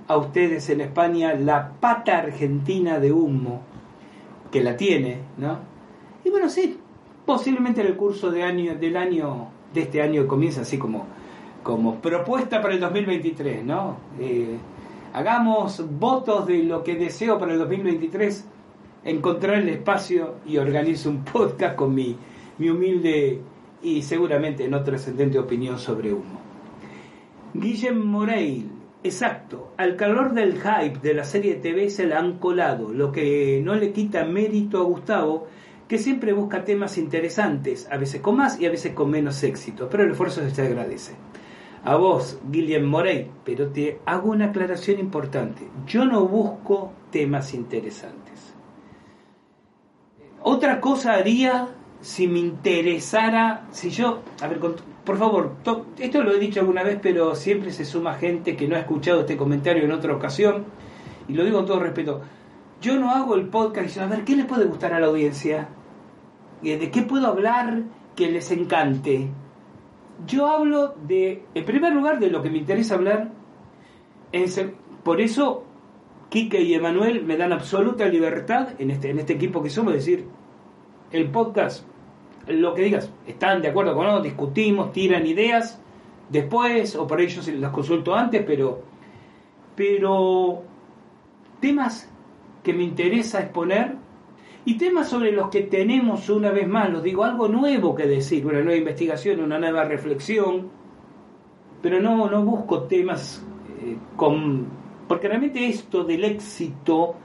[0.08, 3.62] a ustedes en España la pata argentina de humo,
[4.52, 5.60] que la tiene, ¿no?
[6.24, 6.78] Y bueno, sí,
[7.26, 11.06] posiblemente en el curso de año, del año, de este año comienza así como,
[11.64, 13.98] como propuesta para el 2023, ¿no?
[14.20, 14.58] Eh,
[15.14, 18.46] hagamos votos de lo que deseo para el 2023
[19.06, 22.16] encontrar el espacio y organizo un podcast con mi,
[22.58, 23.42] mi humilde
[23.82, 26.42] y seguramente no trascendente opinión sobre humo.
[27.54, 28.72] Guillem Moreil,
[29.04, 33.62] exacto, al calor del hype de la serie TV se la han colado, lo que
[33.64, 35.48] no le quita mérito a Gustavo,
[35.88, 39.90] que siempre busca temas interesantes, a veces con más y a veces con menos éxito,
[39.90, 41.14] pero el esfuerzo se agradece.
[41.84, 45.68] A vos, Guillem Morey, pero te hago una aclaración importante.
[45.86, 48.54] Yo no busco temas interesantes.
[50.42, 51.68] Otra cosa haría
[52.00, 54.60] si me interesara, si yo, a ver,
[55.04, 55.52] por favor,
[56.00, 59.22] esto lo he dicho alguna vez, pero siempre se suma gente que no ha escuchado
[59.22, 60.66] este comentario en otra ocasión,
[61.28, 62.22] y lo digo con todo respeto.
[62.82, 65.70] Yo no hago el podcast y a ver, ¿qué le puede gustar a la audiencia?
[66.62, 67.84] ¿De qué puedo hablar
[68.16, 69.30] que les encante?
[70.26, 73.32] Yo hablo de, en primer lugar, de lo que me interesa hablar.
[75.04, 75.66] por eso,
[76.30, 80.26] Quique y Emanuel me dan absoluta libertad en este, en este equipo que somos, decir,
[81.12, 81.86] el podcast,
[82.48, 85.82] lo que digas, están de acuerdo con nosotros, discutimos, tiran ideas
[86.30, 88.82] después, o por ellos las consulto antes, pero,
[89.76, 90.62] pero
[91.60, 92.10] temas
[92.62, 93.96] que me interesa exponer
[94.66, 98.46] y temas sobre los que tenemos una vez más, los digo, algo nuevo que decir,
[98.46, 100.70] una nueva investigación, una nueva reflexión,
[101.82, 103.46] pero no, no busco temas
[103.82, 104.84] eh, con...
[105.08, 107.16] Porque realmente esto del éxito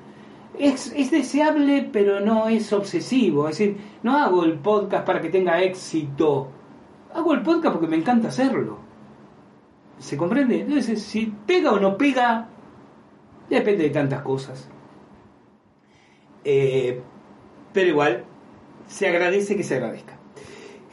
[0.59, 3.49] es, es, deseable, pero no es obsesivo.
[3.49, 6.49] Es decir, no hago el podcast para que tenga éxito.
[7.15, 8.79] Hago el podcast porque me encanta hacerlo.
[9.99, 10.61] ¿Se comprende?
[10.61, 12.49] Entonces, si pega o no pega,
[13.51, 14.69] depende de tantas cosas.
[16.45, 17.01] Eh,
[17.73, 18.25] pero igual
[18.87, 20.15] se agradece que se agradezca.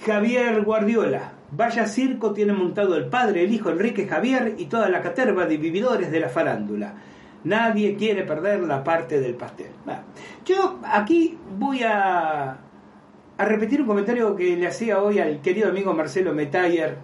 [0.05, 5.01] Javier Guardiola, vaya circo tiene montado el padre, el hijo Enrique Javier y toda la
[5.01, 6.95] caterva de vividores de la farándula.
[7.43, 9.69] Nadie quiere perder la parte del pastel.
[10.45, 12.57] yo aquí voy a,
[13.37, 16.97] a repetir un comentario que le hacía hoy al querido amigo Marcelo Metayer,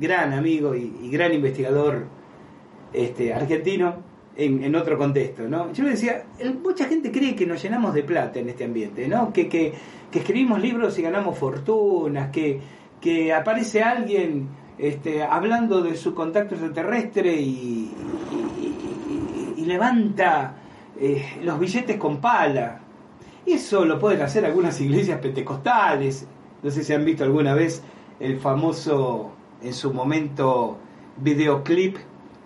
[0.00, 2.06] gran amigo y, gran investigador
[2.92, 3.96] este, argentino
[4.36, 5.72] en, otro contexto, ¿no?
[5.72, 6.24] Yo le decía,
[6.62, 9.32] mucha gente cree que nos llenamos de plata en este ambiente, ¿no?
[9.32, 9.72] Que, que,
[10.12, 12.60] escribimos libros y ganamos fortunas, que,
[13.00, 14.48] que aparece alguien
[14.78, 17.92] este, hablando de su contacto extraterrestre y,
[19.56, 20.54] y, levanta
[21.00, 22.83] eh, los billetes con pala.
[23.46, 26.26] Eso lo pueden hacer algunas iglesias pentecostales.
[26.62, 27.82] No sé si han visto alguna vez
[28.20, 30.78] el famoso, en su momento,
[31.18, 31.96] videoclip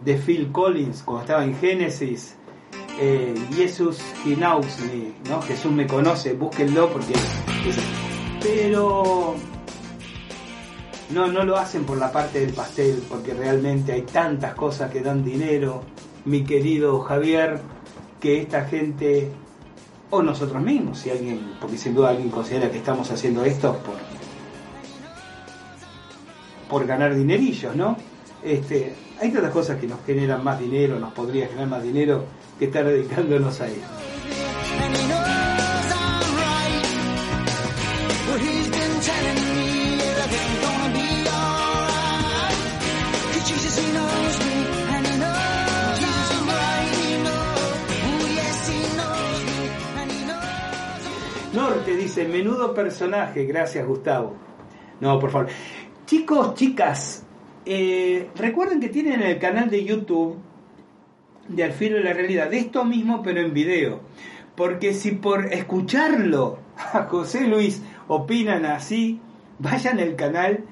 [0.04, 2.36] de Phil Collins cuando estaba en Génesis.
[3.00, 5.42] Eh, Jesus He ¿no?
[5.42, 7.14] Jesús me conoce, búsquenlo porque...
[8.42, 9.36] Pero
[11.10, 15.00] no, no lo hacen por la parte del pastel, porque realmente hay tantas cosas que
[15.00, 15.82] dan dinero,
[16.24, 17.60] mi querido Javier,
[18.20, 19.30] que esta gente,
[20.10, 23.96] o nosotros mismos, si alguien, porque sin duda alguien considera que estamos haciendo esto por,
[26.68, 27.96] por ganar dinerillos, ¿no?
[28.42, 32.24] Este, hay tantas cosas que nos generan más dinero, nos podría generar más dinero
[32.58, 34.17] que estar dedicándonos a ello.
[52.18, 54.34] Dice, menudo personaje, gracias Gustavo.
[55.00, 55.48] No, por favor.
[56.06, 57.24] Chicos, chicas,
[57.64, 60.36] eh, recuerden que tienen el canal de YouTube
[61.48, 64.00] de Al filo de la realidad, de esto mismo pero en video.
[64.54, 66.58] Porque si por escucharlo
[66.92, 69.20] a José Luis opinan así,
[69.58, 70.64] vayan al canal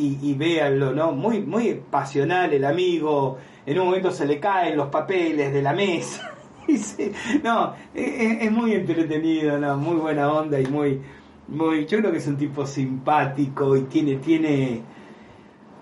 [0.00, 1.10] y, véanlo, ¿no?
[1.10, 5.72] Muy, muy pasional el amigo, en un momento se le caen los papeles de la
[5.72, 6.37] mesa.
[7.42, 9.76] no, es, es, muy entretenido, ¿no?
[9.76, 11.00] Muy buena onda y muy,
[11.48, 14.82] muy, yo creo que es un tipo simpático y tiene, tiene,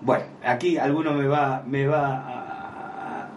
[0.01, 3.27] bueno, aquí alguno me va, me va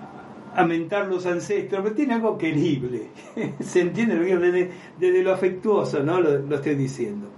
[0.55, 3.09] a, mentar los ancestros, pero tiene algo querible.
[3.61, 6.21] Se entiende desde, desde lo afectuoso, ¿no?
[6.21, 7.29] Lo, estoy diciendo.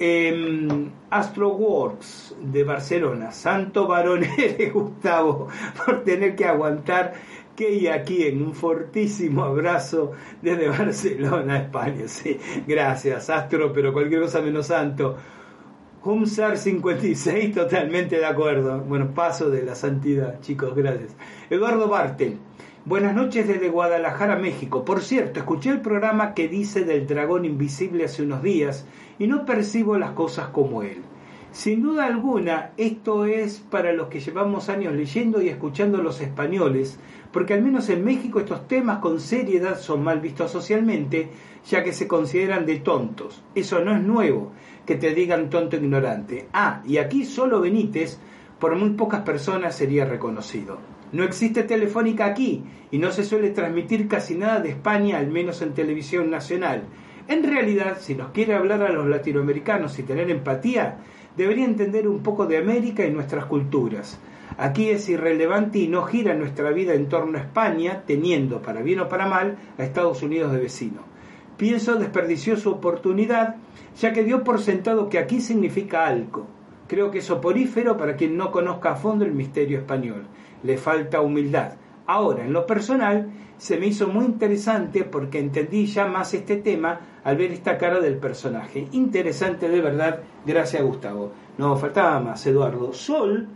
[0.00, 5.48] Eh, Astroworks de Barcelona, Santo Baronere Gustavo,
[5.84, 10.12] por tener que aguantar que y aquí en un fortísimo abrazo
[10.42, 12.06] desde Barcelona, España.
[12.06, 15.16] Sí, gracias, Astro, pero cualquier cosa menos santo.
[16.04, 18.80] Humsar 56, totalmente de acuerdo.
[18.80, 21.16] Bueno, paso de la santidad, chicos, gracias.
[21.50, 22.38] Eduardo Bartel,
[22.84, 24.84] buenas noches desde Guadalajara, México.
[24.84, 28.86] Por cierto, escuché el programa que dice del dragón invisible hace unos días
[29.18, 31.02] y no percibo las cosas como él.
[31.50, 37.00] Sin duda alguna, esto es para los que llevamos años leyendo y escuchando los españoles,
[37.32, 41.28] porque al menos en México estos temas con seriedad son mal vistos socialmente,
[41.66, 43.42] ya que se consideran de tontos.
[43.54, 44.52] Eso no es nuevo,
[44.86, 46.48] que te digan tonto ignorante.
[46.52, 48.18] Ah, y aquí solo Benítez,
[48.58, 50.78] por muy pocas personas sería reconocido.
[51.12, 55.62] No existe telefónica aquí y no se suele transmitir casi nada de España, al menos
[55.62, 56.84] en televisión nacional.
[57.28, 60.98] En realidad, si nos quiere hablar a los latinoamericanos y tener empatía,
[61.36, 64.18] debería entender un poco de América y nuestras culturas.
[64.56, 69.00] Aquí es irrelevante y no gira nuestra vida en torno a España, teniendo, para bien
[69.00, 71.02] o para mal, a Estados Unidos de vecino.
[71.56, 73.56] Pienso desperdició su oportunidad,
[74.00, 76.46] ya que dio por sentado que aquí significa algo.
[76.86, 80.26] Creo que es soporífero para quien no conozca a fondo el misterio español.
[80.62, 81.74] Le falta humildad.
[82.06, 87.00] Ahora, en lo personal, se me hizo muy interesante porque entendí ya más este tema
[87.24, 88.88] al ver esta cara del personaje.
[88.92, 91.32] Interesante de verdad, gracias Gustavo.
[91.58, 92.92] No, faltaba más, Eduardo.
[92.92, 93.48] Sol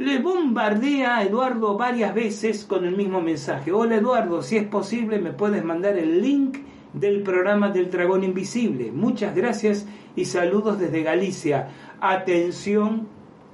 [0.00, 3.70] le bombardea a Eduardo varias veces con el mismo mensaje.
[3.70, 6.56] Hola Eduardo, si es posible me puedes mandar el link
[6.94, 8.92] del programa del dragón invisible.
[8.92, 9.86] Muchas gracias
[10.16, 11.68] y saludos desde Galicia.
[12.00, 13.08] Atención,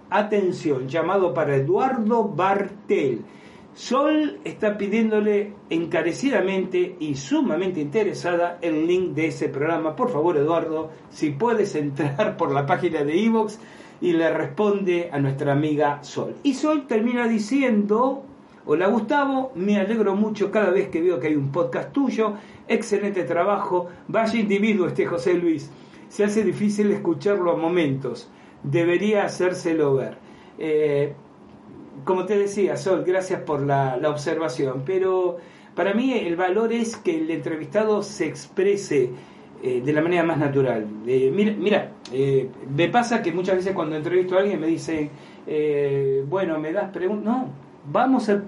[0.08, 3.24] atención, llamado para Eduardo Bartel.
[3.76, 9.94] Sol está pidiéndole encarecidamente y sumamente interesada el link de ese programa.
[9.94, 13.60] Por favor, Eduardo, si puedes entrar por la página de Evox
[14.00, 16.36] y le responde a nuestra amiga Sol.
[16.42, 18.24] Y Sol termina diciendo,
[18.64, 22.32] hola Gustavo, me alegro mucho cada vez que veo que hay un podcast tuyo,
[22.66, 25.70] excelente trabajo, vaya individuo este José Luis,
[26.08, 28.30] se hace difícil escucharlo a momentos,
[28.62, 30.16] debería hacérselo ver.
[30.58, 31.12] Eh,
[32.04, 35.38] como te decía, Sol, gracias por la, observación, pero
[35.74, 39.10] para mí el valor es que el entrevistado se exprese
[39.62, 40.86] eh, de la manera más natural.
[41.04, 45.10] mira, mira eh, me pasa que muchas veces cuando entrevisto a alguien me dicen,
[45.46, 47.48] eh, bueno, me das preguntas, no,
[47.90, 48.42] vamos a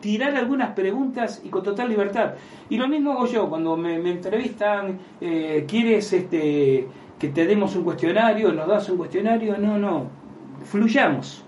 [0.00, 2.34] tirar algunas preguntas y con total libertad.
[2.68, 6.86] Y lo mismo hago yo, cuando me, entrevistan, ¿quieres este,
[7.18, 8.52] que te demos un cuestionario?
[8.52, 9.56] ¿Nos das un cuestionario?
[9.58, 10.08] No, no,
[10.64, 11.44] fluyamos.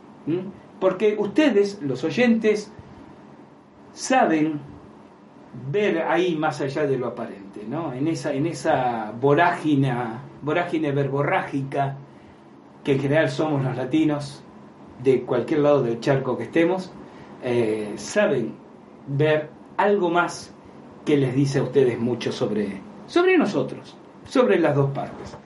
[0.81, 2.73] Porque ustedes, los oyentes,
[3.93, 4.61] saben
[5.71, 7.93] ver ahí más allá de lo aparente, ¿no?
[7.93, 9.93] En esa, en esa vorágine,
[10.43, 11.97] vorágine verborrágica
[12.85, 14.43] que en general somos los latinos,
[15.03, 16.93] de cualquier lado del charco que estemos,
[17.43, 18.55] eh, saben
[19.07, 20.53] ver algo más
[21.05, 23.97] que les dice a ustedes mucho sobre, sobre nosotros,
[24.27, 25.39] sobre las dos partes.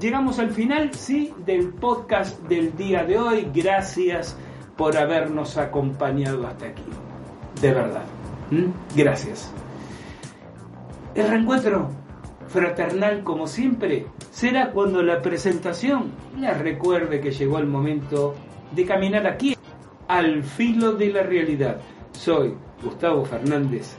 [0.00, 3.48] Llegamos al final, sí, del podcast del día de hoy.
[3.52, 4.36] Gracias
[4.76, 6.82] por habernos acompañado hasta aquí.
[7.60, 8.04] De verdad.
[8.94, 9.52] Gracias.
[11.14, 11.90] El reencuentro
[12.46, 18.34] fraternal como siempre será cuando la presentación les recuerde que llegó el momento
[18.74, 19.56] de caminar aquí
[20.06, 21.80] al filo de la realidad.
[22.12, 23.96] Soy Gustavo Fernández,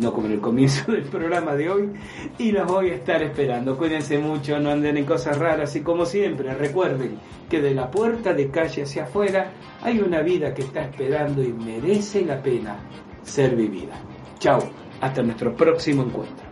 [0.00, 1.90] no como en el comienzo del programa de hoy,
[2.38, 3.76] y los voy a estar esperando.
[3.76, 7.18] Cuídense mucho, no anden en cosas raras y como siempre recuerden
[7.48, 9.52] que de la puerta de calle hacia afuera
[9.82, 12.78] hay una vida que está esperando y merece la pena
[13.22, 14.00] ser vivida.
[14.38, 14.60] Chao,
[15.00, 16.49] hasta nuestro próximo encuentro.